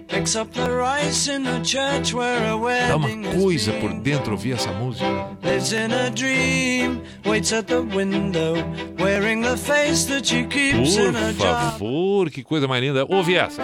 Dá 2.89 2.97
uma 2.97 3.09
coisa 3.40 3.72
por 3.74 3.93
dentro 3.94 4.32
ouvir 4.32 4.52
essa 4.52 4.72
música. 4.72 5.06
Lives 5.43 5.72
in 5.72 5.93
a 5.93 6.10
dream, 6.10 7.01
waits 7.24 7.52
at 7.52 7.66
the 7.66 7.81
window, 7.81 8.55
wearing 8.98 9.43
the 9.43 9.56
face 9.56 10.06
that 10.06 10.26
she 10.26 10.44
keeps 10.44 10.97
in 10.97 11.16
a 11.16 11.32
Por 11.32 11.47
favor, 11.47 12.31
que 12.31 12.43
coisa 12.43 12.68
mais 12.68 12.82
linda. 12.82 13.05
Ouve 13.09 13.35
essa. 13.35 13.62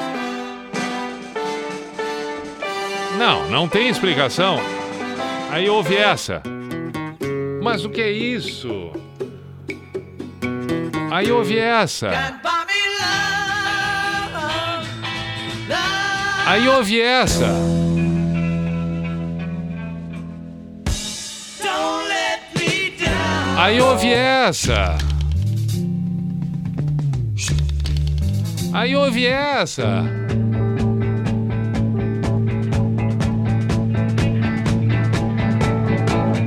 Não, 3.18 3.48
não 3.50 3.68
tem 3.68 3.88
explicação. 3.88 4.58
Aí 5.50 5.68
ouve 5.68 5.96
essa. 5.96 6.42
Mas 7.62 7.84
o 7.84 7.90
que 7.90 8.00
é 8.00 8.10
isso? 8.10 8.92
Aí 11.10 11.30
ouve 11.30 11.58
essa. 11.58 12.08
Aí 16.50 16.66
ouve 16.68 17.00
essa. 17.00 17.46
Aí 23.56 23.80
ouve 23.80 24.12
essa. 24.12 24.98
Aí 28.72 28.96
ouve 28.96 29.26
essa. 29.26 30.02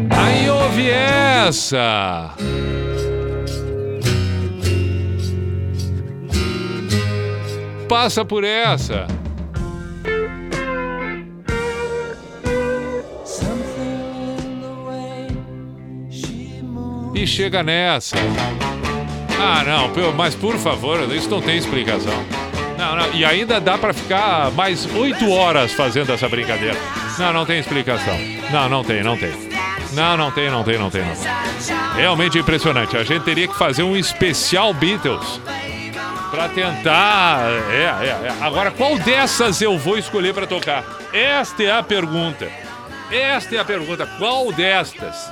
Aí 0.09 0.49
ouve 0.49 0.89
essa. 0.89 2.35
Passa 7.87 8.25
por 8.25 8.43
essa. 8.43 9.22
E 17.13 17.27
chega 17.27 17.61
nessa. 17.61 18.15
Ah, 19.39 19.63
não, 19.63 20.13
mas 20.13 20.33
por 20.35 20.57
favor, 20.57 20.99
isso 21.13 21.29
não 21.29 21.41
tem 21.41 21.57
explicação. 21.57 22.13
Não, 22.77 22.95
não, 22.95 23.13
e 23.13 23.23
ainda 23.23 23.61
dá 23.61 23.77
pra 23.77 23.93
ficar 23.93 24.51
mais 24.51 24.85
oito 24.95 25.29
horas 25.31 25.71
fazendo 25.73 26.11
essa 26.11 26.27
brincadeira. 26.27 26.77
Não, 27.17 27.31
não 27.31 27.45
tem 27.45 27.59
explicação. 27.59 28.17
Não, 28.51 28.67
não 28.67 28.83
tem, 28.83 29.03
não 29.03 29.15
tem. 29.15 29.31
Não, 29.93 30.17
não 30.17 30.31
tem, 30.31 30.49
não 30.49 30.63
tem, 30.63 30.77
não 30.77 30.89
tem, 30.89 31.03
não. 31.03 31.93
Realmente 31.95 32.39
impressionante. 32.39 32.97
A 32.97 33.03
gente 33.03 33.23
teria 33.23 33.47
que 33.47 33.55
fazer 33.55 33.83
um 33.83 33.95
especial 33.95 34.73
Beatles 34.73 35.39
pra 36.31 36.49
tentar. 36.49 37.41
É, 37.71 37.75
é, 37.75 38.27
é. 38.27 38.33
Agora, 38.41 38.71
qual 38.71 38.97
dessas 38.97 39.61
eu 39.61 39.77
vou 39.77 39.97
escolher 39.97 40.33
pra 40.33 40.47
tocar? 40.47 40.83
Esta 41.13 41.61
é 41.61 41.71
a 41.71 41.83
pergunta. 41.83 42.49
Esta 43.11 43.55
é 43.55 43.59
a 43.59 43.65
pergunta. 43.65 44.07
Qual 44.17 44.51
destas? 44.51 45.31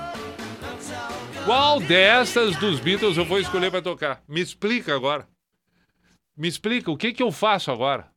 Qual 1.45 1.80
destas 1.80 2.55
dos 2.57 2.80
Beatles 2.80 3.18
eu 3.18 3.26
vou 3.26 3.39
escolher 3.39 3.72
pra 3.72 3.81
tocar? 3.81 4.22
Me 4.27 4.39
explica 4.39 4.95
agora. 4.95 5.27
Me 6.38 6.47
explica 6.47 6.91
o 6.91 6.97
que 6.97 7.13
que 7.13 7.23
eu 7.23 7.31
faço 7.31 7.72
agora? 7.72 8.07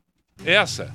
Essa. 0.44 0.94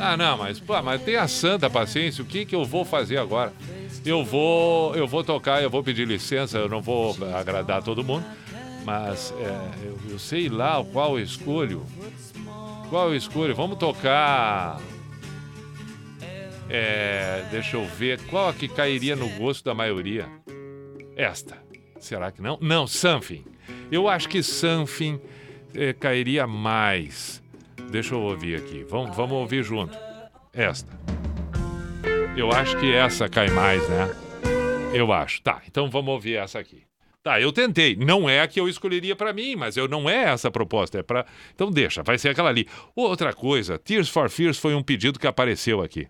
Ah, 0.00 0.16
não, 0.16 0.38
mas 0.38 0.60
pô, 0.60 0.80
mas 0.80 1.02
tenha 1.02 1.26
santa 1.26 1.68
paciência. 1.68 2.22
O 2.22 2.26
que 2.26 2.46
que 2.46 2.54
eu 2.54 2.64
vou 2.64 2.84
fazer 2.84 3.18
agora? 3.18 3.52
Eu 4.04 4.24
vou, 4.24 4.94
eu 4.94 5.08
vou 5.08 5.24
tocar, 5.24 5.60
eu 5.62 5.68
vou 5.68 5.82
pedir 5.82 6.06
licença, 6.06 6.58
eu 6.58 6.68
não 6.68 6.80
vou 6.80 7.16
agradar 7.34 7.82
todo 7.82 8.04
mundo, 8.04 8.24
mas 8.84 9.34
é, 9.40 9.86
eu, 9.86 9.98
eu 10.08 10.18
sei 10.18 10.48
lá 10.48 10.82
qual 10.92 11.18
eu 11.18 11.24
escolho. 11.24 11.84
Qual 12.88 13.08
eu 13.08 13.16
escolho? 13.16 13.54
Vamos 13.56 13.76
tocar. 13.76 14.80
É, 16.70 17.44
deixa 17.50 17.76
eu 17.76 17.84
ver 17.86 18.20
qual 18.26 18.48
a 18.48 18.54
que 18.54 18.68
cairia 18.68 19.16
no 19.16 19.28
gosto 19.30 19.64
da 19.64 19.74
maioria. 19.74 20.28
Esta. 21.16 21.56
Será 21.98 22.30
que 22.30 22.42
não? 22.42 22.58
Não, 22.60 22.86
Something. 22.86 23.44
Eu 23.90 24.08
acho 24.08 24.28
que 24.28 24.42
Something 24.42 25.20
é, 25.74 25.92
cairia 25.92 26.46
mais. 26.46 27.42
Deixa 27.90 28.14
eu 28.14 28.20
ouvir 28.20 28.56
aqui. 28.56 28.84
Vamos, 28.88 29.16
vamos 29.16 29.32
ouvir 29.32 29.62
junto. 29.62 29.96
Esta. 30.52 30.92
Eu 32.36 32.52
acho 32.52 32.78
que 32.78 32.92
essa 32.92 33.28
cai 33.28 33.48
mais, 33.48 33.86
né? 33.88 34.08
Eu 34.92 35.12
acho. 35.12 35.42
Tá, 35.42 35.62
então 35.66 35.90
vamos 35.90 36.12
ouvir 36.12 36.36
essa 36.36 36.58
aqui. 36.58 36.82
Tá, 37.22 37.40
eu 37.40 37.52
tentei. 37.52 37.96
Não 37.96 38.28
é 38.28 38.42
a 38.42 38.48
que 38.48 38.60
eu 38.60 38.68
escolheria 38.68 39.16
pra 39.16 39.32
mim, 39.32 39.56
mas 39.56 39.76
eu 39.76 39.88
não 39.88 40.08
é 40.08 40.24
essa 40.24 40.48
a 40.48 40.50
proposta, 40.50 40.98
é 40.98 41.02
para. 41.02 41.26
Então 41.54 41.70
deixa, 41.70 42.02
vai 42.02 42.18
ser 42.18 42.28
aquela 42.28 42.48
ali. 42.48 42.66
Outra 42.94 43.32
coisa, 43.32 43.78
Tears 43.78 44.08
for 44.08 44.30
Fears 44.30 44.58
foi 44.58 44.74
um 44.74 44.82
pedido 44.82 45.18
que 45.18 45.26
apareceu 45.26 45.82
aqui. 45.82 46.08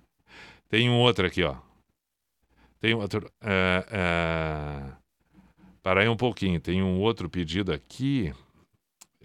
Tem 0.68 0.88
um 0.88 0.98
outro 0.98 1.26
aqui, 1.26 1.42
ó. 1.42 1.56
Tem 2.80 2.94
outro. 2.94 3.30
É... 3.42 4.92
Para 5.82 6.02
aí 6.02 6.08
um 6.08 6.16
pouquinho, 6.16 6.60
tem 6.60 6.82
um 6.82 7.00
outro 7.00 7.30
pedido 7.30 7.72
aqui 7.72 8.32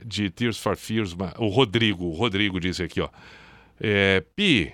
de 0.06 0.30
Tears 0.30 0.58
for 0.58 0.78
Fears. 0.78 1.16
O 1.38 1.48
Rodrigo, 1.48 2.06
o 2.06 2.14
Rodrigo 2.14 2.60
disse 2.60 2.84
aqui, 2.84 3.02
ó. 3.02 3.10
É, 3.80 4.24
Pi, 4.36 4.74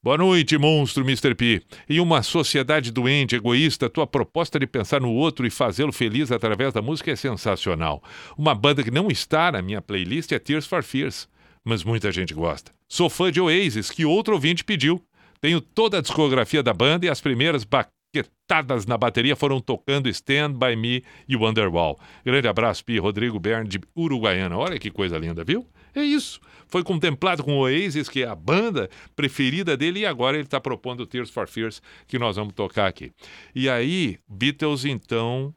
Boa 0.00 0.16
noite, 0.16 0.56
monstro 0.56 1.02
Mr. 1.02 1.34
P. 1.34 1.60
Em 1.88 1.98
uma 1.98 2.22
sociedade 2.22 2.92
doente, 2.92 3.34
egoísta, 3.34 3.90
tua 3.90 4.06
proposta 4.06 4.56
de 4.56 4.64
pensar 4.64 5.00
no 5.00 5.10
outro 5.10 5.44
e 5.44 5.50
fazê-lo 5.50 5.92
feliz 5.92 6.30
através 6.30 6.72
da 6.72 6.80
música 6.80 7.10
é 7.10 7.16
sensacional. 7.16 8.00
Uma 8.36 8.54
banda 8.54 8.84
que 8.84 8.92
não 8.92 9.08
está 9.08 9.50
na 9.50 9.60
minha 9.60 9.82
playlist 9.82 10.30
é 10.30 10.38
Tears 10.38 10.68
for 10.68 10.84
Fears, 10.84 11.28
mas 11.64 11.82
muita 11.82 12.12
gente 12.12 12.32
gosta. 12.32 12.72
Sou 12.88 13.10
fã 13.10 13.32
de 13.32 13.40
Oasis, 13.40 13.90
que 13.90 14.04
outro 14.04 14.34
ouvinte 14.34 14.62
pediu. 14.62 15.02
Tenho 15.40 15.60
toda 15.60 15.98
a 15.98 16.00
discografia 16.00 16.62
da 16.62 16.72
banda 16.72 17.06
e 17.06 17.08
as 17.08 17.20
primeiras 17.20 17.64
baquetadas 17.64 18.86
na 18.86 18.96
bateria 18.96 19.36
foram 19.36 19.60
tocando 19.60 20.08
Stand 20.08 20.52
By 20.52 20.76
Me 20.76 21.04
e 21.28 21.36
Wonderwall. 21.36 21.98
Grande 22.24 22.48
abraço, 22.48 22.84
Pi. 22.84 22.98
Rodrigo 22.98 23.38
Bern, 23.38 23.68
de 23.68 23.80
Uruguaiana. 23.96 24.56
Olha 24.56 24.78
que 24.78 24.90
coisa 24.90 25.18
linda, 25.18 25.44
viu? 25.44 25.66
É 25.94 26.02
isso. 26.02 26.40
Foi 26.68 26.82
contemplado 26.82 27.42
com 27.42 27.56
o 27.56 27.60
Oasis, 27.60 28.08
que 28.08 28.22
é 28.22 28.28
a 28.28 28.34
banda 28.34 28.90
preferida 29.16 29.76
dele, 29.76 30.00
e 30.00 30.06
agora 30.06 30.36
ele 30.36 30.44
está 30.44 30.60
propondo 30.60 31.06
Tears 31.06 31.30
for 31.30 31.48
Fears, 31.48 31.80
que 32.06 32.18
nós 32.18 32.36
vamos 32.36 32.52
tocar 32.54 32.86
aqui. 32.86 33.10
E 33.54 33.68
aí, 33.68 34.18
Beatles, 34.28 34.84
então. 34.84 35.54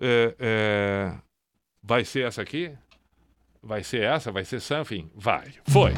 é, 0.00 0.34
é, 0.38 1.14
Vai 1.82 2.04
ser 2.04 2.26
essa 2.26 2.42
aqui? 2.42 2.72
Vai 3.62 3.82
ser 3.82 4.02
essa? 4.02 4.30
Vai 4.30 4.44
ser 4.44 4.60
Something? 4.60 5.10
Vai. 5.14 5.54
Foi. 5.68 5.92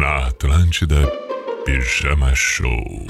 Na 0.00 0.28
Atlântida, 0.28 1.06
Pijama 1.66 2.34
Show. 2.34 3.04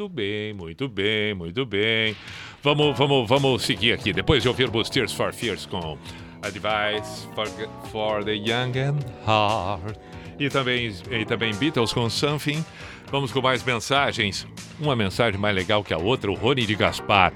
Muito 0.00 0.08
bem, 0.08 0.54
muito 0.54 0.88
bem, 0.88 1.34
muito 1.34 1.66
bem. 1.66 2.16
Vamos, 2.62 2.96
vamos, 2.96 3.28
vamos 3.28 3.62
seguir 3.62 3.92
aqui. 3.92 4.14
Depois 4.14 4.42
de 4.42 4.48
ouvirmos 4.48 4.88
Tears 4.88 5.12
for 5.12 5.30
Fears 5.30 5.66
com 5.66 5.98
Advice 6.40 7.28
for, 7.34 7.46
for 7.92 8.24
the 8.24 8.32
Young 8.32 8.78
and 8.78 8.98
Heart. 9.26 9.98
E 10.38 10.48
também, 10.48 10.90
e 11.10 11.24
também 11.26 11.54
Beatles 11.54 11.92
com 11.92 12.08
Something. 12.08 12.64
Vamos 13.10 13.30
com 13.30 13.42
mais 13.42 13.62
mensagens. 13.62 14.46
Uma 14.80 14.96
mensagem 14.96 15.38
mais 15.38 15.54
legal 15.54 15.84
que 15.84 15.92
a 15.92 15.98
outra, 15.98 16.30
o 16.30 16.34
Rony 16.34 16.64
de 16.64 16.74
Gaspar. 16.74 17.34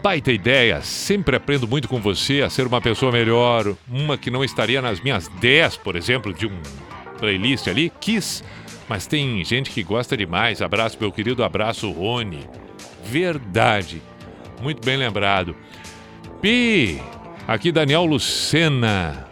Baita 0.00 0.30
ideia, 0.30 0.80
sempre 0.82 1.34
aprendo 1.34 1.66
muito 1.66 1.88
com 1.88 2.00
você 2.00 2.40
a 2.42 2.48
ser 2.48 2.68
uma 2.68 2.80
pessoa 2.80 3.10
melhor. 3.10 3.74
Uma 3.88 4.16
que 4.16 4.30
não 4.30 4.44
estaria 4.44 4.80
nas 4.80 5.00
minhas 5.00 5.26
10, 5.26 5.78
por 5.78 5.96
exemplo, 5.96 6.32
de 6.32 6.46
um 6.46 6.56
playlist 7.18 7.66
ali, 7.66 7.90
Kiss. 8.00 8.44
Mas 8.90 9.06
tem 9.06 9.44
gente 9.44 9.70
que 9.70 9.84
gosta 9.84 10.16
demais. 10.16 10.60
Abraço, 10.60 10.96
meu 11.00 11.12
querido, 11.12 11.44
abraço, 11.44 11.88
Rony. 11.92 12.40
Verdade. 13.04 14.02
Muito 14.60 14.84
bem 14.84 14.96
lembrado. 14.96 15.54
Pi, 16.42 17.00
aqui 17.46 17.70
Daniel 17.70 18.04
Lucena. 18.04 19.28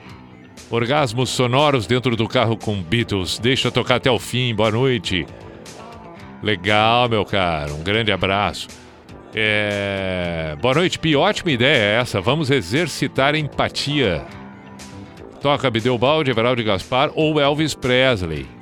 Orgasmos 0.70 1.30
sonoros 1.30 1.88
dentro 1.88 2.14
do 2.14 2.28
carro 2.28 2.56
com 2.56 2.80
Beatles. 2.80 3.40
Deixa 3.40 3.68
tocar 3.68 3.96
até 3.96 4.08
o 4.08 4.20
fim. 4.20 4.54
Boa 4.54 4.70
noite. 4.70 5.26
Legal, 6.40 7.08
meu 7.08 7.24
caro. 7.24 7.74
Um 7.74 7.82
grande 7.82 8.12
abraço. 8.12 8.68
É... 9.34 10.56
Boa 10.62 10.74
noite, 10.74 11.00
Pi. 11.00 11.16
Ótima 11.16 11.50
ideia 11.50 12.00
essa. 12.00 12.20
Vamos 12.20 12.48
exercitar 12.48 13.34
empatia. 13.34 14.24
Toca 15.42 15.68
Bideobaldi, 15.68 16.30
Everaldo 16.30 16.62
Gaspar 16.62 17.10
ou 17.16 17.40
Elvis 17.40 17.74
Presley. 17.74 18.57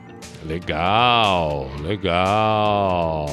Legal, 0.47 1.69
legal. 1.83 3.27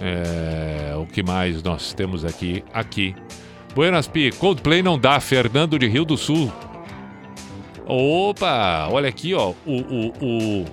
É, 0.00 0.94
o 0.96 1.04
que 1.04 1.20
mais 1.20 1.60
nós 1.62 1.92
temos 1.92 2.24
aqui? 2.24 2.64
Aqui. 2.72 3.14
Buenas 3.74 4.06
Pi, 4.06 4.30
Coldplay 4.30 4.82
não 4.82 4.96
dá. 4.96 5.18
Fernando 5.18 5.78
de 5.78 5.88
Rio 5.88 6.04
do 6.04 6.16
Sul. 6.16 6.52
Opa, 7.84 8.88
olha 8.90 9.08
aqui, 9.08 9.34
ó. 9.34 9.52
O, 9.66 9.80
o, 9.80 10.12
o, 10.20 10.64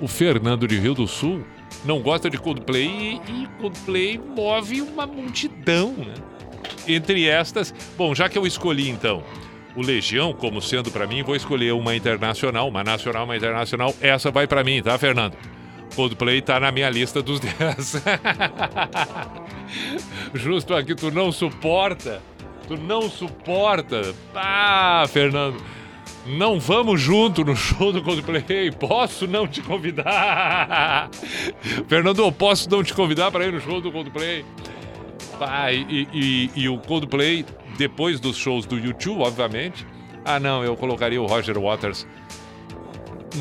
o 0.00 0.08
Fernando 0.08 0.66
de 0.66 0.78
Rio 0.78 0.94
do 0.94 1.06
Sul 1.06 1.44
não 1.84 2.00
gosta 2.00 2.30
de 2.30 2.38
Coldplay 2.38 3.20
e, 3.28 3.42
e 3.42 3.46
Coldplay 3.60 4.18
move 4.18 4.80
uma 4.80 5.06
multidão, 5.06 5.92
né? 5.92 6.14
Entre 6.86 7.28
estas, 7.28 7.74
bom, 7.98 8.14
já 8.14 8.30
que 8.30 8.38
eu 8.38 8.46
escolhi 8.46 8.88
então 8.88 9.22
o 9.78 9.82
Legião 9.82 10.32
como 10.32 10.60
sendo 10.60 10.90
pra 10.90 11.06
mim, 11.06 11.22
vou 11.22 11.36
escolher 11.36 11.72
uma 11.72 11.94
internacional, 11.94 12.68
uma 12.68 12.82
nacional, 12.82 13.24
uma 13.24 13.36
internacional. 13.36 13.94
Essa 14.00 14.30
vai 14.30 14.46
pra 14.46 14.64
mim, 14.64 14.82
tá, 14.82 14.98
Fernando? 14.98 15.36
Coldplay 15.94 16.42
tá 16.42 16.58
na 16.58 16.72
minha 16.72 16.90
lista 16.90 17.22
dos 17.22 17.38
10. 17.40 18.02
Justo 20.34 20.74
aqui, 20.74 20.94
tu 20.94 21.10
não 21.10 21.30
suporta. 21.30 22.20
Tu 22.66 22.76
não 22.76 23.08
suporta. 23.08 24.14
Ah, 24.34 25.06
Fernando. 25.08 25.62
Não 26.26 26.60
vamos 26.60 27.00
junto 27.00 27.44
no 27.44 27.56
show 27.56 27.92
do 27.92 28.02
Coldplay. 28.02 28.70
Posso 28.78 29.26
não 29.26 29.46
te 29.46 29.62
convidar? 29.62 31.08
Fernando, 31.88 32.30
posso 32.32 32.68
não 32.68 32.82
te 32.82 32.92
convidar 32.92 33.30
para 33.30 33.46
ir 33.46 33.52
no 33.52 33.60
show 33.60 33.80
do 33.80 33.90
Coldplay? 33.90 34.44
Ah, 35.40 35.72
e, 35.72 36.08
e- 36.12 36.50
e 36.56 36.68
o 36.68 36.78
Coldplay, 36.78 37.44
depois 37.76 38.18
dos 38.20 38.36
shows 38.36 38.66
do 38.66 38.78
YouTube, 38.78 39.20
obviamente. 39.22 39.86
Ah, 40.24 40.38
não, 40.40 40.62
eu 40.64 40.76
colocaria 40.76 41.20
o 41.20 41.26
Roger 41.26 41.58
Waters. 41.58 42.06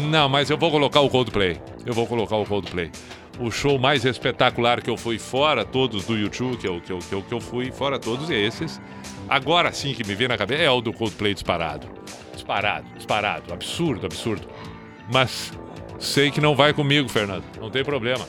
Não, 0.09 0.29
mas 0.29 0.49
eu 0.49 0.57
vou 0.57 0.69
colocar 0.69 1.01
o 1.01 1.09
Coldplay. 1.09 1.59
Eu 1.85 1.93
vou 1.93 2.05
colocar 2.05 2.35
o 2.35 2.45
Coldplay. 2.45 2.91
O 3.39 3.51
show 3.51 3.77
mais 3.77 4.03
espetacular 4.05 4.81
que 4.81 4.89
eu 4.89 4.97
fui 4.97 5.19
fora 5.19 5.63
todos 5.63 6.05
do 6.05 6.17
YouTube, 6.17 6.57
que 6.57 6.67
eu, 6.67 6.81
que 6.81 6.91
eu, 6.91 6.99
que 6.99 7.13
eu, 7.13 7.21
que 7.21 7.33
eu 7.33 7.39
fui, 7.39 7.71
fora 7.71 7.99
todos 7.99 8.29
esses. 8.29 8.81
Agora 9.29 9.71
sim 9.71 9.93
que 9.93 10.03
me 10.03 10.15
vem 10.15 10.27
na 10.27 10.37
cabeça 10.37 10.63
é 10.63 10.69
o 10.71 10.81
do 10.81 10.91
Coldplay 10.93 11.33
disparado. 11.33 11.87
Disparado, 12.33 12.85
disparado. 12.95 13.53
Absurdo, 13.53 14.05
absurdo. 14.05 14.47
Mas 15.11 15.51
sei 15.99 16.31
que 16.31 16.41
não 16.41 16.55
vai 16.55 16.73
comigo, 16.73 17.07
Fernando. 17.09 17.43
Não 17.59 17.69
tem 17.69 17.83
problema. 17.83 18.25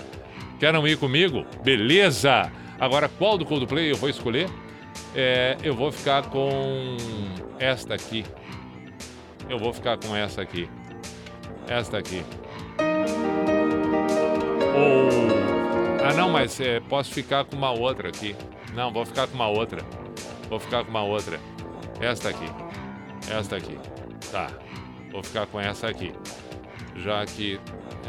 Quer 0.60 0.72
não 0.72 0.86
ir 0.86 0.96
comigo? 0.98 1.44
Beleza! 1.64 2.50
Agora, 2.80 3.08
qual 3.08 3.36
do 3.36 3.44
Coldplay 3.44 3.90
eu 3.90 3.96
vou 3.96 4.08
escolher? 4.08 4.48
É, 5.14 5.56
eu 5.62 5.74
vou 5.74 5.90
ficar 5.90 6.28
com 6.30 6.96
esta 7.58 7.94
aqui. 7.94 8.24
Eu 9.48 9.58
vou 9.58 9.72
ficar 9.72 9.96
com 9.98 10.14
essa 10.14 10.42
aqui. 10.42 10.68
Esta 11.66 11.98
aqui. 11.98 12.22
Ou. 14.76 16.06
Ah, 16.06 16.12
não, 16.14 16.30
mas 16.30 16.60
é, 16.60 16.80
posso 16.80 17.12
ficar 17.12 17.44
com 17.44 17.56
uma 17.56 17.70
outra 17.70 18.08
aqui. 18.08 18.36
Não, 18.74 18.92
vou 18.92 19.04
ficar 19.04 19.26
com 19.26 19.34
uma 19.34 19.48
outra. 19.48 19.82
Vou 20.48 20.60
ficar 20.60 20.84
com 20.84 20.90
uma 20.90 21.02
outra. 21.02 21.40
Esta 22.00 22.28
aqui. 22.28 22.46
Esta 23.30 23.56
aqui. 23.56 23.78
Tá. 24.30 24.50
Vou 25.10 25.22
ficar 25.22 25.46
com 25.46 25.58
essa 25.60 25.88
aqui. 25.88 26.12
Já 26.96 27.24
que. 27.26 27.58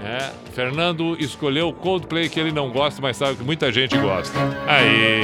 É. 0.03 0.31
Fernando 0.53 1.15
escolheu 1.19 1.69
o 1.69 1.73
Coldplay 1.73 2.29
que 2.29 2.39
ele 2.39 2.51
não 2.51 2.69
gosta, 2.69 3.01
mas 3.01 3.17
sabe 3.17 3.37
que 3.37 3.43
muita 3.43 3.71
gente 3.71 3.97
gosta. 3.97 4.37
Aê! 4.67 5.21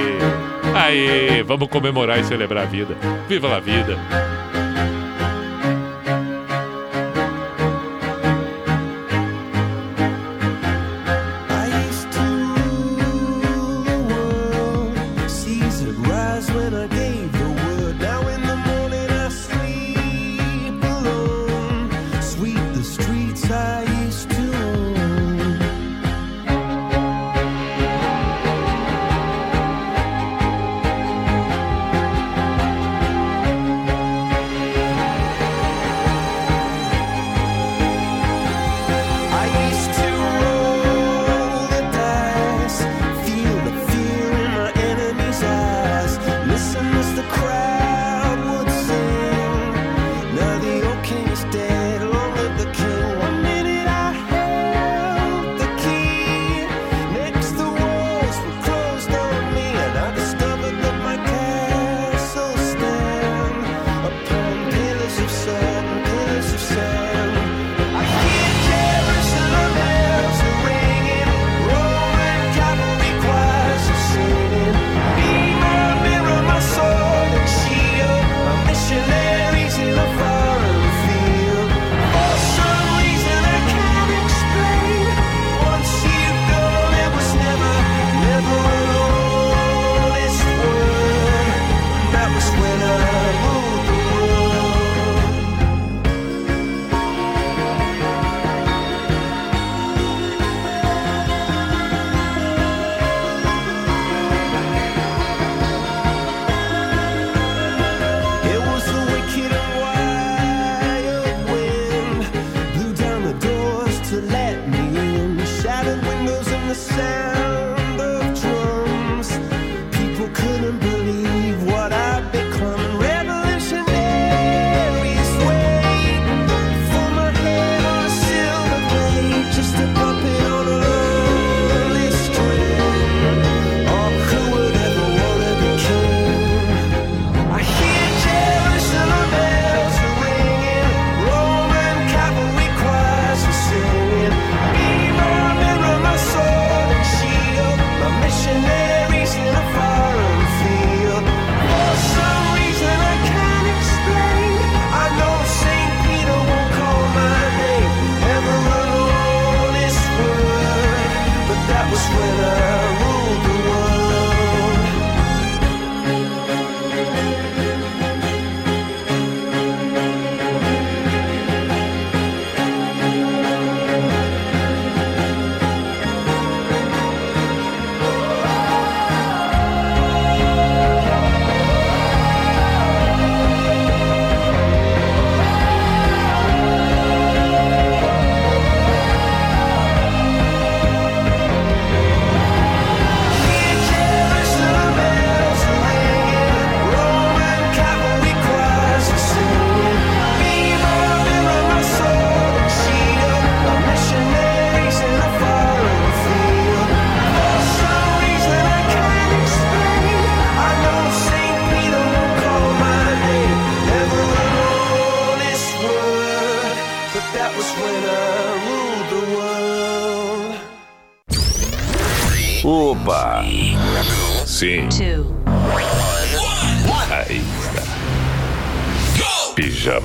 Aê! 0.73 1.43
Vamos 1.43 1.69
comemorar 1.69 2.19
e 2.19 2.23
celebrar 2.23 2.63
a 2.63 2.67
vida. 2.67 2.95
Viva 3.27 3.55
a 3.55 3.59
vida! 3.59 3.97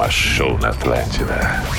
Pijama 0.01 0.11
Show 0.11 0.59
na 0.59 0.71
Atlântida. 0.71 1.70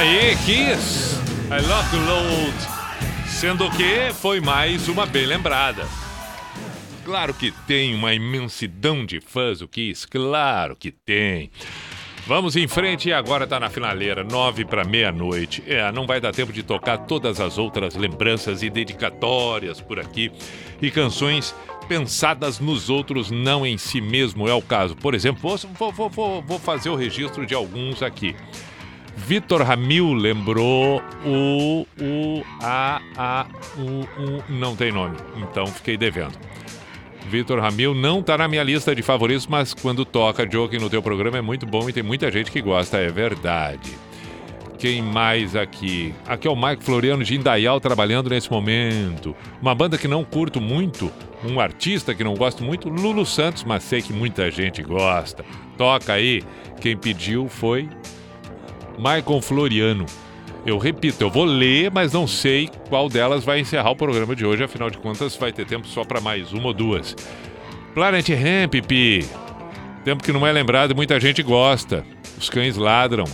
Aí, 0.00 0.34
Kiss, 0.46 1.14
I 1.50 1.60
Love 1.60 1.90
the 1.90 1.98
Load. 2.10 2.54
Sendo 3.28 3.70
que 3.72 4.10
foi 4.14 4.40
mais 4.40 4.88
uma 4.88 5.04
bem 5.04 5.26
lembrada. 5.26 5.86
Claro 7.04 7.34
que 7.34 7.50
tem 7.66 7.94
uma 7.94 8.14
imensidão 8.14 9.04
de 9.04 9.20
fãs 9.20 9.60
o 9.60 9.68
Kiss, 9.68 10.08
claro 10.08 10.74
que 10.74 10.90
tem. 10.90 11.50
Vamos 12.26 12.56
em 12.56 12.66
frente 12.66 13.10
e 13.10 13.12
agora 13.12 13.46
tá 13.46 13.60
na 13.60 13.68
finaleira, 13.68 14.24
nove 14.24 14.64
para 14.64 14.84
meia-noite. 14.84 15.62
É, 15.66 15.92
não 15.92 16.06
vai 16.06 16.18
dar 16.18 16.32
tempo 16.32 16.50
de 16.50 16.62
tocar 16.62 16.96
todas 16.96 17.38
as 17.38 17.58
outras 17.58 17.94
lembranças 17.94 18.62
e 18.62 18.70
dedicatórias 18.70 19.82
por 19.82 20.00
aqui 20.00 20.32
e 20.80 20.90
canções 20.90 21.54
pensadas 21.86 22.58
nos 22.58 22.88
outros, 22.88 23.30
não 23.30 23.66
em 23.66 23.76
si 23.76 24.00
mesmo 24.00 24.48
é 24.48 24.54
o 24.54 24.62
caso. 24.62 24.96
Por 24.96 25.14
exemplo, 25.14 25.42
vou, 25.42 25.92
vou, 25.92 26.08
vou, 26.08 26.40
vou 26.40 26.58
fazer 26.58 26.88
o 26.88 26.96
registro 26.96 27.44
de 27.44 27.54
alguns 27.54 28.02
aqui. 28.02 28.34
Vitor 29.16 29.62
Ramil 29.62 30.12
lembrou 30.12 31.02
o, 31.24 31.86
o, 32.00 32.44
a, 32.60 33.00
a, 33.16 33.46
o, 33.76 34.00
o, 34.22 34.44
não 34.48 34.74
tem 34.74 34.90
nome, 34.92 35.16
então 35.36 35.66
fiquei 35.66 35.96
devendo. 35.96 36.38
Vitor 37.28 37.60
Ramil 37.60 37.94
não 37.94 38.22
tá 38.22 38.36
na 38.36 38.48
minha 38.48 38.62
lista 38.62 38.94
de 38.94 39.02
favoritos, 39.02 39.46
mas 39.46 39.72
quando 39.72 40.04
toca 40.04 40.48
Joking 40.48 40.78
no 40.78 40.90
teu 40.90 41.02
programa 41.02 41.38
é 41.38 41.40
muito 41.40 41.64
bom 41.64 41.88
e 41.88 41.92
tem 41.92 42.02
muita 42.02 42.30
gente 42.30 42.50
que 42.50 42.60
gosta, 42.60 42.98
é 42.98 43.08
verdade. 43.08 43.90
Quem 44.78 45.02
mais 45.02 45.54
aqui? 45.54 46.14
Aqui 46.26 46.48
é 46.48 46.50
o 46.50 46.56
Mike 46.56 46.82
Floriano 46.82 47.22
de 47.22 47.36
Indaial 47.36 47.78
trabalhando 47.78 48.30
nesse 48.30 48.50
momento. 48.50 49.36
Uma 49.60 49.74
banda 49.74 49.98
que 49.98 50.08
não 50.08 50.24
curto 50.24 50.58
muito, 50.58 51.12
um 51.44 51.60
artista 51.60 52.14
que 52.14 52.24
não 52.24 52.34
gosto 52.34 52.64
muito, 52.64 52.88
Lulu 52.88 53.26
Santos, 53.26 53.62
mas 53.62 53.82
sei 53.82 54.00
que 54.00 54.12
muita 54.12 54.50
gente 54.50 54.82
gosta. 54.82 55.44
Toca 55.76 56.14
aí. 56.14 56.42
Quem 56.80 56.96
pediu 56.96 57.46
foi 57.46 57.90
Michael 59.00 59.40
Floriano. 59.42 60.06
Eu 60.66 60.76
repito, 60.78 61.22
eu 61.24 61.30
vou 61.30 61.44
ler, 61.44 61.90
mas 61.90 62.12
não 62.12 62.26
sei 62.26 62.68
qual 62.88 63.08
delas 63.08 63.42
vai 63.44 63.58
encerrar 63.60 63.90
o 63.90 63.96
programa 63.96 64.36
de 64.36 64.44
hoje, 64.44 64.62
afinal 64.62 64.90
de 64.90 64.98
contas 64.98 65.34
vai 65.36 65.50
ter 65.52 65.64
tempo 65.64 65.86
só 65.86 66.04
para 66.04 66.20
mais 66.20 66.52
uma 66.52 66.66
ou 66.66 66.74
duas. 66.74 67.16
Planet 67.94 68.28
Ramp, 68.28 68.74
Pi. 68.86 69.24
Tempo 70.04 70.22
que 70.22 70.32
não 70.32 70.46
é 70.46 70.52
lembrado 70.52 70.90
e 70.90 70.94
muita 70.94 71.18
gente 71.18 71.42
gosta. 71.42 72.04
Os 72.38 72.48
cães 72.50 72.76
ladram. 72.76 73.24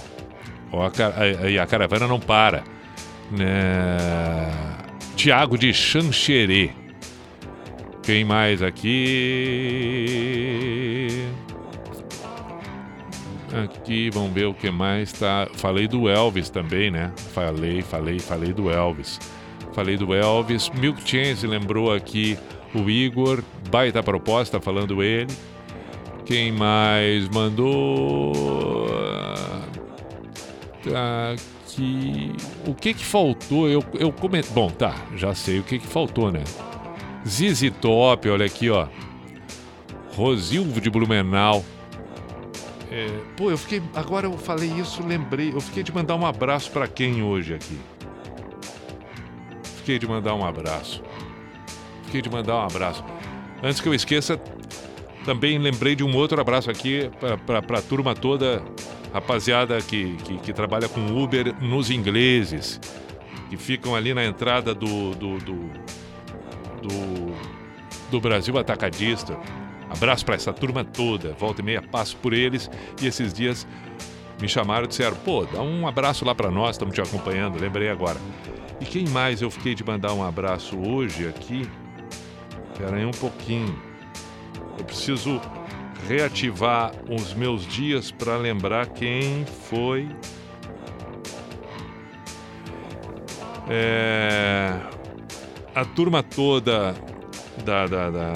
Ó, 0.72 0.84
a, 0.86 0.90
ca- 0.90 1.14
a- 1.16 1.60
a- 1.60 1.62
a 1.62 1.66
caravana 1.66 2.06
não 2.06 2.18
para. 2.20 2.62
Né? 3.30 3.98
Tiago 5.16 5.58
de 5.58 5.72
Xanxerê. 5.74 6.70
Quem 8.02 8.24
mais 8.24 8.62
aqui? 8.62 8.94
Aqui, 13.64 14.10
vamos 14.10 14.32
ver 14.32 14.46
o 14.46 14.54
que 14.54 14.70
mais 14.70 15.12
tá. 15.12 15.48
Falei 15.54 15.88
do 15.88 16.08
Elvis 16.08 16.50
também, 16.50 16.90
né? 16.90 17.12
Falei, 17.32 17.82
falei, 17.82 18.18
falei 18.18 18.52
do 18.52 18.70
Elvis. 18.70 19.18
Falei 19.72 19.96
do 19.96 20.14
Elvis. 20.14 20.70
Milk 20.70 21.00
Chance 21.08 21.46
lembrou 21.46 21.92
aqui 21.92 22.38
o 22.74 22.88
Igor. 22.90 23.42
Baita 23.70 24.02
proposta, 24.02 24.60
falando 24.60 25.02
ele. 25.02 25.32
Quem 26.24 26.50
mais 26.52 27.28
mandou? 27.28 28.32
Tá 30.82 31.32
aqui. 31.32 32.32
O 32.66 32.74
que 32.74 32.94
que 32.94 33.04
faltou? 33.04 33.68
Eu, 33.68 33.84
eu 33.98 34.12
coment... 34.12 34.44
Bom, 34.52 34.70
tá. 34.70 34.94
Já 35.14 35.34
sei 35.34 35.60
o 35.60 35.62
que 35.62 35.78
que 35.78 35.86
faltou, 35.86 36.32
né? 36.32 36.42
Zizi 37.26 37.70
Top, 37.70 38.28
olha 38.28 38.46
aqui, 38.46 38.70
ó. 38.70 38.86
Rosilvo 40.14 40.80
de 40.80 40.88
Blumenau. 40.88 41.64
É, 42.90 43.08
pô, 43.36 43.50
eu 43.50 43.58
fiquei. 43.58 43.82
Agora 43.94 44.26
eu 44.26 44.38
falei 44.38 44.70
isso, 44.70 45.04
lembrei. 45.04 45.52
Eu 45.52 45.60
fiquei 45.60 45.82
de 45.82 45.92
mandar 45.92 46.14
um 46.14 46.24
abraço 46.24 46.70
pra 46.70 46.86
quem 46.86 47.22
hoje 47.22 47.54
aqui? 47.54 47.78
Fiquei 49.78 49.98
de 49.98 50.06
mandar 50.06 50.34
um 50.34 50.44
abraço. 50.44 51.02
Fiquei 52.04 52.22
de 52.22 52.30
mandar 52.30 52.56
um 52.56 52.62
abraço. 52.62 53.04
Antes 53.62 53.80
que 53.80 53.88
eu 53.88 53.94
esqueça, 53.94 54.40
também 55.24 55.58
lembrei 55.58 55.96
de 55.96 56.04
um 56.04 56.14
outro 56.16 56.40
abraço 56.40 56.70
aqui 56.70 57.10
pra, 57.44 57.60
pra 57.60 57.82
turma 57.82 58.14
toda, 58.14 58.62
rapaziada 59.12 59.78
que, 59.80 60.16
que, 60.18 60.38
que 60.38 60.52
trabalha 60.52 60.88
com 60.88 61.06
Uber 61.20 61.54
nos 61.60 61.90
ingleses, 61.90 62.80
que 63.50 63.56
ficam 63.56 63.96
ali 63.96 64.14
na 64.14 64.24
entrada 64.24 64.72
do, 64.74 65.14
do, 65.14 65.38
do, 65.38 65.54
do, 66.82 67.34
do 68.10 68.20
Brasil 68.20 68.56
Atacadista. 68.56 69.36
Abraço 69.90 70.24
pra 70.24 70.34
essa 70.34 70.52
turma 70.52 70.84
toda. 70.84 71.32
Volta 71.34 71.60
e 71.60 71.64
meia 71.64 71.82
passo 71.82 72.16
por 72.16 72.32
eles 72.32 72.70
e 73.00 73.06
esses 73.06 73.32
dias 73.32 73.66
me 74.40 74.48
chamaram 74.48 74.84
e 74.84 74.88
disseram: 74.88 75.16
pô, 75.16 75.44
dá 75.44 75.62
um 75.62 75.86
abraço 75.86 76.24
lá 76.24 76.34
pra 76.34 76.50
nós, 76.50 76.76
estamos 76.76 76.94
te 76.94 77.00
acompanhando. 77.00 77.60
Lembrei 77.60 77.88
agora. 77.88 78.18
E 78.80 78.84
quem 78.84 79.08
mais 79.08 79.40
eu 79.40 79.50
fiquei 79.50 79.74
de 79.74 79.84
mandar 79.84 80.12
um 80.12 80.22
abraço 80.22 80.78
hoje 80.78 81.26
aqui? 81.26 81.68
Espera 82.72 82.96
aí 82.96 83.06
um 83.06 83.10
pouquinho. 83.10 83.74
Eu 84.78 84.84
preciso 84.84 85.40
reativar 86.06 86.92
os 87.08 87.32
meus 87.32 87.66
dias 87.66 88.10
para 88.10 88.36
lembrar 88.36 88.86
quem 88.88 89.46
foi. 89.46 90.08
É, 93.68 94.78
a 95.74 95.84
turma 95.84 96.22
toda 96.22 96.94
da, 97.64 97.86
da, 97.86 98.10
da, 98.10 98.32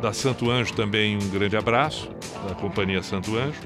da 0.00 0.12
Santo 0.12 0.50
Anjo 0.50 0.72
também 0.74 1.16
um 1.16 1.28
grande 1.28 1.56
abraço, 1.56 2.08
da 2.48 2.54
companhia 2.54 3.02
Santo 3.02 3.36
Anjo. 3.36 3.60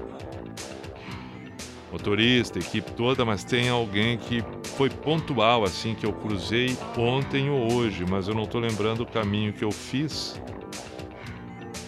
Motorista, 1.90 2.58
equipe 2.58 2.90
toda, 2.92 3.24
mas 3.24 3.44
tem 3.44 3.68
alguém 3.68 4.16
que 4.16 4.42
foi 4.76 4.88
pontual, 4.88 5.62
assim, 5.64 5.94
que 5.94 6.06
eu 6.06 6.12
cruzei 6.12 6.76
ontem 6.96 7.50
ou 7.50 7.74
hoje, 7.74 8.06
mas 8.08 8.28
eu 8.28 8.34
não 8.34 8.46
tô 8.46 8.58
lembrando 8.58 9.02
o 9.02 9.06
caminho 9.06 9.52
que 9.52 9.62
eu 9.62 9.70
fiz. 9.70 10.40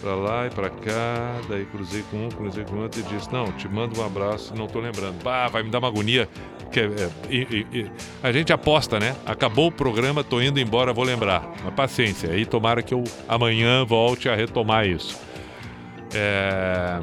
Pra 0.01 0.13
lá 0.13 0.45
e 0.45 0.51
pra 0.51 0.69
cá, 0.69 1.41
daí 1.49 1.65
cruzei 1.65 2.03
com 2.11 2.27
um, 2.27 2.29
cruzei 2.29 2.63
com 2.63 2.77
outro 2.77 2.99
e 2.99 3.03
disse: 3.03 3.33
Não, 3.33 3.51
te 3.53 3.67
mando 3.67 3.99
um 3.99 4.05
abraço, 4.05 4.53
não 4.55 4.67
tô 4.67 4.79
lembrando. 4.79 5.23
Bah, 5.23 5.47
vai 5.47 5.63
me 5.63 5.71
dar 5.71 5.79
uma 5.79 5.87
agonia. 5.87 6.29
Que, 6.75 6.81
é, 6.81 7.79
é, 7.79 7.85
a 8.21 8.33
gente 8.33 8.51
aposta, 8.51 8.99
né? 8.99 9.15
Acabou 9.25 9.67
o 9.67 9.71
programa, 9.71 10.25
tô 10.25 10.41
indo 10.41 10.59
embora, 10.59 10.91
vou 10.91 11.05
lembrar. 11.05 11.49
Mas 11.63 11.73
paciência, 11.73 12.29
aí 12.29 12.45
tomara 12.45 12.83
que 12.83 12.93
eu 12.93 13.01
amanhã 13.29 13.85
volte 13.85 14.27
a 14.27 14.35
retomar 14.35 14.85
isso. 14.85 15.17
É. 16.13 16.99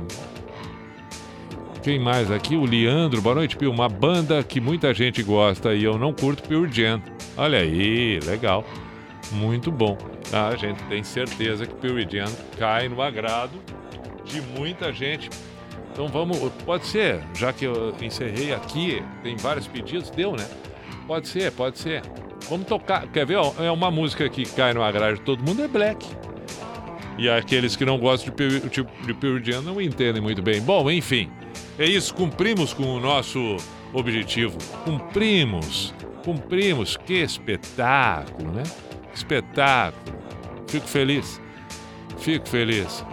Quem 1.83 1.99
mais 1.99 2.31
aqui? 2.31 2.55
O 2.55 2.67
Leandro. 2.67 3.23
Boa 3.23 3.35
noite, 3.35 3.57
Pio. 3.57 3.71
Uma 3.71 3.89
banda 3.89 4.43
que 4.43 4.61
muita 4.61 4.93
gente 4.93 5.23
gosta 5.23 5.75
e 5.75 5.85
eu 5.85 5.97
não 5.97 6.13
curto 6.13 6.43
Pure 6.43 6.71
Jam. 6.71 7.03
Olha 7.35 7.59
aí, 7.59 8.21
legal. 8.21 8.67
Muito 9.31 9.73
bom. 9.73 9.97
Ah, 10.31 10.49
a 10.49 10.57
gente 10.57 10.83
tem 10.83 11.03
certeza 11.03 11.65
que 11.65 11.75
Pure 11.77 12.07
Jam 12.11 12.31
cai 12.59 12.91
no 12.91 13.01
agrado 13.01 13.59
de 14.23 14.43
muita 14.43 14.93
gente. 14.93 15.31
Então 15.93 16.09
vamos, 16.09 16.39
pode 16.65 16.87
ser, 16.87 17.23
já 17.35 17.53
que 17.53 17.67
eu 17.67 17.95
encerrei 18.01 18.55
aqui, 18.55 19.03
tem 19.23 19.37
vários 19.37 19.67
pedidos, 19.67 20.09
deu, 20.11 20.33
né? 20.33 20.49
Pode 21.07 21.29
ser, 21.29 21.53
pode 21.53 21.79
ser. 21.79 22.03
Vamos 22.49 22.67
tocar, 22.67 23.07
quer 23.09 23.27
ver? 23.27 23.37
É 23.61 23.71
uma 23.71 23.91
música 23.91 24.29
que 24.29 24.45
cai 24.45 24.73
no 24.73 24.83
agrado 24.83 25.17
de 25.17 25.21
todo 25.23 25.45
mundo, 25.45 25.63
é 25.63 25.69
Black. 25.69 26.07
E 27.19 27.29
aqueles 27.29 27.77
que 27.77 27.85
não 27.85 27.99
gostam 27.99 28.35
de 28.35 28.37
Pure, 28.37 28.61
de, 28.69 29.41
de 29.41 29.53
Jam 29.53 29.63
não 29.63 29.81
entendem 29.81 30.23
muito 30.23 30.43
bem. 30.43 30.61
Bom, 30.61 30.91
enfim, 30.91 31.31
é 31.79 31.85
isso. 31.85 32.15
Cumprimos 32.15 32.73
com 32.73 32.85
o 32.85 33.01
nosso 33.01 33.57
objetivo. 33.93 34.57
Cumprimos. 34.85 35.95
Cumprimos. 36.25 36.97
Que 36.97 37.23
espetáculo, 37.23 38.51
né? 38.53 38.63
Espetáculo. 39.15 40.19
Fico 40.67 40.89
feliz. 40.89 41.41
Fico 42.19 42.49
feliz. 42.49 43.05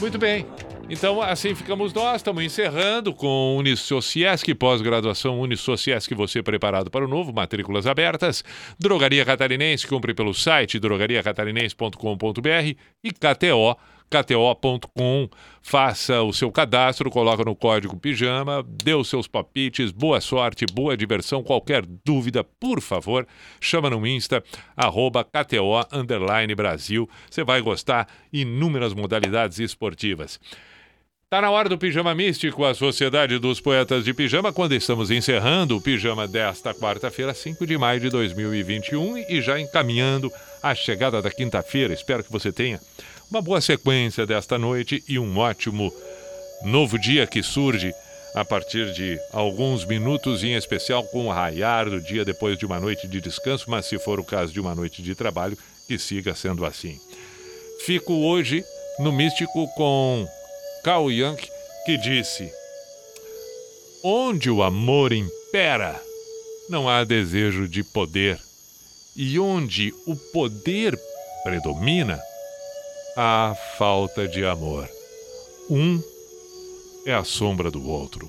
Muito 0.00 0.18
bem. 0.18 0.46
Então, 0.88 1.20
assim 1.22 1.54
ficamos 1.54 1.92
nós. 1.92 2.16
Estamos 2.16 2.42
encerrando 2.44 3.14
com 3.14 3.56
Unisociesc, 3.56 4.54
pós-graduação 4.54 5.40
Unisociesc, 5.40 6.14
você 6.14 6.42
preparado 6.42 6.90
para 6.90 7.04
o 7.04 7.08
novo, 7.08 7.32
matrículas 7.32 7.86
abertas. 7.86 8.44
Drogaria 8.78 9.24
Catarinense, 9.24 9.86
compre 9.86 10.12
pelo 10.12 10.34
site 10.34 10.78
drogariacatarinense.com.br 10.78 12.76
e 13.02 13.10
KTO, 13.10 13.76
kto.com. 14.10 15.28
Faça 15.62 16.22
o 16.22 16.34
seu 16.34 16.52
cadastro, 16.52 17.10
coloca 17.10 17.42
no 17.42 17.56
código 17.56 17.98
pijama, 17.98 18.62
dê 18.68 18.92
os 18.94 19.08
seus 19.08 19.26
palpites, 19.26 19.90
boa 19.90 20.20
sorte, 20.20 20.66
boa 20.70 20.94
diversão. 20.94 21.42
Qualquer 21.42 21.86
dúvida, 22.04 22.44
por 22.44 22.82
favor, 22.82 23.26
chama 23.58 23.88
no 23.88 24.06
Insta, 24.06 24.44
arroba 24.76 25.24
KTO 25.24 25.80
underline 25.90 26.54
Brasil. 26.54 27.08
Você 27.30 27.42
vai 27.42 27.62
gostar 27.62 28.06
inúmeras 28.30 28.92
modalidades 28.92 29.58
esportivas. 29.58 30.38
Tá 31.34 31.40
na 31.40 31.50
hora 31.50 31.68
do 31.68 31.76
Pijama 31.76 32.14
Místico, 32.14 32.64
a 32.64 32.74
Sociedade 32.74 33.40
dos 33.40 33.60
Poetas 33.60 34.04
de 34.04 34.14
Pijama, 34.14 34.52
quando 34.52 34.72
estamos 34.72 35.10
encerrando 35.10 35.76
o 35.76 35.80
Pijama 35.80 36.28
desta 36.28 36.72
quarta-feira, 36.72 37.34
5 37.34 37.66
de 37.66 37.76
maio 37.76 37.98
de 37.98 38.08
2021 38.08 39.18
e 39.28 39.42
já 39.42 39.58
encaminhando 39.58 40.32
a 40.62 40.76
chegada 40.76 41.20
da 41.20 41.32
quinta-feira. 41.32 41.92
Espero 41.92 42.22
que 42.22 42.30
você 42.30 42.52
tenha 42.52 42.80
uma 43.28 43.42
boa 43.42 43.60
sequência 43.60 44.24
desta 44.24 44.56
noite 44.56 45.02
e 45.08 45.18
um 45.18 45.36
ótimo 45.36 45.92
novo 46.62 46.96
dia 47.00 47.26
que 47.26 47.42
surge 47.42 47.92
a 48.32 48.44
partir 48.44 48.92
de 48.92 49.18
alguns 49.32 49.84
minutos, 49.84 50.44
em 50.44 50.54
especial 50.54 51.02
com 51.02 51.26
o 51.26 51.32
raiar 51.32 51.90
do 51.90 52.00
dia 52.00 52.24
depois 52.24 52.56
de 52.56 52.64
uma 52.64 52.78
noite 52.78 53.08
de 53.08 53.20
descanso, 53.20 53.68
mas 53.68 53.86
se 53.86 53.98
for 53.98 54.20
o 54.20 54.24
caso 54.24 54.52
de 54.52 54.60
uma 54.60 54.72
noite 54.72 55.02
de 55.02 55.16
trabalho, 55.16 55.58
que 55.88 55.98
siga 55.98 56.32
sendo 56.32 56.64
assim. 56.64 56.96
Fico 57.84 58.12
hoje 58.24 58.62
no 59.00 59.10
Místico 59.10 59.66
com 59.74 60.28
Carl 60.84 61.10
Jung, 61.10 61.40
que 61.86 61.96
disse: 61.96 62.52
Onde 64.04 64.50
o 64.50 64.62
amor 64.62 65.14
impera, 65.14 65.98
não 66.68 66.86
há 66.86 67.04
desejo 67.04 67.66
de 67.66 67.82
poder, 67.82 68.38
e 69.16 69.38
onde 69.38 69.94
o 70.06 70.14
poder 70.14 70.94
predomina, 71.42 72.20
há 73.16 73.56
falta 73.78 74.28
de 74.28 74.44
amor. 74.44 74.86
Um 75.70 76.02
é 77.06 77.14
a 77.14 77.24
sombra 77.24 77.70
do 77.70 77.88
outro. 77.88 78.28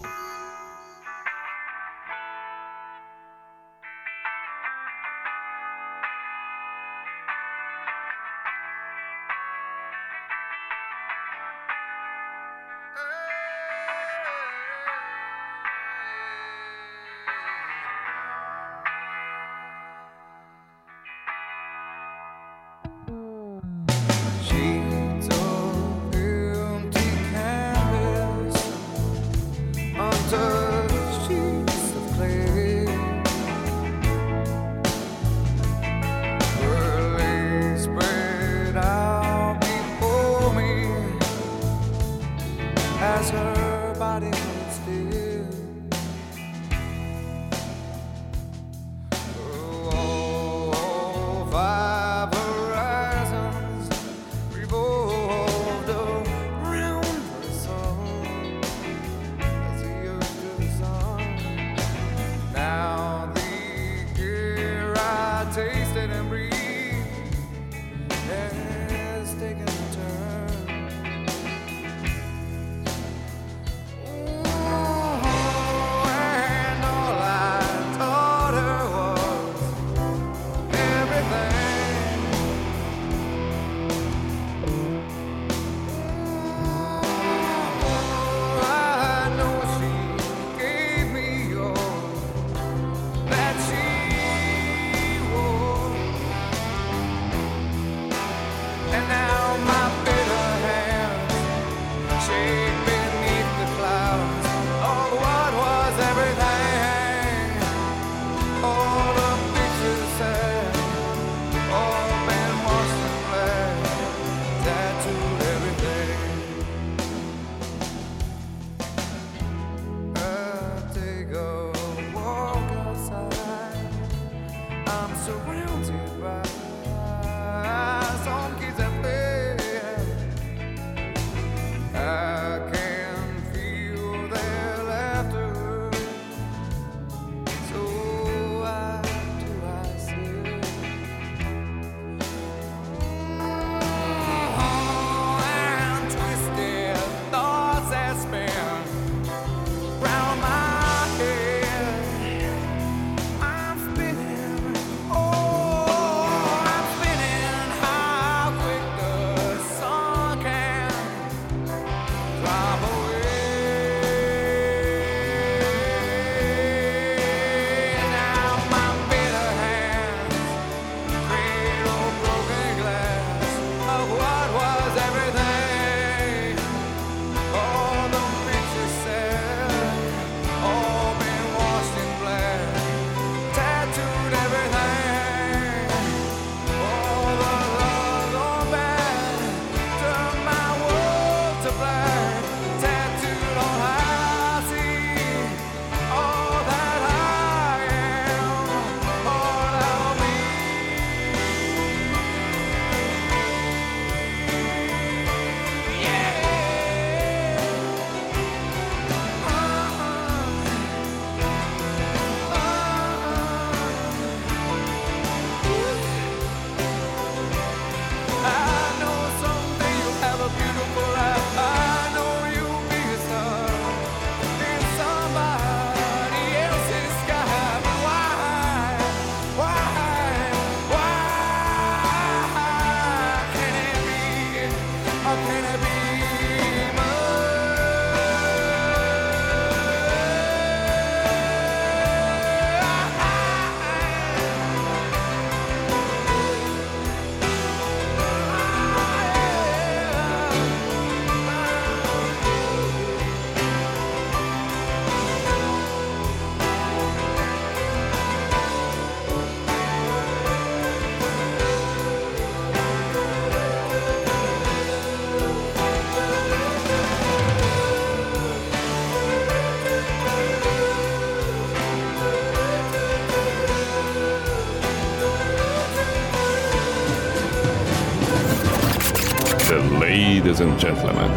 And 280.69 280.79
gentlemen, 280.79 281.31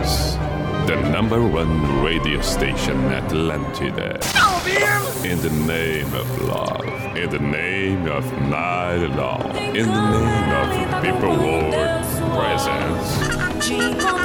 the 0.87 0.97
number 1.11 1.47
one 1.47 2.03
radio 2.03 2.41
station 2.41 2.97
Atlantida. 3.11 4.15
In 5.25 5.39
the 5.41 5.51
name 5.51 6.13
of 6.15 6.43
love, 6.43 7.17
in 7.17 7.31
the 7.31 7.39
name 7.39 8.07
of 8.09 8.25
night 8.43 9.07
long, 9.17 9.57
in 9.57 9.87
the 9.87 10.11
name 10.21 10.51
of 10.61 11.03
people 11.03 11.37
world 11.37 11.75
presence. 12.37 14.18